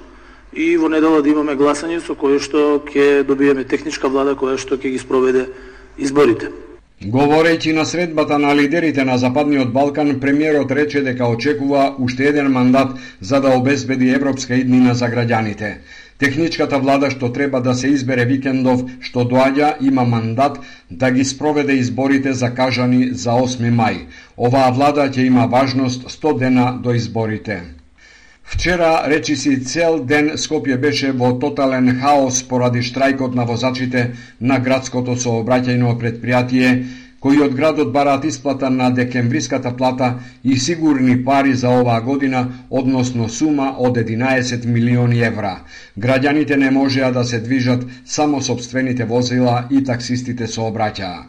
и 0.56 0.76
во 0.76 0.88
недела 0.88 1.20
да 1.20 1.28
имаме 1.28 1.52
гласање 1.52 2.00
со 2.00 2.16
кое 2.16 2.40
што 2.40 2.80
ќе 2.88 3.28
добиеме 3.28 3.68
техничка 3.68 4.08
влада 4.08 4.32
која 4.40 4.56
што 4.56 4.80
ќе 4.80 4.96
ги 4.96 5.04
спроведе 5.04 5.50
изборите. 5.98 6.48
Говорејќи 7.02 7.76
на 7.76 7.84
средбата 7.84 8.38
на 8.38 8.54
лидерите 8.56 9.04
на 9.04 9.18
Западниот 9.18 9.72
Балкан, 9.72 10.20
премиерот 10.20 10.72
рече 10.72 11.02
дека 11.02 11.28
очекува 11.28 11.96
уште 11.98 12.28
еден 12.32 12.48
мандат 12.48 12.96
за 13.20 13.40
да 13.40 13.52
обезбеди 13.58 14.14
европска 14.16 14.54
иднина 14.54 14.94
за 14.94 15.12
граѓаните. 15.12 15.74
Техничката 16.22 16.78
влада 16.78 17.08
што 17.10 17.32
треба 17.34 17.58
да 17.60 17.72
се 17.74 17.88
избере 17.90 18.24
викендов 18.30 18.82
што 19.02 19.24
доаѓа 19.30 19.70
има 19.82 20.04
мандат 20.06 20.60
да 21.02 21.10
ги 21.10 21.24
спроведе 21.26 21.74
изборите 21.82 22.32
закажани 22.32 23.08
за 23.22 23.34
8 23.46 23.72
мај. 23.80 23.96
Оваа 24.38 24.70
влада 24.70 25.08
ќе 25.10 25.26
има 25.26 25.46
важност 25.50 26.06
100 26.06 26.38
дена 26.38 26.66
до 26.82 26.94
изборите. 26.94 27.62
Вчера, 28.44 29.02
речи 29.06 29.36
си, 29.36 29.64
цел 29.64 29.98
ден 30.04 30.30
Скопје 30.38 30.78
беше 30.78 31.10
во 31.10 31.32
тотален 31.42 31.90
хаос 31.98 32.42
поради 32.46 32.86
штрајкот 32.86 33.34
на 33.34 33.44
возачите 33.48 34.10
на 34.40 34.60
градското 34.62 35.18
сообраќајно 35.18 35.98
предпријатие, 35.98 36.70
кои 37.22 37.38
од 37.42 37.54
градот 37.54 37.92
бараат 37.94 38.24
исплата 38.24 38.70
на 38.70 38.90
декемвриската 38.90 39.76
плата 39.76 40.14
и 40.44 40.56
сигурни 40.58 41.24
пари 41.24 41.54
за 41.54 41.70
оваа 41.70 42.00
година, 42.00 42.46
односно 42.70 43.28
сума 43.28 43.74
од 43.78 43.96
11 43.96 44.66
милиони 44.66 45.22
евра. 45.22 45.56
Граѓаните 45.98 46.56
не 46.56 46.70
можеа 46.70 47.12
да 47.12 47.24
се 47.24 47.40
движат 47.40 47.86
само 48.04 48.42
собствените 48.42 49.04
возила 49.04 49.64
и 49.70 49.84
таксистите 49.84 50.46
сообраќаа. 50.46 51.22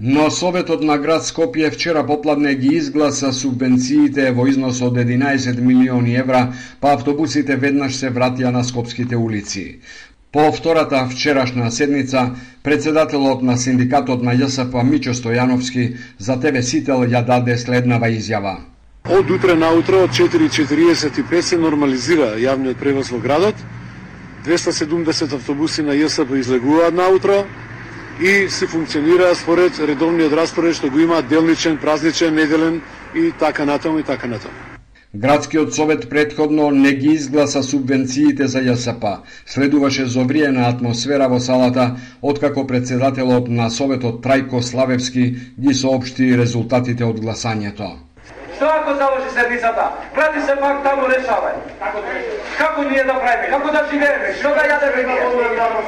Но 0.00 0.30
Советот 0.30 0.82
на 0.82 0.98
град 0.98 1.22
Скопје 1.22 1.70
вчера 1.70 2.06
попладне 2.06 2.54
ги 2.54 2.76
изгласа 2.76 3.32
субвенциите 3.32 4.32
во 4.32 4.48
износ 4.50 4.80
од 4.82 4.96
11 4.98 5.60
милиони 5.60 6.16
евра, 6.18 6.40
па 6.80 6.92
автобусите 6.96 7.56
веднаш 7.56 7.94
се 7.96 8.10
вратија 8.10 8.50
на 8.50 8.64
скопските 8.64 9.16
улици. 9.16 9.78
По 10.32 10.52
втората 10.52 11.08
вчерашна 11.10 11.70
седница, 11.70 12.30
председателот 12.62 13.42
на 13.42 13.56
синдикатот 13.58 14.22
на 14.22 14.32
ЈСП 14.32 14.82
Мичо 14.82 15.12
Стојановски 15.12 15.96
за 16.18 16.38
ТВ 16.40 16.62
Сител 16.62 17.04
ја 17.04 17.20
даде 17.20 17.58
следнава 17.60 18.08
изјава. 18.08 18.54
Од 19.04 19.30
утре 19.30 19.54
наутро 19.54 20.00
од 20.06 20.16
4.45 20.16 21.40
се 21.40 21.58
нормализира 21.58 22.40
јавниот 22.40 22.80
превоз 22.80 23.12
во 23.12 23.20
градот. 23.20 23.54
270 24.48 25.36
автобуси 25.36 25.82
на 25.82 25.92
ЈСП 26.00 26.40
излегуваат 26.40 26.94
наутро 26.94 27.44
и 28.20 28.48
се 28.48 28.66
функционира 28.66 29.34
според 29.34 29.78
редовниот 29.78 30.32
распоред 30.32 30.80
што 30.80 30.88
го 30.88 30.98
има 30.98 31.22
делничен, 31.22 31.76
празничен, 31.76 32.34
неделен 32.34 32.80
и 33.14 33.32
така 33.38 33.64
натаму 33.64 33.98
и 33.98 34.02
така 34.02 34.26
натаму. 34.26 34.71
Градскиот 35.14 35.74
совет 35.74 36.08
предходно 36.08 36.70
не 36.70 36.92
ги 36.92 37.08
изгласа 37.08 37.62
субвенциите 37.62 38.46
за 38.46 38.60
ЈСП. 38.60 39.04
Следуваше 39.46 40.06
зовриена 40.06 40.68
атмосфера 40.68 41.28
во 41.28 41.38
салата, 41.38 41.96
откако 42.22 42.66
председателот 42.66 43.48
на 43.48 43.68
советот 43.70 44.24
Трајко 44.24 44.62
Славевски 44.62 45.24
ги 45.60 45.74
соопшти 45.74 46.32
резултатите 46.32 47.04
од 47.04 47.20
гласањето. 47.20 47.90
Што 48.56 48.64
ако 48.72 48.94
заложи 48.96 49.28
седницата? 49.34 49.84
Врати 50.16 50.40
се 50.46 50.56
пак 50.56 50.80
таму 50.82 51.04
решавај. 51.04 51.60
Како 51.82 52.00
да 52.00 52.16
Како 52.58 52.82
ние 52.82 53.04
да 53.04 53.12
правиме? 53.20 53.50
Како 53.50 53.68
да 53.68 53.82
живееме? 53.92 54.32
Што 54.40 54.54
да 54.56 54.64
јадеме 54.64 55.02
ние? 55.08 55.20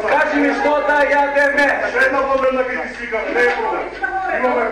Кажи 0.05 0.41
ми 0.41 0.51
што 0.61 0.73
да 0.89 0.99
јадеме? 1.01 1.67
Една 2.07 2.21
проблем 2.29 2.57
да 2.61 2.65
ги 2.69 2.77
свикам, 2.93 3.25
не 3.35 3.41
е 3.41 3.57
проблем. 3.57 3.89
Имаме 4.37 4.69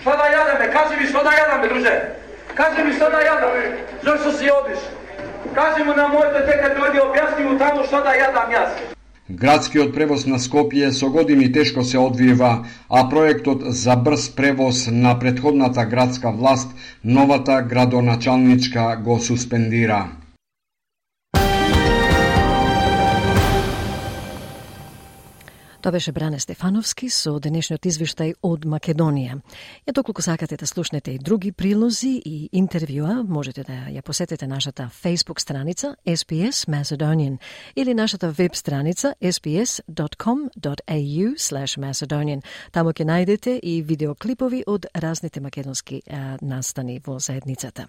Што 0.00 0.10
да 0.10 0.26
јадеме? 0.34 0.72
Кажи 0.72 1.00
ми 1.00 1.06
што 1.06 1.22
да 1.22 1.30
јадеме, 1.38 1.68
друже? 1.68 2.21
Кажи 2.54 2.84
ми 2.84 2.92
што 2.92 3.08
да 3.10 3.20
јадам, 3.24 3.54
зашто 4.04 4.32
си 4.38 4.50
одиш? 4.52 4.80
Кажи 5.54 5.84
му 5.84 5.94
на 5.96 6.08
моето 6.08 6.40
да 6.46 6.72
дојде 6.76 7.00
објасни 7.00 7.44
му 7.44 7.58
таму 7.58 7.84
што 7.84 8.02
да 8.04 8.12
јадам 8.16 8.52
јас. 8.52 8.72
Градскиот 9.30 9.94
превоз 9.94 10.26
на 10.26 10.38
Скопје 10.38 10.90
со 10.92 11.08
години 11.08 11.52
тешко 11.52 11.82
се 11.82 11.98
одвива, 11.98 12.66
а 12.90 13.08
проектот 13.08 13.62
за 13.82 13.96
брз 13.96 14.28
превоз 14.36 14.88
на 14.90 15.18
предходната 15.18 15.84
градска 15.84 16.30
власт 16.30 16.68
новата 17.04 17.62
градоначалничка 17.62 18.96
го 19.04 19.18
суспендира. 19.18 20.08
Тоа 25.82 25.92
беше 25.92 26.12
Бране 26.12 26.38
Стефановски 26.38 27.08
со 27.10 27.32
денешниот 27.42 27.88
извештај 27.90 28.36
од 28.46 28.68
Македонија. 28.70 29.40
Ја 29.82 29.94
доколку 29.96 30.22
сакате 30.22 30.54
да 30.56 30.66
слушнете 30.66 31.10
и 31.10 31.18
други 31.18 31.50
прилози 31.50 32.22
и 32.22 32.50
интервјуа, 32.54 33.26
можете 33.26 33.64
да 33.66 33.90
ја 33.90 34.02
посетите 34.06 34.46
нашата 34.46 34.86
Facebook 35.02 35.40
страница 35.40 35.96
SPS 36.06 36.70
Macedonian 36.70 37.38
или 37.74 37.94
нашата 37.94 38.30
веб 38.30 38.54
страница 38.54 39.14
sps.com.au 39.20 40.54
Macedonian. 41.82 42.42
Таму 42.70 42.90
ќе 42.90 43.04
најдете 43.04 43.58
и 43.58 43.82
видеоклипови 43.82 44.62
од 44.66 44.86
разните 44.94 45.40
македонски 45.40 46.02
настани 46.42 47.00
во 47.04 47.18
заедницата. 47.18 47.88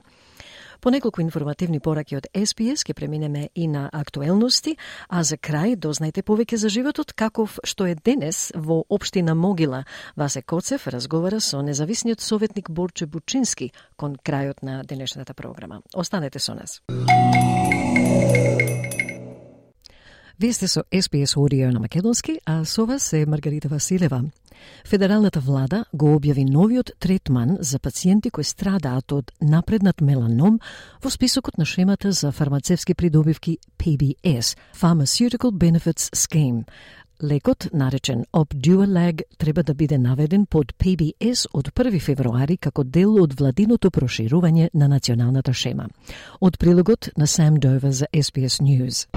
По 0.84 0.92
неколку 0.92 1.22
информативни 1.22 1.80
пораки 1.80 2.18
од 2.20 2.26
SPS 2.36 2.84
ќе 2.84 2.94
преминеме 2.94 3.46
и 3.56 3.70
на 3.72 3.86
актуелности, 3.88 4.74
а 5.08 5.22
за 5.24 5.38
крај 5.40 5.78
дознајте 5.80 6.26
повеќе 6.28 6.60
за 6.60 6.68
животот 6.68 7.14
каков 7.16 7.56
што 7.64 7.88
е 7.88 7.96
денес 7.96 8.52
во 8.52 8.82
општина 8.92 9.32
Могила. 9.32 9.86
Васе 10.20 10.42
Коцев 10.42 10.88
разговара 10.92 11.40
со 11.40 11.62
независниот 11.64 12.20
советник 12.20 12.70
Борче 12.70 13.06
Бучински 13.06 13.72
кон 13.96 14.18
крајот 14.20 14.60
на 14.62 14.84
денешната 14.84 15.34
програма. 15.34 15.80
Останете 15.96 16.40
со 16.40 16.54
нас. 16.54 16.82
Вие 20.44 20.54
сте 20.54 20.68
со 20.68 20.84
SPS 20.92 21.38
Audio 21.38 21.72
на 21.72 21.80
Македонски, 21.80 22.40
а 22.46 22.66
со 22.66 22.86
вас 22.86 23.14
е 23.14 23.26
Маргарита 23.26 23.68
Василева. 23.68 24.24
Федералната 24.86 25.40
влада 25.40 25.86
го 25.94 26.06
објави 26.20 26.44
новиот 26.44 26.92
третман 27.00 27.58
за 27.60 27.80
пациенти 27.80 28.30
кои 28.30 28.44
страдаат 28.44 29.12
од 29.12 29.32
напреднат 29.42 30.02
меланом 30.02 30.60
во 31.00 31.10
списокот 31.10 31.58
на 31.58 31.66
шемата 31.66 32.12
за 32.12 32.32
фармацевски 32.32 32.94
придобивки 32.94 33.58
PBS, 33.80 34.58
Pharmaceutical 34.76 35.52
Benefits 35.52 36.12
Scheme. 36.12 36.68
Лекот, 37.24 37.70
наречен 37.74 38.26
Opdualag, 38.34 39.22
треба 39.38 39.64
да 39.64 39.74
биде 39.74 39.98
наведен 39.98 40.46
под 40.46 40.74
PBS 40.76 41.48
од 41.54 41.72
1 41.72 42.02
февруари 42.02 42.58
како 42.58 42.84
дел 42.84 43.16
од 43.24 43.40
владиното 43.40 43.92
проширување 43.92 44.70
на 44.74 44.88
националната 44.88 45.54
шема. 45.54 45.88
Од 46.42 46.60
прилогот 46.60 47.10
на 47.18 47.28
Сам 47.28 47.56
Довер 47.56 47.92
за 47.92 48.06
SBS 48.12 48.60
News. 48.60 49.08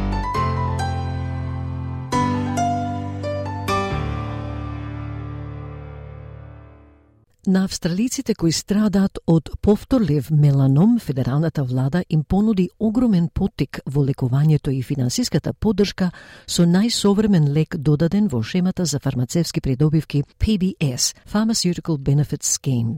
На 7.46 7.64
австралиците 7.64 8.34
кои 8.34 8.52
страдаат 8.52 9.18
од 9.26 9.50
повторлив 9.62 10.30
меланом, 10.30 10.98
федералната 10.98 11.64
влада 11.64 12.02
им 12.10 12.24
понуди 12.24 12.70
огромен 12.78 13.28
потик 13.28 13.80
во 13.86 14.02
лекувањето 14.02 14.70
и 14.74 14.82
финансиската 14.82 15.52
поддршка 15.52 16.10
со 16.46 16.66
најсовремен 16.66 17.46
лек 17.54 17.76
додаден 17.76 18.26
во 18.28 18.42
шемата 18.42 18.84
за 18.84 18.98
фармацевски 18.98 19.60
придобивки 19.60 20.24
PBS, 20.38 21.14
Pharmaceutical 21.32 21.98
Benefits 21.98 22.58
Scheme. 22.58 22.96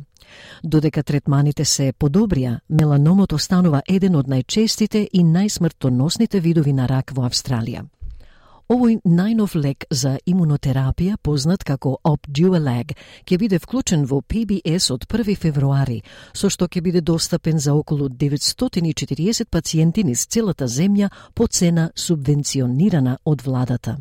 Додека 0.64 1.02
третманите 1.02 1.64
се 1.64 1.92
подобрија, 1.92 2.58
меланомот 2.68 3.32
останува 3.32 3.82
еден 3.87 4.16
од 4.16 4.28
најчестите 4.28 5.08
и 5.12 5.24
најсмртоносните 5.24 6.40
видови 6.40 6.72
на 6.72 6.88
рак 6.88 7.12
во 7.12 7.28
Австралија. 7.28 7.84
Овој 8.68 8.98
најнов 9.09 9.54
лек 9.57 9.87
за 9.88 10.18
имунотерапија, 10.28 11.14
познат 11.24 11.62
како 11.64 11.94
Opdualag, 12.04 12.90
ќе 13.24 13.38
биде 13.40 13.57
вклучен 13.62 14.02
во 14.04 14.18
PBS 14.20 14.90
од 14.92 15.07
1 15.09 15.38
февруари, 15.40 16.02
со 16.37 16.50
што 16.52 16.68
ќе 16.68 16.83
биде 16.85 17.00
достапен 17.00 17.57
за 17.64 17.72
околу 17.72 18.11
940 18.11 19.48
пациенти 19.48 20.04
низ 20.04 20.26
целата 20.28 20.68
земја 20.68 21.09
по 21.33 21.46
цена 21.46 21.87
субвенционирана 21.96 23.16
од 23.24 23.46
владата. 23.46 23.96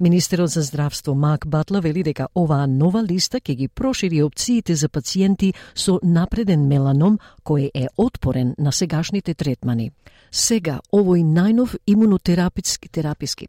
Министерот 0.00 0.56
за 0.56 0.62
здравство 0.62 1.14
Мак 1.14 1.46
Батла 1.46 1.84
вели 1.84 2.02
дека 2.02 2.30
оваа 2.34 2.64
нова 2.66 3.04
листа 3.04 3.44
ќе 3.44 3.58
ги 3.60 3.68
прошири 3.68 4.22
опциите 4.22 4.74
за 4.74 4.88
пациенти 4.88 5.52
со 5.74 6.00
напреден 6.02 6.64
меланом 6.64 7.20
кој 7.44 7.70
е 7.74 7.86
отпорен 7.96 8.54
на 8.56 8.72
сегашните 8.72 9.34
третмани. 9.34 9.92
Сега 10.32 10.80
овој 10.92 11.28
најнов 11.28 11.76
имунотераписки 11.86 12.88
тераписки 12.88 13.48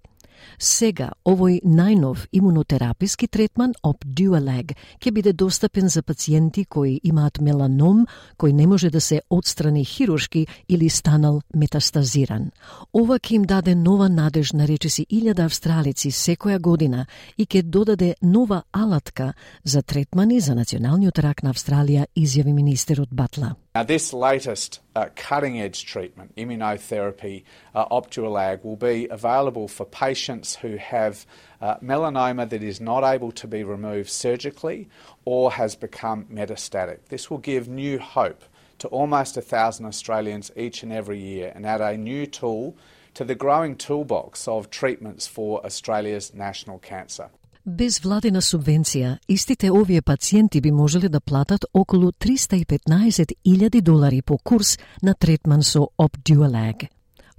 Сега, 0.60 1.12
овој 1.26 1.62
најнов 1.64 2.28
имунотераписки 2.32 3.28
третман 3.28 3.74
Opdualag 3.84 4.74
ќе 5.00 5.12
биде 5.12 5.34
достапен 5.34 5.90
за 5.90 6.02
пациенти 6.04 6.66
кои 6.66 7.00
имаат 7.04 7.40
меланом 7.42 8.06
кој 8.38 8.52
не 8.54 8.68
може 8.68 8.90
да 8.90 9.02
се 9.02 9.22
отстрани 9.30 9.86
хируршки 9.86 10.48
или 10.68 10.90
станал 10.90 11.42
метастазиран. 11.54 12.52
Ова 12.94 13.20
ќе 13.20 13.34
им 13.36 13.44
даде 13.44 13.76
нова 13.76 14.10
надеж 14.10 14.54
на 14.54 14.68
речиси 14.68 15.06
илјада 15.10 15.46
австралици 15.46 16.12
секоја 16.12 16.60
година 16.60 17.06
и 17.38 17.46
ќе 17.46 17.64
додаде 17.64 18.16
нова 18.22 18.64
алатка 18.72 19.34
за 19.64 19.82
третмани 19.82 20.40
за 20.40 20.56
националниот 20.56 21.20
рак 21.20 21.44
на 21.44 21.54
Австралија, 21.54 22.06
изјави 22.16 22.54
министерот 22.54 23.10
Батла. 23.12 23.56
Now, 23.80 23.84
this 23.84 24.12
latest 24.12 24.82
uh, 24.94 25.08
cutting 25.16 25.62
edge 25.62 25.86
treatment, 25.86 26.36
immunotherapy, 26.36 27.44
uh, 27.74 28.58
will 28.62 28.76
be 28.76 29.08
available 29.10 29.70
for 29.70 29.86
patients 29.86 30.58
who 30.58 30.76
have 30.76 31.26
uh, 31.62 31.78
melanoma 31.78 32.50
that 32.50 32.62
is 32.62 32.82
not 32.82 33.06
able 33.06 33.32
to 33.32 33.48
be 33.48 33.64
removed 33.64 34.10
surgically 34.10 34.90
or 35.24 35.54
has 35.54 35.78
become 35.78 36.26
metastatic. 36.26 37.06
This 37.08 37.32
will 37.32 37.38
give 37.38 37.70
new 37.70 38.00
hope 38.00 38.44
to 38.80 38.90
almost 38.90 39.38
a 39.38 39.42
thousand 39.42 39.86
Australians 39.86 40.52
each 40.58 40.84
and 40.84 40.92
every 40.92 41.20
year 41.20 41.54
and 41.56 41.66
add 41.66 41.80
a 41.80 41.96
new 41.96 42.26
tool 42.26 42.76
to 43.14 43.24
the 43.24 43.34
growing 43.34 43.78
toolbox 43.78 44.46
of 44.46 44.70
treatments 44.70 45.26
for 45.26 45.66
Australia's 45.66 46.34
national 46.34 46.80
cancer. 46.80 47.30
Без 47.70 48.00
владена 48.02 48.42
субвенција, 48.42 49.20
истите 49.30 49.68
овие 49.70 50.02
пациенти 50.02 50.58
би 50.62 50.72
можеле 50.74 51.10
да 51.10 51.20
платат 51.22 51.66
околу 51.74 52.12
315.000 52.12 53.82
долари 53.82 54.22
по 54.22 54.38
курс 54.38 54.80
на 55.04 55.14
третман 55.14 55.62
со 55.64 55.90
Opdualag. 55.98 56.88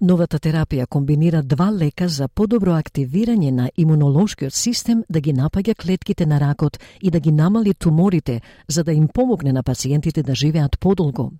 Новата 0.00 0.38
терапија 0.38 0.86
комбинира 0.86 1.42
два 1.42 1.72
лека 1.72 2.08
за 2.08 2.28
подобро 2.28 2.76
активирање 2.78 3.50
на 3.50 3.70
имунолошкиот 3.76 4.54
систем 4.54 5.02
да 5.08 5.20
ги 5.20 5.34
напаѓа 5.34 5.74
клетките 5.74 6.26
на 6.26 6.38
ракот 6.40 6.78
и 7.02 7.10
да 7.10 7.18
ги 7.20 7.32
намали 7.32 7.74
туморите, 7.74 8.40
за 8.68 8.84
да 8.84 8.92
им 8.92 9.08
помогне 9.08 9.52
на 9.52 9.62
пациентите 9.62 10.22
да 10.22 10.34
живеат 10.34 10.78
подолго. 10.78 11.32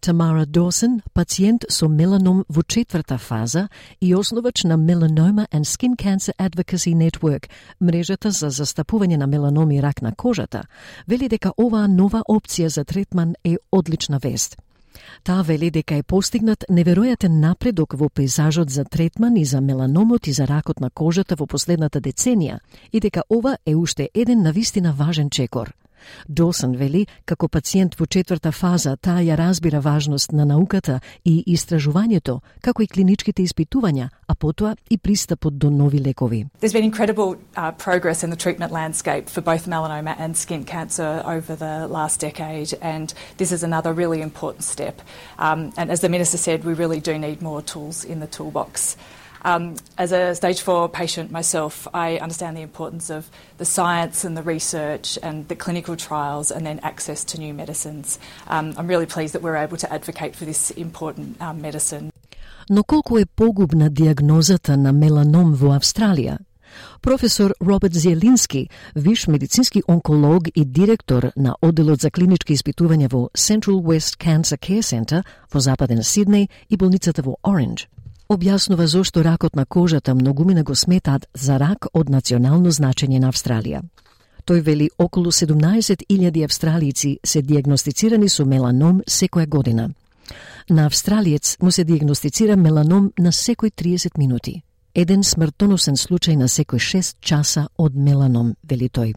Тамара 0.00 0.46
Досен, 0.46 1.02
пациент 1.12 1.64
со 1.68 1.88
меланом 1.88 2.44
во 2.48 2.62
четврта 2.62 3.18
фаза 3.18 3.68
и 4.00 4.12
основач 4.14 4.64
на 4.64 4.74
Melanoma 4.74 5.48
and 5.50 5.64
Skin 5.64 5.96
Cancer 5.96 6.32
Advocacy 6.38 6.94
Network, 6.94 7.48
мрежата 7.80 8.30
за 8.30 8.50
застапување 8.50 9.16
на 9.16 9.26
меланом 9.26 9.70
и 9.70 9.82
рак 9.82 10.02
на 10.02 10.14
кожата, 10.14 10.66
вели 11.06 11.28
дека 11.28 11.52
оваа 11.56 11.88
нова 11.88 12.22
опција 12.28 12.66
за 12.66 12.84
третман 12.84 13.34
е 13.44 13.56
одлична 13.72 14.18
вест. 14.18 14.56
Таа 15.24 15.42
вели 15.42 15.70
дека 15.70 15.96
е 15.96 16.02
постигнат 16.02 16.64
неверојатен 16.70 17.40
напредок 17.40 17.94
во 17.94 18.08
пейзажот 18.08 18.70
за 18.70 18.84
третман 18.84 19.36
и 19.36 19.44
за 19.44 19.60
меланомот 19.60 20.26
и 20.26 20.32
за 20.32 20.46
ракот 20.46 20.80
на 20.80 20.90
кожата 20.90 21.36
во 21.36 21.46
последната 21.46 22.00
деценија 22.00 22.60
и 22.92 23.00
дека 23.00 23.22
ова 23.30 23.56
е 23.66 23.74
уште 23.74 24.08
еден 24.14 24.42
навистина 24.42 24.92
важен 24.92 25.30
чекор– 25.30 25.74
Досан 26.28 26.76
вели, 26.76 27.06
како 27.24 27.48
пациент 27.48 27.94
во 28.00 28.06
четврта 28.06 28.52
фаза, 28.52 28.96
таа 28.96 29.22
ја 29.22 29.36
разбира 29.36 29.80
важност 29.80 30.32
на 30.32 30.44
науката 30.44 31.00
и 31.24 31.44
истражувањето, 31.46 32.40
како 32.60 32.82
и 32.82 32.86
клиничките 32.86 33.42
испитувања, 33.42 34.08
а 34.28 34.34
потоа 34.34 34.76
и 34.90 34.98
пристапот 34.98 35.58
до 35.58 35.70
нови 35.70 36.00
лекови. 36.00 36.46
There's 36.60 36.72
been 36.72 36.90
incredible 36.92 37.36
uh, 37.56 37.72
progress 37.72 38.22
in 38.22 38.30
the 38.30 38.36
treatment 38.36 38.72
landscape 38.72 39.28
for 39.28 39.40
both 39.40 39.66
melanoma 39.66 40.14
and 40.18 40.36
skin 40.36 40.64
cancer 40.64 41.22
over 41.24 41.56
the 41.56 41.86
last 41.88 42.20
decade, 42.20 42.78
and 42.80 43.14
this 43.38 43.52
is 43.52 43.62
another 43.62 43.92
really 43.92 44.20
important 44.20 44.64
step. 44.64 45.02
Um, 45.38 45.72
and 45.76 45.90
as 45.90 46.00
the 46.00 46.08
Minister 46.08 46.38
said, 46.38 46.64
we 46.64 46.74
really 46.74 47.00
do 47.00 47.18
need 47.18 47.42
more 47.42 47.62
tools 47.62 48.04
in 48.04 48.20
the 48.20 48.26
toolbox. 48.26 48.96
Um, 49.45 49.75
as 49.97 50.11
a 50.11 50.35
stage 50.35 50.61
four 50.61 50.87
patient 50.89 51.31
myself, 51.31 51.87
I 51.93 52.17
understand 52.17 52.55
the 52.57 52.61
importance 52.61 53.09
of 53.09 53.29
the 53.57 53.65
science 53.65 54.23
and 54.23 54.37
the 54.37 54.43
research 54.43 55.17
and 55.23 55.47
the 55.47 55.55
clinical 55.55 55.95
trials 55.95 56.51
and 56.51 56.65
then 56.65 56.79
access 56.83 57.23
to 57.25 57.39
new 57.39 57.53
medicines. 57.53 58.19
Um, 58.47 58.73
I'm 58.77 58.87
really 58.87 59.07
pleased 59.07 59.33
that 59.33 59.41
we're 59.41 59.57
able 59.57 59.77
to 59.77 59.91
advocate 59.91 60.35
for 60.35 60.45
this 60.45 60.71
important 60.71 61.41
um, 61.41 61.61
medicine. 61.61 62.11
Но 62.69 62.83
колку 62.83 63.17
е 63.17 63.25
погубна 63.25 63.89
диагнозата 63.89 64.77
на 64.77 64.93
меланом 64.93 65.53
во 65.53 65.75
Австралија? 65.75 66.37
Професор 67.01 67.53
Роберт 67.61 67.93
Зелински, 67.93 68.69
виш 68.95 69.27
медицински 69.27 69.83
онколог 69.87 70.47
и 70.55 70.65
директор 70.65 71.31
на 71.35 71.55
Оделот 71.61 72.01
за 72.01 72.11
клинички 72.11 72.53
испитувања 72.53 73.09
во 73.11 73.29
Central 73.37 73.81
West 73.81 74.17
Cancer 74.17 74.57
Care 74.57 74.81
Center 74.81 75.23
во 75.53 75.59
западен 75.59 75.97
Сиднеј 75.97 76.47
и 76.69 76.77
болницата 76.77 77.21
во 77.21 77.35
Оранж, 77.43 77.87
објаснува 78.28 78.86
зошто 78.86 79.22
ракот 79.22 79.56
на 79.56 79.66
кожата 79.66 80.14
многумина 80.14 80.62
го 80.62 80.74
сметаат 80.74 81.26
за 81.34 81.58
рак 81.58 81.86
од 81.92 82.08
национално 82.10 82.70
значење 82.70 83.18
на 83.18 83.28
Австралија. 83.32 83.82
Тој 84.46 84.60
вели 84.62 84.90
околу 84.98 85.30
17.000 85.30 86.44
Австралијци 86.46 87.18
се 87.24 87.42
диагностицирани 87.42 88.28
со 88.28 88.44
меланом 88.44 89.02
секоја 89.06 89.46
година. 89.46 89.90
На 90.70 90.86
австралиец 90.86 91.56
му 91.62 91.70
се 91.70 91.84
диагностицира 91.84 92.56
меланом 92.56 93.12
на 93.18 93.32
секој 93.32 93.70
30 93.70 94.18
минути. 94.18 94.62
Еден 94.94 95.22
смртоносен 95.24 95.94
случај 95.94 96.36
на 96.36 96.48
секој 96.48 96.78
6 96.78 97.16
часа 97.20 97.68
од 97.78 97.94
меланом, 97.94 98.54
вели 98.62 98.88
тој. 98.88 99.14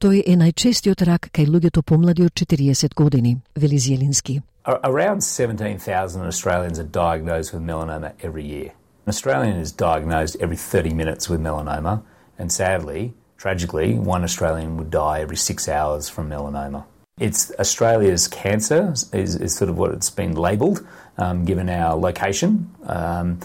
Тој 0.00 0.22
е 0.26 0.36
најчестиот 0.36 1.04
рак 1.04 1.30
кај 1.32 1.46
луѓето 1.48 1.82
помлади 1.82 2.24
од 2.24 2.32
40 2.32 2.94
години, 2.94 3.36
вели 3.56 3.78
Зелински. 3.78 4.40
Around 4.66 5.22
17,000 5.22 6.22
Australians 6.22 6.78
are 6.78 6.84
diagnosed 6.84 7.52
with 7.52 7.62
melanoma 7.62 8.14
every 8.22 8.44
year. 8.44 8.72
An 9.04 9.08
Australian 9.08 9.58
is 9.58 9.70
diagnosed 9.72 10.38
every 10.40 10.56
30 10.56 10.94
minutes 10.94 11.28
with 11.28 11.38
melanoma, 11.38 12.02
and 12.38 12.50
sadly, 12.50 13.12
tragically, 13.36 13.98
one 13.98 14.24
Australian 14.24 14.78
would 14.78 14.90
die 14.90 15.20
every 15.20 15.36
six 15.36 15.68
hours 15.68 16.08
from 16.08 16.30
melanoma. 16.30 16.84
It's 17.18 17.52
Australia's 17.58 18.26
cancer, 18.26 18.94
is, 19.12 19.36
is 19.36 19.54
sort 19.54 19.68
of 19.68 19.76
what 19.76 19.90
it's 19.90 20.08
been 20.08 20.34
labelled, 20.34 20.86
um, 21.18 21.44
given 21.44 21.68
our 21.68 21.94
location. 21.94 22.74
Um, 22.84 23.40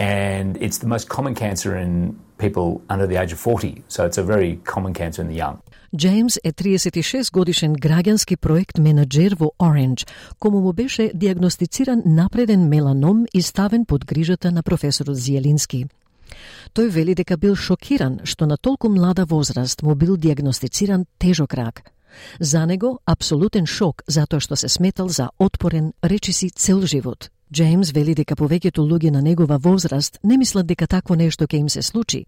and 0.00 0.56
it's 0.60 0.78
the 0.78 0.88
most 0.88 1.08
common 1.08 1.36
cancer 1.36 1.76
in 1.76 2.18
people 2.38 2.80
under 2.88 3.06
the 3.06 3.16
age 3.22 3.32
of 3.32 3.38
40, 3.38 3.82
so 3.88 4.04
it's 4.04 4.18
a 4.18 4.22
very 4.22 4.60
common 4.64 4.92
cancer 4.94 5.22
in 5.22 5.28
the 5.28 5.36
young. 5.36 5.56
Джеймс 5.96 6.36
е 6.44 6.52
36 6.52 7.32
годишен 7.32 7.74
граѓански 7.74 8.36
проект 8.36 8.78
менеджер 8.78 9.36
во 9.38 9.52
Orange, 9.58 10.08
кому 10.38 10.60
му 10.60 10.72
беше 10.72 11.10
диагностициран 11.14 12.02
напреден 12.06 12.68
меланом 12.68 13.24
и 13.34 13.42
ставен 13.42 13.84
под 13.84 14.06
грижата 14.06 14.52
на 14.52 14.62
професорот 14.62 15.16
Зиелински. 15.16 15.86
Тој 16.74 16.88
вели 16.90 17.14
дека 17.14 17.36
бил 17.36 17.54
шокиран 17.54 18.20
што 18.24 18.46
на 18.46 18.56
толку 18.56 18.88
млада 18.88 19.24
возраст 19.24 19.82
му 19.82 19.94
бил 19.94 20.16
диагностициран 20.16 21.06
тежок 21.18 21.54
рак. 21.54 21.82
За 22.40 22.66
него 22.66 22.98
апсолутен 23.06 23.66
шок 23.66 24.02
затоа 24.08 24.40
што 24.40 24.56
се 24.56 24.68
сметал 24.68 25.08
за 25.08 25.30
отпорен, 25.38 25.92
речиси 26.02 26.50
цел 26.50 26.82
живот. 26.82 27.30
Джеймс 27.52 27.92
вели 27.94 28.14
дека 28.18 28.34
повеќето 28.34 28.82
луѓе 28.82 29.10
на 29.14 29.22
негова 29.22 29.58
возраст 29.62 30.18
не 30.24 30.36
мислат 30.36 30.66
дека 30.66 30.86
такво 30.86 31.14
нешто 31.14 31.46
ќе 31.46 31.56
им 31.62 31.68
се 31.68 31.82
случи. 31.82 32.26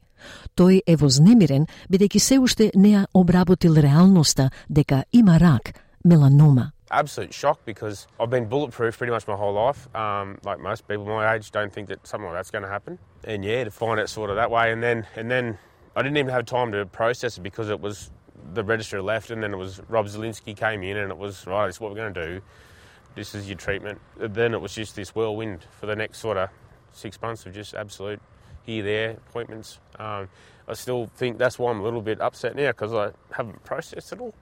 Тој 0.55 0.81
е 0.87 0.97
вознемирен 0.97 1.67
бидејќи 1.91 2.19
се 2.19 2.39
уште 2.39 2.71
не 2.75 2.95
ја 2.95 3.07
обработил 3.15 3.75
реалноста 3.75 4.51
дека 4.71 5.05
има 5.13 5.39
рак, 5.41 5.75
меланома. 6.05 6.73
absolute 6.91 7.35
shock 7.35 7.59
because 7.65 8.07
I've 8.19 8.31
been 8.31 8.47
bulletproof 8.47 8.97
pretty 8.97 9.11
much 9.11 9.27
my 9.29 9.37
whole 9.37 9.53
life. 9.53 9.95
Um, 9.95 10.39
like 10.45 10.59
most 10.59 10.89
people 10.89 11.05
my 11.05 11.35
age, 11.35 11.51
don't 11.51 11.73
think 11.73 11.89
that 11.89 12.07
something 12.07 12.27
like 12.27 12.37
that's 12.39 12.51
going 12.51 12.65
to 12.65 12.69
happen. 12.69 12.99
And 13.25 13.45
yeah, 13.45 13.65
to 13.65 13.71
find 13.71 14.01
it 14.01 14.09
sort 14.09 14.31
of 14.31 14.37
that 14.37 14.51
way, 14.51 14.73
and 14.73 14.83
then 14.83 15.07
and 15.17 15.31
then 15.31 15.59
I 15.97 16.03
didn't 16.03 16.17
even 16.17 16.33
have 16.33 16.47
time 16.47 16.73
to 16.73 16.87
process 16.87 17.39
it 17.39 17.43
because 17.43 17.69
it 17.69 17.81
was 17.81 18.11
the 18.55 18.65
registrar 18.65 19.03
left, 19.03 19.31
and 19.31 19.43
then 19.43 19.53
it 19.53 19.57
was 19.57 19.81
Rob 19.89 20.07
Zelinsky 20.07 20.57
came 20.57 20.83
in, 20.83 20.97
and 20.97 21.11
it 21.11 21.19
was 21.19 21.47
right. 21.47 21.67
This 21.67 21.77
is 21.77 21.81
what 21.81 21.91
we're 21.91 21.97
going 21.97 22.15
to 22.15 22.27
do. 22.27 22.43
This 23.15 23.35
is 23.35 23.49
your 23.49 23.59
treatment. 23.59 23.99
And 24.21 24.35
then 24.35 24.55
it 24.55 24.61
was 24.61 24.75
just 24.75 24.95
this 24.97 25.15
whirlwind 25.15 25.65
for 25.81 25.87
the 25.87 25.97
next 25.97 26.19
sort 26.19 26.37
of 26.37 26.49
uh, 26.49 26.53
six 26.93 27.21
months 27.21 27.47
of 27.47 27.53
just 27.53 27.75
absolute 27.75 28.21
here, 28.65 28.83
there 28.83 29.11
appointments. 29.29 29.81
Um, 29.99 30.29
I 30.69 30.75
still 30.75 31.07
think 31.17 31.39
that's 31.39 31.59
why 31.59 31.71
I'm 31.71 31.81
a 31.81 31.83
little 31.83 32.03
bit 32.03 32.21
upset 32.21 32.55
now 32.55 32.69
because 32.69 32.93
I 32.95 33.13
haven't 33.33 33.65
processed 33.65 34.13
it 34.13 34.21
all. 34.21 34.35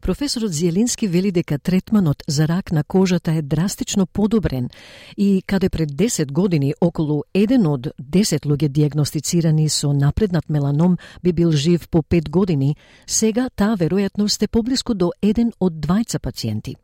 Професорот 0.00 0.52
Зиелински 0.52 1.06
вели 1.08 1.30
дека 1.32 1.58
третманот 1.58 2.22
за 2.28 2.48
рак 2.48 2.72
на 2.72 2.84
кожата 2.84 3.32
е 3.32 3.42
драстично 3.42 4.06
подобрен 4.06 4.70
и 5.16 5.42
каде 5.46 5.68
пред 5.68 5.92
10 5.92 6.32
години 6.32 6.74
околу 6.80 7.22
1 7.34 7.66
од 7.68 7.88
10 8.02 8.46
луѓе 8.46 8.68
диагностицирани 8.68 9.68
со 9.68 9.92
напреднат 9.92 10.48
меланом 10.48 10.96
би 11.22 11.32
бил 11.32 11.52
жив 11.52 11.88
по 11.88 12.02
5 12.02 12.30
години, 12.30 12.76
сега 13.06 13.48
таа 13.56 13.76
веројатност 13.76 14.42
е 14.42 14.48
поблиску 14.48 14.94
до 14.94 15.12
1 15.22 15.52
од 15.60 15.72
двајца 15.72 16.18
пациенти. 16.18 16.76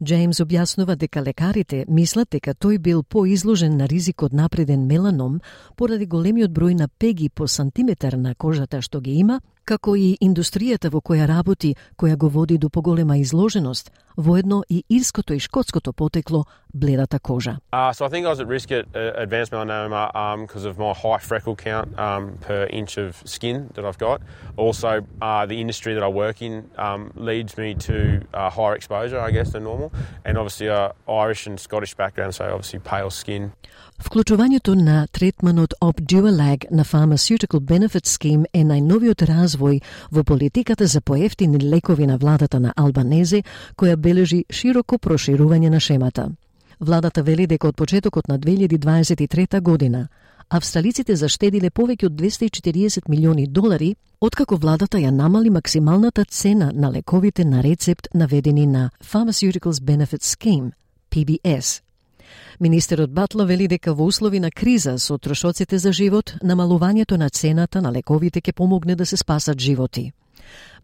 Джеймс 0.00 0.38
објаснува 0.40 0.94
дека 0.96 1.20
лекарите 1.20 1.82
мислат 1.84 2.30
дека 2.32 2.54
тој 2.56 2.78
бил 2.80 3.02
поизложен 3.04 3.74
на 3.76 3.84
ризик 3.84 4.22
од 4.24 4.32
напреден 4.32 4.86
меланом 4.88 5.34
поради 5.76 6.06
големиот 6.06 6.54
број 6.56 6.72
на 6.78 6.86
пеги 6.88 7.28
по 7.28 7.44
сантиметар 7.46 8.16
на 8.16 8.32
кожата 8.34 8.80
што 8.80 9.02
ги 9.04 9.18
има, 9.20 9.42
како 9.64 9.96
и 9.96 10.16
индустријата 10.20 10.90
во 10.90 11.00
која 11.00 11.26
работи, 11.28 11.74
која 11.96 12.16
го 12.16 12.28
води 12.28 12.58
до 12.58 12.70
поголема 12.70 13.18
изложеност, 13.18 13.90
воедно 14.16 14.62
и 14.68 14.84
ирското 14.90 15.34
и 15.34 15.40
шкотското 15.40 15.92
потекло 15.92 16.44
бледата 16.74 17.18
кожа. 17.18 17.56
Uh, 17.72 17.92
so 17.92 18.04
I 18.04 18.08
think 18.08 18.26
I 18.26 18.30
was 18.30 18.40
at 18.40 18.48
risk 18.48 18.70
at 18.70 18.86
uh, 18.94 19.12
advanced 19.16 19.52
melanoma 19.52 20.02
because 20.46 20.64
um, 20.64 20.70
of 20.70 20.78
my 20.78 20.92
high 20.92 21.18
freckle 21.18 21.56
count 21.56 21.98
um, 21.98 22.38
per 22.40 22.66
inch 22.70 22.96
of 22.98 23.22
skin 23.24 23.70
that 23.74 23.84
I've 23.84 23.98
got. 23.98 24.20
Also, 24.56 24.90
uh, 25.22 25.46
the 25.46 25.60
industry 25.60 25.94
that 25.94 26.02
I 26.02 26.08
work 26.08 26.42
in 26.42 26.70
um, 26.76 27.12
leads 27.14 27.56
me 27.56 27.74
to 27.74 28.20
uh, 28.34 28.50
higher 28.50 28.74
exposure, 28.74 29.18
I 29.18 29.30
guess, 29.30 29.52
than 29.52 29.64
normal. 29.64 29.92
And 30.24 30.38
obviously, 30.38 30.68
uh, 30.68 30.92
Irish 31.08 31.46
and 31.46 31.58
Scottish 31.58 31.94
background, 31.94 32.34
so 32.34 32.44
obviously 32.44 32.78
pale 32.78 33.10
skin. 33.10 33.52
Вклучувањето 34.00 34.74
на 34.74 35.06
третманот 35.06 35.74
Opdualag 35.80 36.64
на 36.70 36.84
Pharmaceutical 36.84 37.60
Benefit 37.60 38.06
Scheme 38.06 38.44
е 38.52 38.64
најновиот 38.64 39.22
развој 39.28 39.80
во 40.10 40.24
политиката 40.24 40.86
за 40.86 41.00
поевтини 41.00 41.58
лекови 41.58 42.06
на 42.06 42.16
владата 42.16 42.60
на 42.60 42.72
Албанези, 42.76 43.42
која 43.76 43.96
бележи 43.96 44.44
широко 44.50 44.98
проширување 44.98 45.68
на 45.68 45.80
шемата. 45.80 46.30
Владата 46.80 47.22
вели 47.22 47.46
дека 47.46 47.68
од 47.68 47.76
почетокот 47.76 48.28
на 48.28 48.38
2023 48.38 49.60
година 49.60 50.08
австралиците 50.48 51.16
заштедиле 51.16 51.70
повеќе 51.70 52.06
од 52.06 52.12
240 52.12 53.08
милиони 53.08 53.46
долари, 53.46 53.94
откако 54.20 54.56
владата 54.56 54.98
ја 54.98 55.10
намали 55.10 55.50
максималната 55.50 56.24
цена 56.24 56.72
на 56.74 56.90
лековите 56.92 57.44
на 57.44 57.62
рецепт 57.62 58.08
наведени 58.14 58.66
на 58.66 58.90
Pharmaceuticals 59.04 59.80
Benefit 59.80 60.22
Scheme, 60.22 60.72
PBS. 61.10 61.89
Министерот 62.60 63.10
Батло 63.10 63.44
вели 63.44 63.68
дека 63.68 63.94
во 63.94 64.04
услови 64.04 64.40
на 64.40 64.50
криза 64.50 64.98
со 64.98 65.18
трошоците 65.18 65.78
за 65.78 65.92
живот, 65.92 66.34
намалувањето 66.42 67.16
на 67.16 67.30
цената 67.30 67.82
на 67.82 67.92
лековите 67.92 68.40
ќе 68.40 68.52
помогне 68.52 68.96
да 68.96 69.06
се 69.06 69.16
спасат 69.16 69.58
животи. 69.60 70.12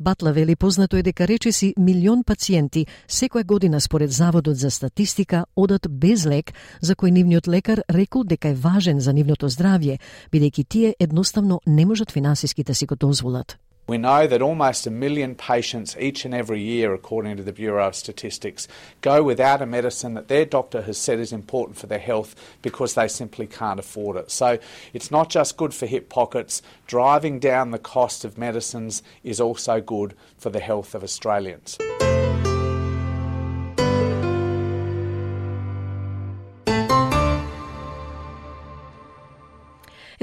Батла 0.01 0.33
вели 0.33 0.57
познато 0.57 0.97
е 0.97 1.03
дека 1.03 1.29
речиси 1.29 1.75
милион 1.79 2.25
пациенти 2.25 2.87
секоја 3.09 3.45
година 3.45 3.81
според 3.81 4.13
Заводот 4.13 4.57
за 4.57 4.71
статистика 4.71 5.45
одат 5.57 5.87
без 5.91 6.27
лек 6.27 6.53
за 6.81 6.95
кој 6.95 7.11
нивниот 7.11 7.49
лекар 7.49 7.83
рекол 7.91 8.25
дека 8.25 8.49
е 8.49 8.55
важен 8.55 9.01
за 9.01 9.13
нивното 9.13 9.49
здравје, 9.49 9.99
бидејќи 10.33 10.69
тие 10.69 10.95
едноставно 11.01 11.61
не 11.67 11.87
можат 11.87 12.13
финансиски 12.13 12.65
да 12.65 12.75
си 12.75 12.87
го 12.87 12.97
дозволат. 12.97 13.59
We 13.89 13.99
know 13.99 14.27
that 14.27 14.43
almost 14.43 14.89
a 14.89 14.91
million 14.91 15.37
patients 15.37 15.97
each 15.97 16.25
and 16.25 16.35
every 16.35 16.61
year, 16.61 16.93
according 16.93 17.37
to 17.37 17.45
the 17.45 17.53
Bureau 17.53 17.87
of 17.87 17.95
Statistics, 17.95 18.67
go 19.01 19.23
without 19.23 19.63
a 19.63 19.67
medicine 19.67 20.15
that 20.15 20.27
their 20.27 20.45
doctor 20.45 20.83
has 20.83 20.99
said 20.99 21.21
is 21.21 21.33
important 21.33 21.79
for 21.79 21.87
their 21.87 22.01
health 22.01 22.35
because 22.63 22.95
they 22.95 23.07
simply 23.07 23.47
can't 23.47 23.79
afford 23.79 24.17
it. 24.17 24.33
So 24.33 24.59
it's 24.93 25.13
not 25.13 25.31
just 25.31 25.57
good 25.57 25.73
for 25.73 25.87
hip 25.87 26.09
pockets, 26.09 26.63
driving 26.89 27.39
down 27.39 27.71
the 27.71 27.79
cost 27.79 28.25
of 28.25 28.37
medicines 28.37 29.05
is 29.23 29.41
also 29.41 29.81
good 29.81 30.15
for 30.37 30.51
the 30.51 30.61
health 30.61 30.97
of 30.97 31.05
Australians. 31.05 31.79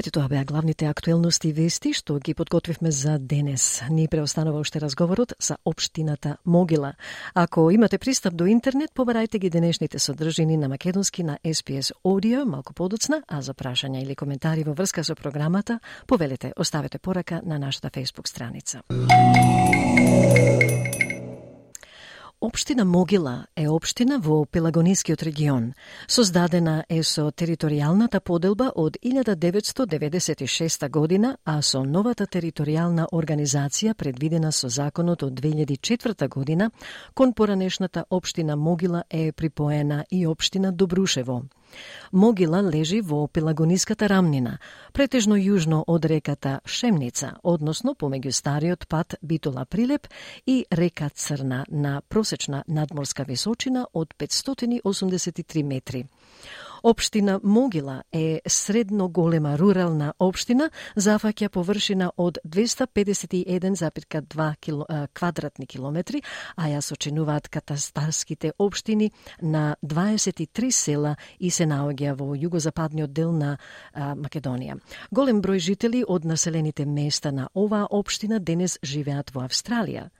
Ете 0.04 0.10
тоа 0.20 0.28
беа 0.28 0.44
главните 0.44 0.84
актуелности 0.84 1.48
и 1.48 1.52
вести 1.56 1.94
што 1.96 2.18
ги 2.20 2.34
подготвивме 2.36 2.90
за 2.92 3.14
денес. 3.18 3.80
Ни 3.88 4.04
преостанува 4.04 4.60
уште 4.60 4.80
разговорот 4.80 5.32
за 5.40 5.56
општината 5.64 6.36
Могила. 6.44 6.92
Ако 7.34 7.70
имате 7.70 7.98
пристап 7.98 8.36
до 8.36 8.44
интернет, 8.44 8.92
побарајте 8.92 9.38
ги 9.38 9.48
денешните 9.50 9.98
содржини 9.98 10.60
на 10.60 10.68
македонски 10.68 11.24
на 11.24 11.38
SPS 11.44 11.92
Audio 12.04 12.44
малку 12.44 12.74
подоцна, 12.74 13.22
а 13.28 13.40
за 13.40 13.54
прашања 13.54 14.02
или 14.04 14.14
коментари 14.14 14.64
во 14.64 14.74
врска 14.74 15.04
со 15.04 15.14
програмата, 15.14 15.80
повелете, 16.06 16.52
оставете 16.56 16.98
порака 16.98 17.40
на 17.46 17.58
нашата 17.58 17.88
Facebook 17.88 18.28
страница. 18.28 18.82
Општина 22.44 22.84
Могила 22.84 23.46
е 23.56 23.68
општина 23.68 24.18
во 24.20 24.44
Пелагонискиот 24.44 25.22
регион. 25.22 25.72
Создадена 26.08 26.84
е 26.92 27.02
со 27.02 27.30
територијалната 27.32 28.20
поделба 28.20 28.66
од 28.76 28.98
1996 29.00 30.88
година, 30.90 31.38
а 31.44 31.62
со 31.62 31.80
новата 31.84 32.26
територијална 32.26 33.06
организација 33.12 33.94
предвидена 33.94 34.52
со 34.52 34.68
законот 34.68 35.22
од 35.22 35.40
2004 35.40 36.28
година, 36.28 36.70
кон 37.14 37.32
поранешната 37.32 38.04
општина 38.10 38.56
Могила 38.56 39.04
е 39.10 39.32
припоена 39.32 40.04
и 40.10 40.26
општина 40.26 40.72
Добрушево. 40.72 41.42
Могила 42.12 42.60
лежи 42.62 43.00
во 43.00 43.26
Пелагониската 43.26 44.08
рамнина, 44.08 44.58
претежно 44.92 45.34
јужно 45.34 45.82
од 45.86 46.04
реката 46.04 46.60
Шемница, 46.64 47.34
односно 47.42 47.94
помеѓу 47.94 48.32
стариот 48.32 48.86
пат 48.88 49.16
Битола 49.22 49.64
Прилеп 49.64 50.06
и 50.46 50.64
река 50.70 51.10
Црна 51.14 51.64
на 51.68 52.00
просечна 52.08 52.64
надморска 52.66 53.24
височина 53.24 53.86
од 53.92 54.14
583 54.18 55.62
метри. 55.62 56.06
Општина 56.84 57.40
Могила 57.42 58.02
е 58.12 58.40
средно 58.46 59.08
голема 59.08 59.58
рурална 59.58 60.12
општина, 60.20 60.70
зафаќа 60.96 61.48
површина 61.48 62.12
од 62.20 62.38
251,2 62.44 65.08
квадратни 65.16 65.66
километри, 65.66 66.22
а 66.56 66.68
ја 66.68 66.80
сочинуваат 66.84 67.48
катастарските 67.48 68.52
општини 68.58 69.10
на 69.42 69.76
23 69.82 70.70
села 70.70 71.16
и 71.40 71.50
се 71.50 71.64
наоѓа 71.64 72.14
во 72.20 72.36
југозападниот 72.36 73.12
дел 73.16 73.32
на 73.32 73.56
а, 73.56 74.14
Македонија. 74.14 74.76
Голем 75.10 75.40
број 75.40 75.58
жители 75.64 76.04
од 76.04 76.24
населените 76.24 76.84
места 76.84 77.32
на 77.32 77.48
оваа 77.54 77.86
општина 77.90 78.40
денес 78.40 78.78
живеат 78.84 79.30
во 79.32 79.40
Австралија. 79.48 80.10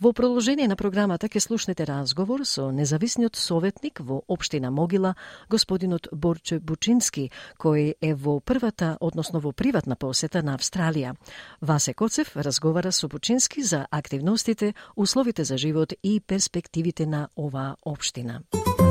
Во 0.00 0.12
продолжение 0.12 0.68
на 0.68 0.76
програмата 0.76 1.28
ќе 1.28 1.40
слушнете 1.40 1.86
разговор 1.86 2.44
со 2.44 2.70
независниот 2.70 3.36
советник 3.36 4.00
во 4.00 4.22
Обштина 4.28 4.70
Могила, 4.70 5.14
господинот 5.48 6.08
Борче 6.12 6.58
Бучински, 6.58 7.30
кој 7.58 7.94
е 8.00 8.14
во 8.14 8.40
првата, 8.40 8.96
односно 9.00 9.40
во 9.40 9.52
приватна 9.52 9.96
посета 9.96 10.42
на 10.42 10.58
Австралија. 10.58 11.14
Васе 11.60 11.94
Коцев 11.94 12.36
разговара 12.36 12.92
со 12.92 13.08
Бучински 13.08 13.62
за 13.62 13.86
активностите, 13.90 14.74
условите 14.96 15.44
за 15.44 15.58
живот 15.58 15.92
и 16.02 16.20
перспективите 16.20 17.06
на 17.06 17.28
оваа 17.36 17.76
општина. 17.84 18.42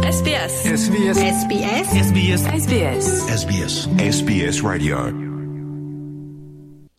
SBS. 0.04 0.54
SBS. 0.78 1.16
SBS. 1.16 1.88
SBS. 2.08 2.42
SBS. 2.64 3.06
SBS. 3.28 3.74
SBS 4.00 4.64
Radio. 4.64 5.33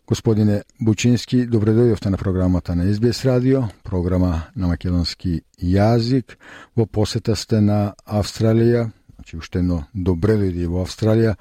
Господине 0.07 0.61
Бучински, 0.79 1.47
добре 1.49 1.73
дојдовте 1.73 2.11
на 2.13 2.17
програмата 2.17 2.75
на 2.75 2.85
СБС 2.93 3.25
радио, 3.25 3.63
програма 3.83 4.43
на 4.55 4.67
македонски 4.67 5.41
јазик. 5.57 6.35
Во 6.77 6.85
посета 6.85 7.33
сте 7.35 7.57
на 7.61 7.95
Австралија, 8.05 8.91
значи 9.15 9.37
уште 9.37 9.63
едно 9.63 9.79
добре 9.93 10.35
дојде 10.37 10.67
во 10.69 10.83
Австралија 10.85 11.33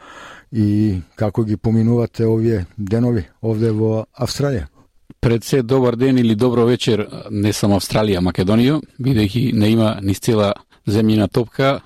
и 0.53 1.03
како 1.15 1.45
ги 1.45 1.59
поминувате 1.61 2.25
овие 2.25 2.65
денови 2.79 3.27
овде 3.43 3.71
во 3.71 4.07
Австралија? 4.17 4.65
Пред 5.21 5.45
се 5.45 5.62
добар 5.62 5.97
ден 5.97 6.19
или 6.19 6.35
добро 6.35 6.65
вечер 6.65 7.05
не 7.31 7.53
само 7.53 7.77
Австралија, 7.77 8.25
Македонија, 8.25 8.81
бидејќи 8.99 9.53
не 9.53 9.71
има 9.77 9.99
ни 10.01 10.15
цела 10.15 10.55
земјина 10.89 11.29
топка, 11.29 11.83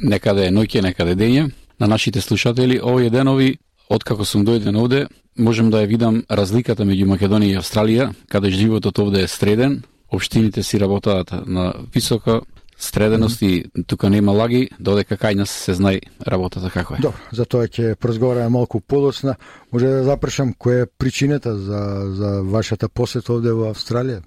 некаде 0.00 0.48
е 0.48 0.50
ноќе, 0.50 0.82
некаде 0.82 1.14
дење. 1.14 1.50
На 1.78 1.86
нашите 1.86 2.20
слушатели, 2.20 2.80
овие 2.82 3.10
денови, 3.10 3.58
откако 3.90 4.24
сум 4.24 4.44
дојден 4.46 4.76
овде, 4.76 5.06
можем 5.38 5.70
да 5.70 5.82
ја 5.82 5.88
видам 5.88 6.22
разликата 6.30 6.84
меѓу 6.84 7.08
Македонија 7.14 7.56
и 7.56 7.60
Австралија, 7.60 8.12
каде 8.28 8.50
животот 8.50 8.98
овде 8.98 9.22
е 9.22 9.28
среден, 9.28 9.82
општините 10.12 10.62
си 10.62 10.80
работаат 10.80 11.32
на 11.46 11.74
висока 11.94 12.40
стреденост 12.78 13.42
и 13.42 13.64
тука 13.86 14.10
нема 14.10 14.32
лаги, 14.32 14.68
додека 14.80 15.16
кај 15.18 15.34
нас 15.34 15.50
се 15.50 15.74
знае 15.74 16.00
работата 16.26 16.70
како 16.70 16.94
е. 16.94 17.02
Добро, 17.02 17.18
за 17.32 17.44
тоа 17.44 17.66
ќе 17.66 17.96
поразговараме 17.98 18.48
малку 18.48 18.80
подоцна. 18.80 19.34
Може 19.72 19.86
да 19.86 20.04
запрашам 20.04 20.54
која 20.54 20.86
е 20.86 20.90
причината 20.98 21.56
за, 21.58 21.82
за 22.14 22.42
вашата 22.42 22.88
посета 22.88 23.34
овде 23.34 23.52
во 23.52 23.72
Австралија? 23.74 24.22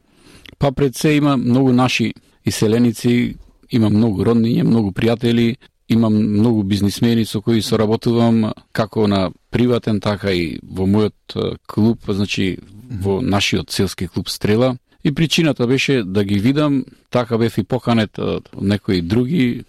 Па 0.59 0.71
пред 0.71 0.95
се 0.95 1.13
има 1.15 1.37
многу 1.37 1.71
наши 1.71 2.13
иселеници, 2.45 3.37
има 3.71 3.89
многу 3.89 4.25
родниња, 4.27 4.67
многу 4.67 4.91
пријатели, 4.91 5.55
имам 5.91 6.13
многу 6.13 6.63
бизнисмени 6.63 7.25
со 7.25 7.41
кои 7.41 7.61
соработувам 7.61 8.53
како 8.71 9.07
на 9.07 9.31
приватен, 9.51 9.99
така 9.99 10.31
и 10.31 10.59
во 10.63 10.87
мојот 10.87 11.57
клуб, 11.67 12.07
значи 12.07 12.57
во 12.89 13.21
нашиот 13.21 13.71
селски 13.71 14.07
клуб 14.07 14.29
Стрела. 14.29 14.77
И 15.03 15.11
причината 15.11 15.67
беше 15.67 16.03
да 16.03 16.23
ги 16.23 16.39
видам, 16.39 16.85
така 17.09 17.37
бев 17.37 17.57
и 17.57 17.63
поканет 17.63 18.19
од 18.19 18.49
некои 18.61 19.01
други 19.01 19.63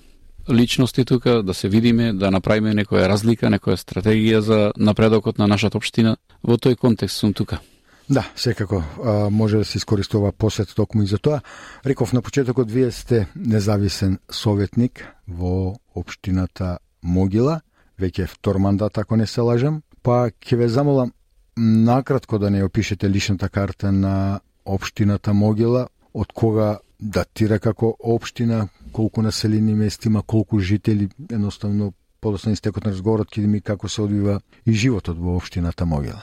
личности 0.51 1.05
тука, 1.05 1.43
да 1.43 1.55
се 1.55 1.69
видиме, 1.69 2.13
да 2.13 2.31
направиме 2.31 2.75
некоја 2.75 3.09
разлика, 3.09 3.49
некоја 3.49 3.79
стратегија 3.79 4.39
за 4.39 4.73
напредокот 4.77 5.39
на 5.39 5.47
нашата 5.47 5.79
општина. 5.79 6.17
Во 6.43 6.59
тој 6.59 6.77
контекст 6.77 7.19
сум 7.19 7.33
тука. 7.33 7.61
Да, 8.11 8.31
секако 8.37 8.83
а, 9.05 9.31
може 9.31 9.57
да 9.57 9.65
се 9.65 9.79
искористува 9.79 10.33
посет 10.33 10.75
токму 10.75 11.03
и 11.03 11.07
за 11.07 11.19
тоа. 11.19 11.41
Реков 11.87 12.13
на 12.13 12.23
почетокот 12.23 12.71
вие 12.71 12.91
сте 12.91 13.29
независен 13.37 14.19
советник 14.31 15.07
во 15.29 15.77
општината 15.95 16.79
Могила, 17.03 17.61
веќе 17.99 18.27
втор 18.27 18.59
мандат 18.59 18.99
ако 18.99 19.17
не 19.17 19.27
се 19.27 19.41
лажам, 19.41 19.83
па 20.03 20.31
ќе 20.31 20.57
ве 20.57 20.69
замолам 20.69 21.13
накратко 21.57 22.39
да 22.39 22.51
не 22.51 22.65
опишете 22.65 23.11
личната 23.11 23.49
карта 23.49 23.93
на 23.93 24.41
општината 24.65 25.33
Могила, 25.35 25.89
од 26.15 26.33
кога 26.33 26.79
датира 27.01 27.59
како 27.59 27.97
општина, 27.99 28.69
колку 28.93 29.23
населени 29.23 29.75
места 29.75 30.09
има, 30.09 30.23
колку 30.23 30.59
жители, 30.59 31.09
едноставно 31.31 31.93
подосно 32.21 32.53
истекот 32.53 32.85
на 32.85 32.93
разговорот 32.93 33.31
ќе 33.31 33.47
ми 33.47 33.61
како 33.61 33.89
се 33.89 34.03
одвива 34.03 34.41
и 34.67 34.73
животот 34.73 35.19
во 35.19 35.37
општината 35.37 35.87
Могила. 35.87 36.23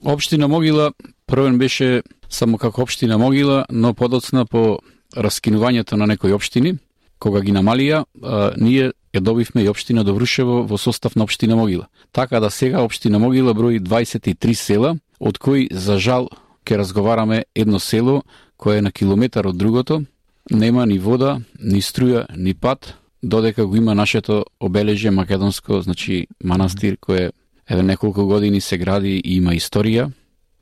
Обштина 0.00 0.48
Могила 0.48 0.92
првен 1.26 1.58
беше 1.58 2.02
само 2.30 2.58
како 2.58 2.82
Обштина 2.82 3.18
Могила, 3.18 3.64
но 3.70 3.94
подоцна 3.94 4.46
по 4.46 4.78
раскинувањето 5.16 5.96
на 5.96 6.06
некои 6.06 6.32
општини, 6.32 6.78
кога 7.18 7.40
ги 7.40 7.52
намалија, 7.52 8.04
а, 8.22 8.52
ние 8.56 8.92
ја 9.14 9.20
добивме 9.20 9.62
и 9.62 9.68
Обштина 9.68 10.04
Добрушево 10.04 10.62
во 10.66 10.78
состав 10.78 11.16
на 11.16 11.24
Обштина 11.24 11.56
Могила. 11.56 11.86
Така 12.12 12.40
да 12.40 12.50
сега 12.50 12.82
Обштина 12.82 13.18
Могила 13.18 13.54
брои 13.54 13.80
23 13.80 14.54
села, 14.54 14.96
од 15.20 15.38
кои, 15.38 15.68
за 15.70 15.98
жал, 15.98 16.28
ќе 16.64 16.78
разговараме 16.78 17.44
едно 17.54 17.78
село 17.78 18.22
кое 18.56 18.78
е 18.78 18.82
на 18.82 18.92
километар 18.92 19.46
од 19.46 19.56
другото, 19.56 20.04
нема 20.50 20.86
ни 20.86 20.98
вода, 20.98 21.40
ни 21.60 21.82
струја, 21.82 22.26
ни 22.36 22.54
пат, 22.54 22.94
додека 23.22 23.66
го 23.66 23.76
има 23.76 23.94
нашето 23.94 24.44
обележје 24.60 25.10
македонско, 25.10 25.82
значи 25.82 26.26
манастир 26.44 26.96
кој 26.96 27.28
е 27.28 27.32
еве 27.72 27.82
неколку 27.82 28.26
години 28.26 28.60
се 28.60 28.78
гради 28.78 29.20
и 29.24 29.36
има 29.36 29.54
историја, 29.56 30.10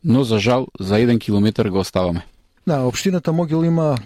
но 0.05 0.25
за 0.25 0.39
жал 0.39 0.67
за 0.81 0.99
еден 0.99 1.19
километар 1.19 1.69
го 1.69 1.79
оставаме. 1.79 2.27
Да, 2.67 2.85
општината 2.87 3.33
Могил 3.33 3.65
има 3.65 3.97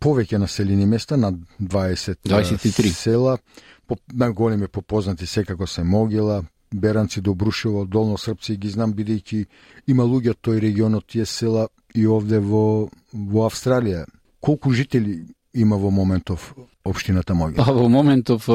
повеќе 0.00 0.38
населени 0.38 0.86
места 0.86 1.16
на 1.16 1.32
20 1.32 2.16
23 2.28 2.92
села, 2.92 3.38
по, 3.86 3.96
најголеми 4.14 4.68
попознати 4.68 5.26
секако 5.26 5.66
се 5.66 5.82
Могила, 5.82 6.44
Беранци, 6.74 7.20
Добрушево, 7.20 7.84
Долно 7.84 8.18
Српци 8.18 8.56
ги 8.56 8.68
знам 8.68 8.94
бидејќи 8.94 9.46
има 9.86 10.04
луѓе 10.04 10.30
од 10.30 10.38
тој 10.42 10.60
регион 10.60 10.94
од 10.94 11.06
тие 11.06 11.26
села 11.26 11.68
и 11.94 12.06
овде 12.06 12.38
во 12.38 12.88
во 13.12 13.48
Австралија. 13.48 14.04
Колку 14.40 14.70
жители 14.70 15.26
има 15.54 15.76
во 15.76 15.90
моментов 15.90 16.54
општината 16.84 17.34
Могила? 17.34 17.64
Па 17.64 17.72
во 17.72 17.88
моментов 17.88 18.46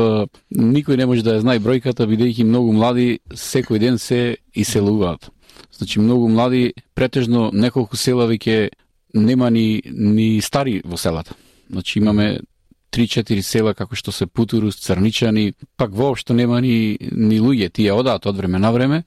никој 0.53 0.97
не 0.97 1.05
може 1.09 1.23
да 1.25 1.37
ја 1.37 1.43
знае 1.43 1.59
бројката 1.59 2.07
бидејќи 2.07 2.45
многу 2.45 2.73
млади 2.73 3.19
секој 3.33 3.79
ден 3.79 3.97
се 3.97 4.37
иселуваат. 4.53 5.29
Значи 5.73 5.99
многу 5.99 6.29
млади, 6.29 6.73
претежно 6.93 7.49
неколку 7.53 7.97
села 7.97 8.27
веќе 8.29 8.69
нема 9.13 9.49
ни 9.49 9.81
ни 9.85 10.41
стари 10.41 10.81
во 10.85 10.97
селата. 10.97 11.33
Значи 11.69 11.99
имаме 11.99 12.39
3-4 12.91 13.41
села 13.41 13.73
како 13.73 13.95
што 13.95 14.11
се 14.11 14.25
Путурус, 14.25 14.79
Црничани, 14.81 15.53
пак 15.77 15.93
воопшто 15.93 16.33
нема 16.33 16.61
ни 16.61 16.97
ни 16.99 17.39
луѓе, 17.39 17.69
тие 17.73 17.93
одаат 17.93 18.25
од 18.25 18.37
време 18.37 18.59
на 18.59 18.71
време, 18.71 19.03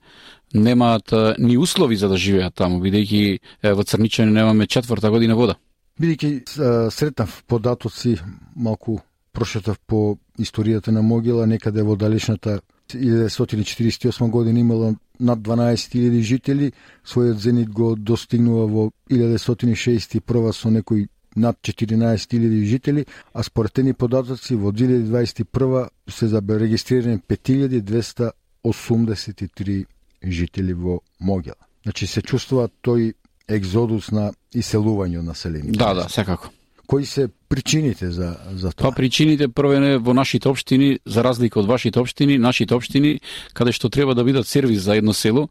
немаат 0.55 1.13
ни 1.39 1.59
услови 1.59 1.97
за 1.97 2.09
да 2.09 2.17
живеат 2.17 2.55
таму, 2.55 2.81
бидејќи 2.83 3.73
во 3.75 3.85
Црничани 3.85 4.33
немаме 4.33 4.67
четврта 4.67 5.11
година 5.11 5.37
вода. 5.37 5.57
Бидејќи 6.01 6.91
сретнав 6.91 7.43
податоци 7.47 8.17
малку 8.57 9.01
прошетав 9.33 9.79
по 9.87 10.19
историјата 10.39 10.89
на 10.89 11.03
Могила, 11.03 11.47
некаде 11.47 11.83
во 11.83 11.97
далечната 11.97 12.61
1948 12.89 14.31
година 14.31 14.61
имала 14.61 14.95
над 15.21 15.39
12.000 15.39 16.21
жители, 16.21 16.73
својот 17.07 17.39
зенит 17.39 17.71
го 17.71 17.97
достигнува 17.97 18.67
во 18.67 18.91
1961 19.11 20.53
со 20.53 20.71
некои 20.71 21.09
над 21.37 21.57
14.000 21.63 22.65
жители, 22.65 23.07
а 23.33 23.43
според 23.43 23.73
тени 23.73 23.95
податоци 23.95 24.55
во 24.55 24.73
2021 24.73 25.89
се 26.09 26.43
регистрирани 26.59 27.19
5283 27.19 29.87
жители 30.25 30.73
во 30.73 31.01
Могила. 31.21 31.57
Значи 31.83 32.07
се 32.07 32.23
чувствува 32.23 32.69
тој 32.83 33.15
екзодус 33.49 34.11
на 34.11 34.33
иселување 34.55 35.17
на 35.17 35.23
населението. 35.23 35.79
Да, 35.79 35.95
да, 35.95 36.09
секако. 36.09 36.49
Кои 36.93 37.07
се 37.07 37.29
причините 37.49 38.11
за, 38.11 38.37
за 38.55 38.71
тоа? 38.71 38.91
Па 38.91 38.97
причините 38.97 39.47
првен 39.49 39.85
е 39.85 39.99
во 39.99 40.13
нашите 40.13 40.51
општини, 40.51 40.99
за 41.09 41.25
разлика 41.25 41.57
од 41.61 41.65
вашите 41.65 41.97
општини, 41.97 42.37
нашите 42.37 42.77
општини, 42.77 43.15
каде 43.57 43.73
што 43.73 43.89
треба 43.89 44.13
да 44.13 44.21
бидат 44.25 44.45
сервис 44.45 44.83
за 44.85 44.99
едно 45.01 45.15
село, 45.17 45.47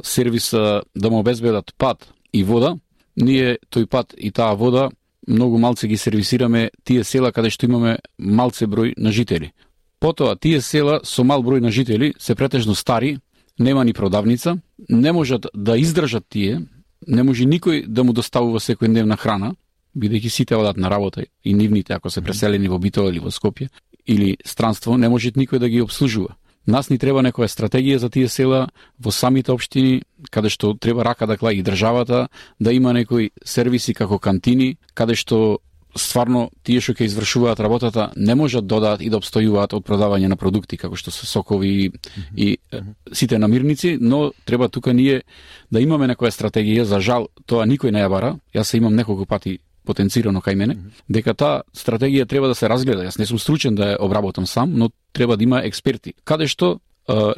сервис 0.00 0.48
да 0.96 1.10
му 1.10 1.18
обезбедат 1.20 1.74
пат 1.76 2.08
и 2.32 2.40
вода, 2.40 2.78
ние 3.20 3.58
тој 3.68 3.84
пат 3.84 4.16
и 4.16 4.32
таа 4.32 4.56
вода 4.56 4.88
многу 5.28 5.60
малце 5.60 5.92
ги 5.92 6.00
сервисираме 6.00 6.70
тие 6.88 7.04
села 7.04 7.32
каде 7.36 7.52
што 7.52 7.68
имаме 7.68 7.98
малце 8.16 8.64
број 8.64 8.96
на 8.96 9.12
жители. 9.12 9.52
Потоа, 10.00 10.40
тие 10.40 10.64
села 10.64 11.02
со 11.04 11.20
мал 11.20 11.44
број 11.44 11.60
на 11.60 11.68
жители 11.68 12.14
се 12.16 12.34
претежно 12.34 12.72
стари, 12.72 13.18
нема 13.60 13.84
ни 13.84 13.92
продавница, 13.92 14.56
не 14.88 15.12
можат 15.12 15.52
да 15.52 15.76
издржат 15.76 16.24
тие, 16.32 16.64
не 17.06 17.22
може 17.22 17.44
никој 17.44 17.84
да 17.86 18.04
му 18.04 18.16
доставува 18.16 18.56
секојдневна 18.56 19.20
храна, 19.20 19.52
бидејќи 19.98 20.30
сите 20.30 20.56
одат 20.56 20.76
на 20.76 20.90
работа 20.90 21.24
и 21.44 21.54
нивните 21.54 21.92
ако 21.94 22.10
се 22.10 22.22
преселени 22.22 22.68
во 22.68 22.78
Битола 22.78 23.10
или 23.10 23.18
во 23.18 23.30
Скопје 23.30 23.68
или 24.06 24.36
странство, 24.44 24.96
не 24.96 25.08
може 25.08 25.32
никој 25.36 25.58
да 25.58 25.68
ги 25.68 25.82
обслужува. 25.84 26.36
Нас 26.68 26.90
ни 26.90 26.98
треба 26.98 27.22
некоја 27.24 27.48
стратегија 27.48 27.96
за 27.96 28.10
тие 28.12 28.28
села 28.28 28.68
во 29.00 29.12
самите 29.12 29.52
општини, 29.52 30.02
каде 30.30 30.50
што 30.52 30.74
треба 30.74 31.04
рака 31.04 31.26
да 31.26 31.36
клаи 31.36 31.62
државата, 31.62 32.28
да 32.60 32.72
има 32.72 32.92
некои 32.92 33.30
сервиси 33.44 33.94
како 33.94 34.18
кантини, 34.18 34.76
каде 34.94 35.14
што 35.16 35.60
стварно 35.96 36.50
тие 36.64 36.80
што 36.84 36.92
ќе 36.92 37.08
извршуваат 37.08 37.60
работата 37.64 38.10
не 38.16 38.34
можат 38.34 38.66
да 38.66 38.74
додадат 38.74 39.02
и 39.02 39.08
да 39.08 39.16
обстојуваат 39.16 39.74
од 39.76 39.84
продавање 39.84 40.28
на 40.28 40.36
продукти 40.36 40.76
како 40.76 40.96
што 40.96 41.10
се 41.10 41.26
сокови 41.26 41.68
и, 41.68 41.90
и 42.36 42.58
сите 43.12 43.38
намирници, 43.38 43.96
но 44.00 44.32
треба 44.44 44.68
тука 44.68 44.92
ние 44.92 45.22
да 45.70 45.80
имаме 45.80 46.06
некоја 46.08 46.32
стратегија, 46.32 46.84
за 46.84 47.00
жал 47.00 47.28
тоа 47.46 47.64
никој 47.64 47.92
не 47.92 48.04
ја 48.04 48.10
бара. 48.12 48.36
Јас 48.54 48.72
се 48.72 48.76
имам 48.76 48.94
неколку 48.94 49.26
пати 49.26 49.58
потенцирано 49.88 50.42
кај 50.44 50.54
мене, 50.54 50.76
дека 51.08 51.32
таа 51.34 51.62
стратегија 51.72 52.28
треба 52.28 52.52
да 52.52 52.54
се 52.58 52.68
разгледа. 52.68 53.06
Јас 53.08 53.18
не 53.18 53.26
сум 53.26 53.40
стручен 53.40 53.74
да 53.74 53.94
ја 53.94 54.02
обработам 54.04 54.46
сам, 54.46 54.76
но 54.76 54.90
треба 55.16 55.36
да 55.36 55.44
има 55.44 55.62
експерти. 55.64 56.12
Каде 56.24 56.46
што 56.46 56.78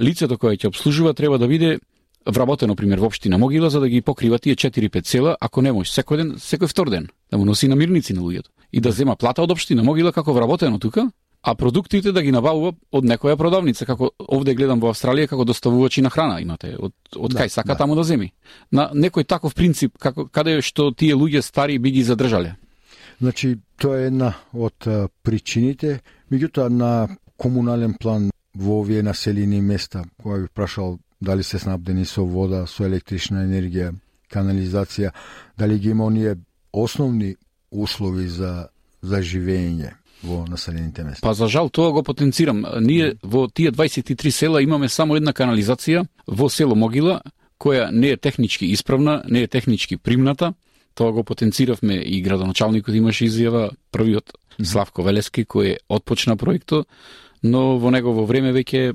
лицето 0.03 0.39
кое 0.39 0.59
ќе 0.59 0.73
обслужува 0.73 1.15
треба 1.15 1.39
да 1.39 1.47
биде 1.49 1.79
вработено 2.27 2.75
пример 2.77 2.99
во 3.01 3.07
општина 3.07 3.39
Могила 3.39 3.71
за 3.71 3.81
да 3.81 3.89
ги 3.89 4.03
покрива 4.03 4.39
тие 4.39 4.57
4-5 4.57 5.07
села, 5.07 5.37
ако 5.41 5.63
не 5.63 5.73
може 5.73 5.91
секој 5.95 6.17
ден, 6.17 6.35
секој 6.37 6.69
втор 6.69 6.91
ден, 6.91 7.09
да 7.31 7.39
му 7.39 7.45
носи 7.45 7.69
намирници 7.69 8.13
на 8.13 8.21
луѓето 8.21 8.51
и 8.73 8.81
да 8.81 8.93
зема 8.93 9.17
плата 9.17 9.43
од 9.43 9.51
општина 9.51 9.83
Могила 9.83 10.13
како 10.13 10.35
вработено 10.35 10.79
тука, 10.79 11.11
а 11.43 11.55
продуктите 11.55 12.13
да 12.13 12.23
ги 12.23 12.33
набавува 12.33 12.73
од 12.93 13.05
некоја 13.05 13.37
продавница, 13.37 13.87
како 13.89 14.11
овде 14.29 14.55
гледам 14.55 14.81
во 14.81 14.91
Австралија 14.93 15.31
како 15.31 15.45
доставувачи 15.49 16.03
на 16.05 16.11
храна 16.13 16.41
имате, 16.41 16.75
од, 16.77 16.93
од 17.17 17.33
да, 17.33 17.45
кај 17.45 17.49
сака 17.49 17.73
да. 17.73 17.79
таму 17.81 17.97
да 17.97 18.05
земи. 18.05 18.33
На 18.73 18.91
некој 18.93 19.25
таков 19.25 19.55
принцип, 19.55 19.97
како, 19.99 20.27
каде 20.29 20.61
што 20.63 20.91
тие 20.93 21.17
луѓе 21.17 21.41
стари 21.43 21.79
би 21.79 21.91
ги 21.97 22.05
задржале. 22.05 22.57
Значи, 23.21 23.59
тоа 23.81 24.01
е 24.01 24.11
една 24.11 24.35
од 24.53 24.89
причините, 25.25 26.01
меѓутоа 26.33 26.69
на 26.69 26.93
комунален 27.37 27.95
план 28.01 28.31
во 28.55 28.81
овие 28.81 29.03
населени 29.03 29.61
места, 29.61 30.05
кога 30.23 30.43
би 30.43 30.49
прашал 30.55 30.99
дали 31.21 31.43
се 31.43 31.59
снабдени 31.59 32.05
со 32.05 32.25
вода, 32.25 32.67
со 32.67 32.85
електрична 32.85 33.45
енергија, 33.45 33.95
канализација, 34.33 35.13
дали 35.59 35.79
ги 35.79 35.91
има 35.91 36.05
оние 36.05 36.37
основни 36.73 37.37
услови 37.71 38.29
за 38.29 38.69
за 39.03 39.23
живење 39.25 39.95
во 40.23 40.45
населените 40.49 41.05
места. 41.05 41.23
Па 41.23 41.35
за 41.35 41.49
жал 41.49 41.71
тоа 41.71 41.93
го 41.93 42.03
потенцирам. 42.03 42.65
Ние 42.81 43.15
во 43.23 43.49
тие 43.49 43.73
23 43.73 44.31
села 44.31 44.63
имаме 44.63 44.89
само 44.89 45.17
една 45.17 45.33
канализација 45.33 46.07
во 46.27 46.49
село 46.49 46.75
Могила 46.75 47.21
која 47.61 47.91
не 47.91 48.11
е 48.11 48.17
технички 48.17 48.67
исправна, 48.73 49.23
не 49.29 49.43
е 49.43 49.49
технички 49.49 49.97
примната. 49.97 50.55
Тоа 50.95 51.13
го 51.13 51.25
потенциравме 51.25 51.95
и 51.95 52.23
градоначалникот 52.23 52.95
имаше 52.95 53.25
изјава 53.25 53.71
првиот 53.93 54.33
Славко 54.63 55.03
Велески 55.03 55.45
кој 55.45 55.75
е 55.75 55.79
отпочна 55.89 56.37
проектот, 56.37 56.89
но 57.43 57.79
во 57.79 57.91
негово 57.91 58.27
време 58.27 58.53
веќе 58.53 58.95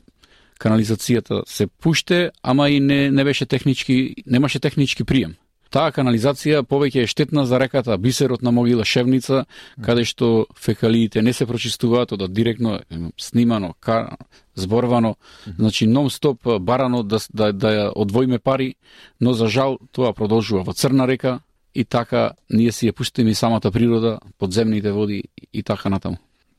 канализацијата 0.62 1.44
се 1.48 1.68
пуште, 1.68 2.32
ама 2.44 2.70
и 2.70 2.80
не, 2.80 3.12
не 3.12 3.24
беше 3.24 3.46
технички, 3.46 4.16
немаше 4.26 4.60
технички 4.60 5.04
прием. 5.04 5.36
Таа 5.70 5.92
канализација 5.92 6.64
повеќе 6.64 7.04
е 7.04 7.08
штетна 7.08 7.46
за 7.46 7.60
реката 7.60 7.98
Бисерот 7.98 8.42
на 8.42 8.52
Могила 8.52 8.86
Шевница, 8.86 9.46
каде 9.82 10.06
што 10.06 10.46
фекалиите 10.56 11.22
не 11.22 11.34
се 11.34 11.46
прочистуваат, 11.46 12.12
од 12.12 12.34
директно 12.34 12.80
снимано, 13.18 13.74
кар, 13.80 14.16
зборвано, 14.56 15.16
значи 15.58 15.88
нон-стоп 15.88 16.60
барано 16.60 17.04
да, 17.04 17.20
да, 17.34 17.52
да 17.54 17.74
ја 17.74 17.92
одвоиме 17.96 18.40
пари, 18.40 18.76
но 19.20 19.34
за 19.34 19.48
жал 19.48 19.80
тоа 19.92 20.14
продолжува 20.14 20.64
во 20.64 20.74
Црна 20.74 21.08
река 21.08 21.40
и 21.74 21.84
така 21.84 22.32
ние 22.50 22.72
си 22.72 22.88
ја 22.88 22.94
пуштиме 22.94 23.32
и 23.32 23.36
самата 23.36 23.72
природа, 23.72 24.20
подземните 24.38 24.92
води 24.92 25.24
и 25.54 25.64
така 25.64 25.90
натаму 25.90 26.18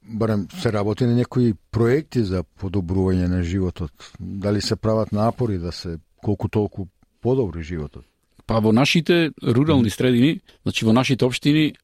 барем 0.09 0.47
се 0.61 0.73
работи 0.73 1.07
на 1.07 1.15
некои 1.15 1.55
проекти 1.71 2.23
за 2.23 2.45
подобрување 2.61 3.27
на 3.29 3.43
животот? 3.43 3.93
Дали 4.21 4.61
се 4.61 4.77
прават 4.77 5.13
напори 5.13 5.59
да 5.59 5.73
се 5.73 5.99
колку 6.23 6.49
толку 6.49 6.87
подобри 7.23 7.63
животот? 7.63 8.05
Па 8.47 8.61
во 8.61 8.73
нашите 8.73 9.33
рурални 9.43 9.91
средини, 9.91 10.41
значи 10.63 10.85
во 10.85 10.93
нашите 10.93 11.25
општини, 11.25 11.75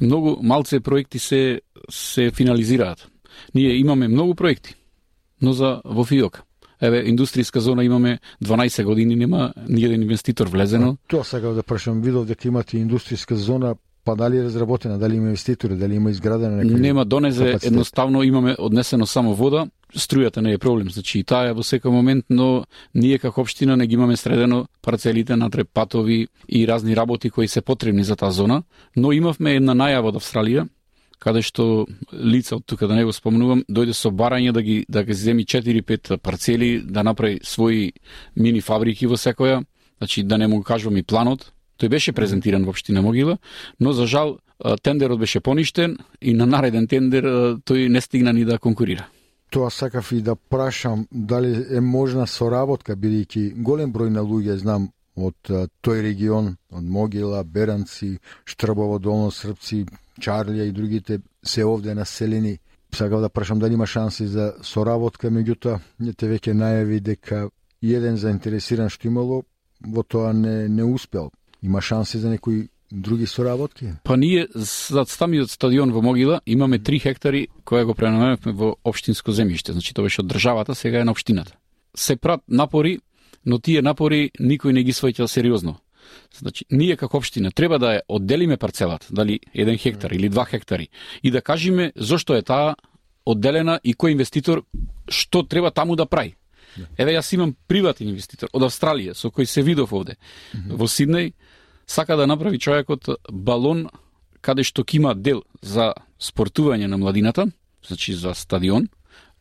многу 0.00 0.36
малце 0.42 0.80
проекти 0.80 1.18
се 1.18 1.60
се 1.90 2.30
финализираат. 2.30 3.08
Ние 3.54 3.74
имаме 3.74 4.08
многу 4.08 4.34
проекти, 4.34 4.74
но 5.42 5.52
за 5.52 5.80
во 5.84 6.04
ФИОК. 6.04 6.42
Еве, 6.80 7.04
индустријска 7.04 7.58
зона 7.58 7.84
имаме 7.84 8.18
12 8.44 8.84
години, 8.84 9.16
нема 9.16 9.52
ни 9.68 9.84
еден 9.84 10.02
инвеститор 10.02 10.48
влезено. 10.48 10.96
Тоа 11.08 11.24
сега 11.24 11.48
да 11.48 11.62
прашам, 11.62 12.00
видов 12.00 12.26
дека 12.26 12.48
имате 12.48 12.76
индустријска 12.76 13.34
зона 13.34 13.74
Па 14.04 14.16
дали 14.16 14.38
е 14.38 14.44
разработена, 14.44 14.98
дали 14.98 15.16
има 15.16 15.26
инвеститори, 15.26 15.76
дали 15.76 15.94
има 15.94 16.10
изградена 16.10 16.56
нека 16.56 16.78
Нема 16.78 17.04
донезе, 17.04 17.44
капацитет. 17.44 17.72
едноставно 17.72 18.22
имаме 18.22 18.56
однесено 18.58 19.06
само 19.06 19.34
вода, 19.34 19.66
струјата 19.96 20.40
не 20.40 20.52
е 20.52 20.58
проблем, 20.58 20.90
значи 20.90 21.18
и 21.18 21.24
таа 21.24 21.50
е 21.50 21.54
во 21.54 21.62
секој 21.62 21.90
момент, 21.90 22.24
но 22.30 22.64
ние 22.94 23.18
како 23.18 23.42
општина 23.42 23.76
не 23.76 23.86
ги 23.86 23.94
имаме 23.94 24.16
средено 24.16 24.66
парцелите 24.82 25.36
на 25.36 25.50
патови 25.50 26.28
и 26.48 26.66
разни 26.66 26.96
работи 26.96 27.30
кои 27.30 27.48
се 27.48 27.60
потребни 27.60 28.04
за 28.04 28.16
таа 28.16 28.30
зона, 28.30 28.62
но 28.96 29.12
имавме 29.12 29.56
една 29.56 29.74
најава 29.74 30.08
од 30.08 30.20
Австралија, 30.20 30.68
каде 31.18 31.42
што 31.42 31.86
лица 32.12 32.56
од 32.56 32.64
тука 32.66 32.88
да 32.88 32.94
не 32.94 33.04
го 33.04 33.12
спомнувам, 33.12 33.64
дојде 33.68 33.92
со 33.92 34.10
барање 34.10 34.52
да 34.52 34.62
ги 34.62 34.84
да 34.88 35.04
ги 35.04 35.14
земи 35.14 35.44
4-5 35.44 36.16
парцели, 36.18 36.80
да 36.84 37.02
направи 37.02 37.40
своји 37.44 37.92
мини 38.36 38.60
фабрики 38.60 39.06
во 39.06 39.16
секоја, 39.16 39.64
значи 39.98 40.22
да 40.22 40.38
не 40.38 40.48
му 40.48 40.62
кажувам 40.62 40.96
и 40.96 41.02
планот, 41.02 41.52
Тој 41.80 41.88
беше 41.88 42.12
презентиран 42.12 42.64
во 42.64 42.74
општина 42.74 43.00
Могила, 43.02 43.38
но 43.80 43.92
за 43.92 44.06
жал 44.06 44.38
тендерот 44.82 45.18
беше 45.18 45.40
поништен 45.40 45.96
и 46.20 46.34
на 46.34 46.46
нареден 46.46 46.86
тендер 46.86 47.24
тој 47.64 47.88
не 47.88 48.00
стигна 48.00 48.32
ни 48.32 48.44
да 48.44 48.58
конкурира. 48.58 49.06
Тоа 49.50 49.70
сакав 49.70 50.12
и 50.12 50.20
да 50.22 50.36
прашам 50.36 51.06
дали 51.10 51.66
е 51.76 51.80
можна 51.80 52.26
соработка, 52.26 52.94
бидејќи 52.94 53.62
голем 53.62 53.92
број 53.92 54.10
на 54.14 54.22
луѓе 54.22 54.56
знам 54.62 54.90
од 55.16 55.50
тој 55.82 56.02
регион, 56.06 56.54
од 56.70 56.84
Могила, 56.84 57.42
Беранци, 57.44 58.18
Штрбово, 58.46 58.98
Долно 58.98 59.30
Српци, 59.30 59.84
Чарлија 60.20 60.68
и 60.68 60.72
другите 60.72 61.20
се 61.42 61.64
овде 61.64 61.94
населени. 61.94 62.58
Сакав 62.94 63.20
да 63.20 63.28
прашам 63.28 63.58
дали 63.58 63.74
има 63.74 63.86
шанси 63.86 64.26
за 64.26 64.54
соработка, 64.62 65.30
меѓутоа 65.30 65.80
не 65.98 66.12
те 66.12 66.26
веќе 66.26 66.54
најави 66.54 67.00
дека 67.00 67.48
еден 67.82 68.16
заинтересиран 68.16 68.90
што 68.90 69.08
имало 69.08 69.42
во 69.80 70.02
тоа 70.02 70.32
не, 70.32 70.68
не 70.68 70.84
успел. 70.84 71.30
Има 71.62 71.80
шанси 71.80 72.18
за 72.18 72.30
некои 72.30 72.68
други 72.92 73.26
соработки? 73.26 73.86
Па 74.04 74.16
ние 74.16 74.46
за 74.54 75.04
самиот 75.06 75.50
стадион 75.50 75.92
во 75.92 76.02
Могила 76.02 76.40
имаме 76.46 76.78
3 76.78 77.00
хектари 77.02 77.48
која 77.64 77.84
го 77.84 77.94
пренамеревме 77.94 78.52
во 78.52 78.76
општинско 78.84 79.32
земјиште, 79.32 79.72
значи 79.72 79.94
тоа 79.94 80.08
беше 80.08 80.22
од 80.22 80.28
државата, 80.28 80.74
сега 80.74 81.00
е 81.00 81.04
на 81.04 81.12
општината. 81.12 81.56
Се 81.96 82.16
прат 82.16 82.42
напори, 82.48 82.98
но 83.46 83.58
тие 83.58 83.82
напори 83.82 84.30
никој 84.40 84.72
не 84.72 84.82
ги 84.82 84.92
сваќа 84.92 85.26
сериозно. 85.26 85.78
Значи, 86.34 86.64
ние 86.70 86.96
како 86.96 87.18
општина 87.18 87.50
треба 87.50 87.78
да 87.78 87.94
ја 87.94 88.00
одделиме 88.08 88.56
парцелата, 88.56 89.06
дали 89.10 89.40
еден 89.54 89.78
хектар 89.78 90.10
или 90.10 90.28
два 90.28 90.44
хектари, 90.44 90.88
и 91.22 91.30
да 91.30 91.42
кажеме 91.42 91.92
зошто 91.96 92.34
е 92.34 92.42
таа 92.42 92.74
одделена 93.24 93.80
и 93.84 93.94
кој 93.94 94.12
инвеститор 94.12 94.64
што 95.08 95.42
треба 95.42 95.70
таму 95.70 95.96
да 95.96 96.06
прави. 96.06 96.36
Еве 96.98 97.16
јас 97.16 97.34
имам 97.34 97.56
приватен 97.66 98.08
инвеститор 98.08 98.48
од 98.52 98.62
Австралија 98.62 99.14
со 99.14 99.28
кој 99.28 99.44
се 99.44 99.62
видов 99.62 99.92
овде 99.92 100.14
mm 100.54 100.58
-hmm. 100.58 100.76
во 100.76 100.86
Сиднеј 100.86 101.32
сака 101.90 102.16
да 102.16 102.26
направи 102.26 102.58
човекот 102.58 103.08
балон 103.32 103.88
каде 104.40 104.62
што 104.64 104.84
ќе 104.86 105.00
има 105.00 105.14
дел 105.14 105.42
за 105.62 105.90
спортување 106.20 106.86
на 106.86 106.98
младината, 106.98 107.48
значи 107.86 108.14
за 108.14 108.32
стадион, 108.34 108.86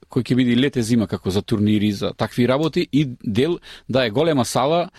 кој 0.10 0.26
ќе 0.26 0.36
биде 0.36 0.58
лете 0.58 0.82
зима 0.82 1.08
како 1.08 1.30
за 1.30 1.42
турнири, 1.42 1.92
за 1.92 2.12
такви 2.18 2.48
работи 2.48 2.88
и 2.92 3.06
дел 3.24 3.60
да 3.88 4.06
е 4.06 4.10
голема 4.10 4.46
сала 4.46 4.90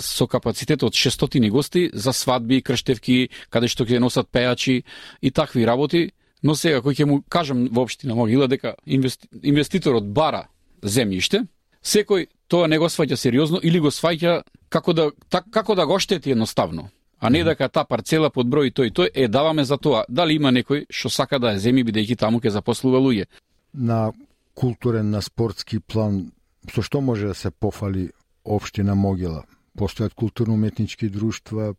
со 0.00 0.26
капацитет 0.26 0.82
од 0.82 0.92
600 0.92 1.48
гости 1.50 1.90
за 1.94 2.12
свадби, 2.12 2.60
крштевки, 2.60 3.30
каде 3.50 3.68
што 3.68 3.86
ќе 3.86 4.02
носат 4.02 4.28
пејачи 4.28 4.82
и 5.22 5.30
такви 5.30 5.64
работи, 5.66 6.10
но 6.42 6.54
сега 6.54 6.82
кој 6.82 6.98
ќе 6.98 7.06
му 7.06 7.22
кажам 7.28 7.68
воопшто 7.70 8.08
на 8.08 8.14
Могила 8.14 8.48
дека 8.48 8.74
инвести... 8.86 9.28
инвеститорот 9.42 10.10
бара 10.12 10.48
земјиште, 10.82 11.46
секој 11.82 12.26
тоа 12.50 12.68
не 12.68 12.78
го 12.78 12.90
сваќа 12.90 13.16
сериозно 13.16 13.60
или 13.62 13.80
го 13.80 13.94
сваќа 13.94 14.40
како 14.68 14.92
да 14.92 15.10
так, 15.28 15.46
како 15.50 15.74
да 15.78 15.86
го 15.86 15.98
штети 15.98 16.34
едноставно 16.34 16.90
а 17.20 17.30
не 17.30 17.44
дека 17.44 17.68
таа 17.68 17.84
парцела 17.84 18.30
под 18.32 18.48
број 18.48 18.72
тој 18.72 18.92
тој 18.96 19.10
е 19.14 19.28
даваме 19.28 19.64
за 19.64 19.76
тоа. 19.76 20.04
Дали 20.08 20.34
има 20.40 20.48
некој 20.50 20.86
што 20.88 21.12
сака 21.12 21.38
да 21.38 21.52
ја 21.52 21.60
земи 21.60 21.84
бидејќи 21.84 22.16
таму 22.16 22.40
ќе 22.40 22.54
запослува 22.56 22.98
луѓе? 22.98 23.26
На 23.74 24.12
културен 24.54 25.10
на 25.10 25.20
спортски 25.20 25.80
план 25.80 26.32
со 26.72 26.82
што 26.82 27.00
може 27.00 27.28
да 27.28 27.34
се 27.34 27.50
пофали 27.50 28.10
општина 28.44 28.94
Могила? 28.94 29.44
Постојат 29.76 30.16
културно-уметнички 30.16 31.12
друштва 31.12 31.74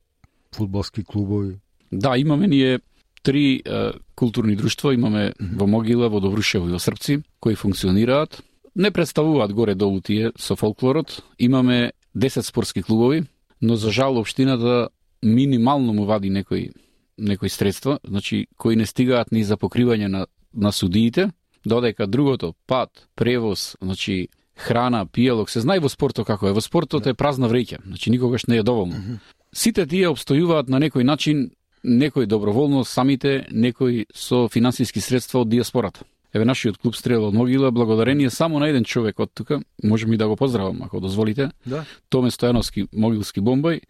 фудбалски 0.55 1.03
клубови? 1.03 1.57
Да 1.91 2.17
имаме 2.17 2.47
ние 2.47 2.79
три 3.23 3.61
е, 3.65 3.91
културни 4.15 4.55
друштва. 4.55 4.93
Имаме 4.93 5.33
во 5.39 5.67
Могила, 5.67 6.09
во 6.09 6.19
Добрушево 6.19 6.69
и 6.69 6.71
во 6.71 6.79
Српци, 6.79 7.21
кои 7.39 7.55
функционираат. 7.55 8.43
Не 8.75 8.91
представуваат 8.91 9.53
горе 9.53 9.75
долу 9.75 10.01
тие 10.01 10.31
со 10.37 10.55
фолклорот. 10.55 11.23
Имаме 11.39 11.91
10 12.17 12.41
спортски 12.41 12.83
клубови, 12.83 13.23
но 13.61 13.75
за 13.75 13.91
жал 13.91 14.17
општината 14.17 14.89
минимално 15.23 15.93
му 15.93 16.05
вади 16.05 16.29
некои 16.29 16.71
некои 17.17 17.49
средства, 17.49 17.99
значи 18.07 18.47
кои 18.57 18.75
не 18.75 18.85
стигаат 18.85 19.31
ни 19.31 19.43
за 19.43 19.57
покривање 19.57 20.07
на 20.07 20.25
на 20.53 20.71
судиите, 20.71 21.31
додека 21.65 22.07
другото 22.07 22.53
пат, 22.67 23.07
превоз, 23.15 23.77
значи 23.81 24.27
храна, 24.57 25.05
пиелок, 25.05 25.49
се 25.49 25.59
знае 25.59 25.79
во 25.79 25.89
спортот 25.89 26.27
како 26.27 26.47
е. 26.47 26.53
Во 26.53 26.61
спортот 26.61 27.07
е 27.07 27.13
празна 27.13 27.49
вреќа, 27.49 27.81
значи 27.85 28.11
никогаш 28.11 28.45
не 28.45 28.57
е 28.57 28.63
доволно. 28.63 29.19
Сите 29.53 29.85
тие 29.85 30.11
обстојуваат 30.11 30.69
на 30.69 30.79
некој 30.79 31.03
начин, 31.03 31.51
некој 31.83 32.25
доброволно 32.25 32.83
самите, 32.85 33.47
некој 33.51 34.05
со 34.13 34.47
финансиски 34.47 35.01
средства 35.01 35.41
од 35.41 35.49
диаспората. 35.49 36.05
Еве 36.33 36.45
нашиот 36.45 36.77
клуб 36.77 36.95
Стрела 36.95 37.27
од 37.27 37.33
Могила, 37.33 37.71
благодарение 37.71 38.29
само 38.29 38.59
на 38.59 38.69
еден 38.69 38.83
човек 38.83 39.19
од 39.19 39.31
тука, 39.33 39.61
можем 39.83 40.13
и 40.13 40.17
да 40.17 40.27
го 40.27 40.35
поздравам 40.35 40.81
ако 40.81 40.99
дозволите. 40.99 41.51
Да. 41.65 41.83
Томе 42.09 42.31
Стојановски, 42.31 42.87
Могилски 42.93 43.41
бомбај, 43.41 43.81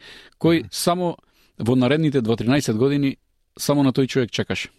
кој 0.42 0.66
само 0.72 1.18
во 1.60 1.76
наредните 1.76 2.22
2-13 2.22 2.74
години 2.78 3.18
само 3.58 3.84
на 3.84 3.94
тој 3.94 4.08
човек 4.08 4.32
чекаше. 4.32 4.70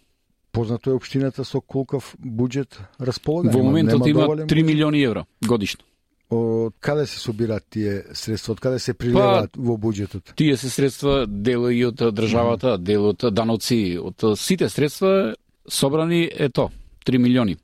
Познато 0.51 0.91
е 0.91 0.93
општината 0.93 1.45
со 1.45 1.61
колкав 1.61 2.15
буџет 2.19 2.77
располага? 2.99 3.49
Во 3.49 3.63
моментот 3.63 4.05
има 4.07 4.27
доволен 4.27 4.47
3 4.47 4.63
милиони 4.63 5.01
евра 5.01 5.25
годишно. 5.47 5.85
Од 6.29 6.73
каде 6.79 7.07
се 7.07 7.19
собираат 7.19 7.63
тие 7.69 8.03
средства? 8.13 8.53
Од 8.53 8.59
каде 8.59 8.79
се 8.79 8.93
приливаат 8.93 9.55
во 9.57 9.77
буџетот? 9.77 10.35
Тие 10.35 10.57
се 10.57 10.69
средства 10.69 11.25
дел 11.27 11.69
и 11.71 11.85
од 11.85 11.95
државата, 11.95 12.77
дел 12.77 13.13
од 13.13 13.23
даноци, 13.31 13.97
од 13.97 14.37
сите 14.37 14.69
средства 14.69 15.35
собрани 15.69 16.27
е 16.27 16.49
то. 16.49 16.69
3 17.03 17.17
милиони. 17.17 17.55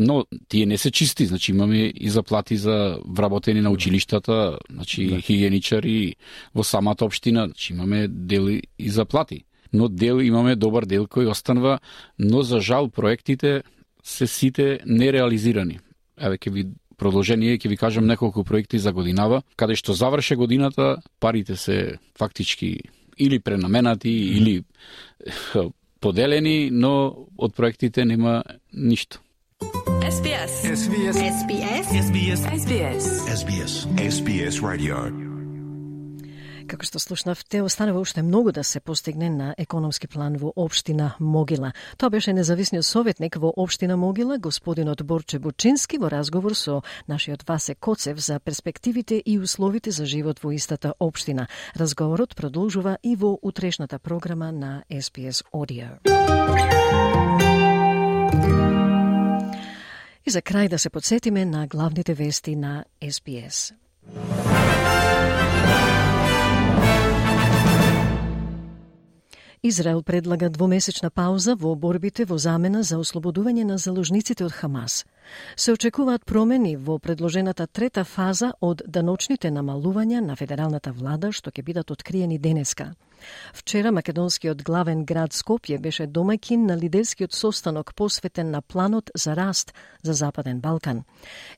Но 0.00 0.24
тие 0.48 0.66
не 0.66 0.78
се 0.78 0.90
чисти, 0.90 1.26
значи 1.26 1.52
имаме 1.52 1.92
и 1.94 2.10
заплати 2.10 2.56
за 2.56 2.98
вработени 3.08 3.60
на 3.60 3.70
училиштата, 3.70 4.58
значи 4.70 5.06
Да. 5.06 5.20
хигиеничари 5.20 6.16
во 6.54 6.64
самата 6.64 7.04
општина, 7.04 7.46
значи 7.46 7.72
имаме 7.72 8.08
дели 8.08 8.62
и 8.78 8.90
заплати. 8.90 9.44
Но 9.72 9.88
дел 9.88 10.20
имаме 10.20 10.56
добар 10.56 10.84
дел 10.84 11.06
кој 11.06 11.30
останува, 11.30 11.78
но 12.18 12.42
за 12.42 12.60
жал 12.60 12.88
проектите 12.88 13.62
се 14.04 14.26
сите 14.26 14.80
нереализирани. 14.86 15.80
Еве 16.20 16.36
ќе 16.38 16.50
ви 16.50 16.66
продолжение 16.96 17.58
ќе 17.58 17.68
ви 17.68 17.76
кажам 17.76 18.06
неколку 18.06 18.44
проекти 18.44 18.78
за 18.78 18.92
годинава, 18.92 19.42
каде 19.56 19.74
што 19.74 19.92
заврше 19.92 20.36
годината, 20.36 21.02
парите 21.20 21.56
се 21.56 21.98
фактички 22.18 22.78
или 23.18 23.38
пренаменати, 23.38 24.10
или 24.10 24.64
поделени, 26.02 26.70
но 26.72 27.14
од 27.38 27.54
проектите 27.54 28.04
нема 28.04 28.42
ништо. 28.72 29.20
SBS. 30.02 30.52
SBS. 30.82 31.16
SBS. 31.16 31.86
SBS. 32.06 32.40
SBS. 32.62 33.04
SBS. 33.40 33.72
SBS 34.10 34.62
Radio. 34.62 35.31
Како 36.72 36.86
што 36.88 36.96
слушнавте, 37.02 37.60
останува 37.60 38.00
уште 38.00 38.22
многу 38.24 38.48
да 38.56 38.62
се 38.64 38.80
постигне 38.80 39.28
на 39.28 39.50
економски 39.60 40.08
план 40.08 40.38
во 40.40 40.54
општина 40.56 41.10
Могила. 41.20 41.74
Тоа 42.00 42.08
беше 42.08 42.32
независниот 42.32 42.86
советник 42.88 43.36
во 43.36 43.50
општина 43.52 43.98
Могила, 44.00 44.38
господинот 44.38 45.02
Борче 45.04 45.38
Бучински, 45.38 45.98
во 46.00 46.08
разговор 46.08 46.56
со 46.56 46.80
нашиот 47.12 47.44
Васе 47.44 47.74
Коцев 47.74 48.16
за 48.24 48.40
перспективите 48.40 49.20
и 49.20 49.38
условите 49.38 49.90
за 49.90 50.06
живот 50.06 50.40
во 50.40 50.54
истата 50.56 50.94
општина. 50.98 51.46
Разговорот 51.76 52.34
продолжува 52.34 52.96
и 53.02 53.16
во 53.16 53.36
утрешната 53.42 53.98
програма 53.98 54.50
на 54.52 54.84
SPS 54.88 55.44
Audio. 55.52 56.00
И 60.24 60.30
за 60.30 60.40
крај 60.40 60.68
да 60.68 60.78
се 60.78 60.88
подсетиме 60.88 61.44
на 61.44 61.66
главните 61.66 62.14
вести 62.14 62.56
на 62.56 62.84
SPS. 63.02 63.74
Израел 69.64 70.02
предлага 70.02 70.50
двомесечна 70.50 71.08
пауза 71.10 71.54
во 71.54 71.76
борбите 71.76 72.24
во 72.26 72.34
замена 72.34 72.80
за 72.82 72.96
ослободување 72.98 73.62
на 73.62 73.76
заложниците 73.78 74.42
од 74.42 74.50
Хамас. 74.50 75.04
Се 75.54 75.74
очекуваат 75.76 76.24
промени 76.26 76.72
во 76.76 76.98
предложената 76.98 77.68
трета 77.68 78.02
фаза 78.02 78.48
од 78.60 78.82
даночните 78.88 79.52
намалувања 79.54 80.18
на 80.20 80.34
федералната 80.34 80.90
влада 80.90 81.30
што 81.30 81.54
ќе 81.54 81.62
бидат 81.62 81.94
откриени 81.94 82.40
денеска. 82.42 82.90
Вчера 83.54 83.92
македонскиот 83.92 84.64
главен 84.66 85.04
град 85.04 85.30
Скопје 85.30 85.78
беше 85.78 86.08
домаќин 86.10 86.66
на 86.66 86.76
лидерскиот 86.76 87.32
состанок 87.32 87.94
посветен 87.94 88.50
на 88.50 88.62
планот 88.62 89.10
за 89.14 89.36
раст 89.36 89.74
за 90.02 90.12
Западен 90.12 90.60
Балкан. 90.60 91.04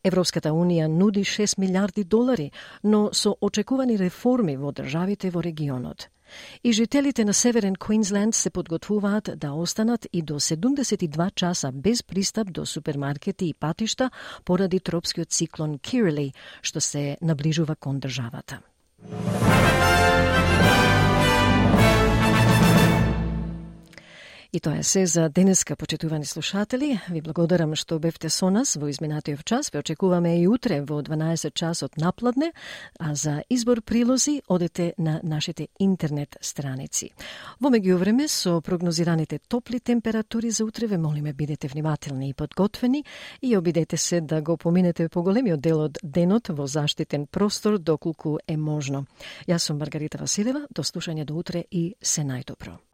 Европската 0.05 0.53
унија 0.53 0.93
нуди 0.93 1.25
6 1.25 1.59
милиарди 1.59 2.05
долари, 2.05 2.53
но 2.83 3.09
со 3.15 3.35
очекувани 3.41 3.97
реформи 3.97 4.57
во 4.57 4.73
државите 4.73 5.31
во 5.31 5.41
регионот. 5.41 6.11
И 6.65 6.73
жителите 6.73 7.25
на 7.25 7.35
Северен 7.35 7.75
Квинсленд 7.77 8.35
се 8.35 8.51
подготвуваат 8.51 9.31
да 9.37 9.53
останат 9.53 10.07
и 10.13 10.23
до 10.23 10.35
72 10.35 11.35
часа 11.35 11.73
без 11.73 12.03
пристап 12.03 12.53
до 12.53 12.67
супермаркети 12.67 13.47
и 13.47 13.55
патишта 13.55 14.11
поради 14.45 14.81
тропскиот 14.81 15.31
циклон 15.31 15.79
Кирили, 15.79 16.33
што 16.63 16.81
се 16.81 17.17
наближува 17.21 17.77
кон 17.77 18.01
државата. 18.01 18.61
И 24.55 24.61
тоа 24.61 24.79
е 24.79 24.83
се 24.83 25.07
за 25.07 25.29
денеска, 25.29 25.77
почитувани 25.77 26.25
слушатели. 26.25 27.01
Ви 27.11 27.21
благодарам 27.21 27.73
што 27.75 27.97
бевте 27.99 28.29
со 28.31 28.53
нас 28.55 28.77
во 28.79 28.87
изминатиот 28.87 29.43
час. 29.43 29.73
Ве 29.75 29.81
очекуваме 29.83 30.37
и 30.39 30.47
утре 30.47 30.79
во 30.87 31.01
12 31.03 31.51
часот 31.59 31.99
напладне, 31.99 32.53
а 33.01 33.15
за 33.15 33.43
избор 33.51 33.83
прилози 33.83 34.43
одете 34.47 34.95
на 34.99 35.19
нашите 35.25 35.67
интернет 35.81 36.39
страници. 36.41 37.11
Во 37.59 37.67
меѓувреме 37.67 38.29
со 38.29 38.61
прогнозираните 38.61 39.41
топли 39.49 39.81
температури 39.81 40.51
за 40.51 40.65
утре 40.65 40.87
ве 40.87 40.99
молиме 40.99 41.33
бидете 41.33 41.67
внимателни 41.67 42.29
и 42.29 42.35
подготвени 42.35 43.05
и 43.43 43.57
обидете 43.57 43.97
се 43.97 44.21
да 44.21 44.41
го 44.41 44.57
поминете 44.57 45.09
поголемиот 45.09 45.61
дел 45.61 45.81
од 45.81 45.99
денот 46.03 46.49
во 46.49 46.67
заштитен 46.67 47.27
простор 47.27 47.79
доколку 47.79 48.39
е 48.47 48.57
можно. 48.57 49.07
Јас 49.49 49.67
сум 49.67 49.83
Маргарита 49.83 50.19
Василева, 50.19 50.69
до 50.71 50.83
слушање 50.83 51.25
до 51.25 51.35
утре 51.35 51.65
и 51.71 51.97
се 52.01 52.23
најдобро. 52.23 52.94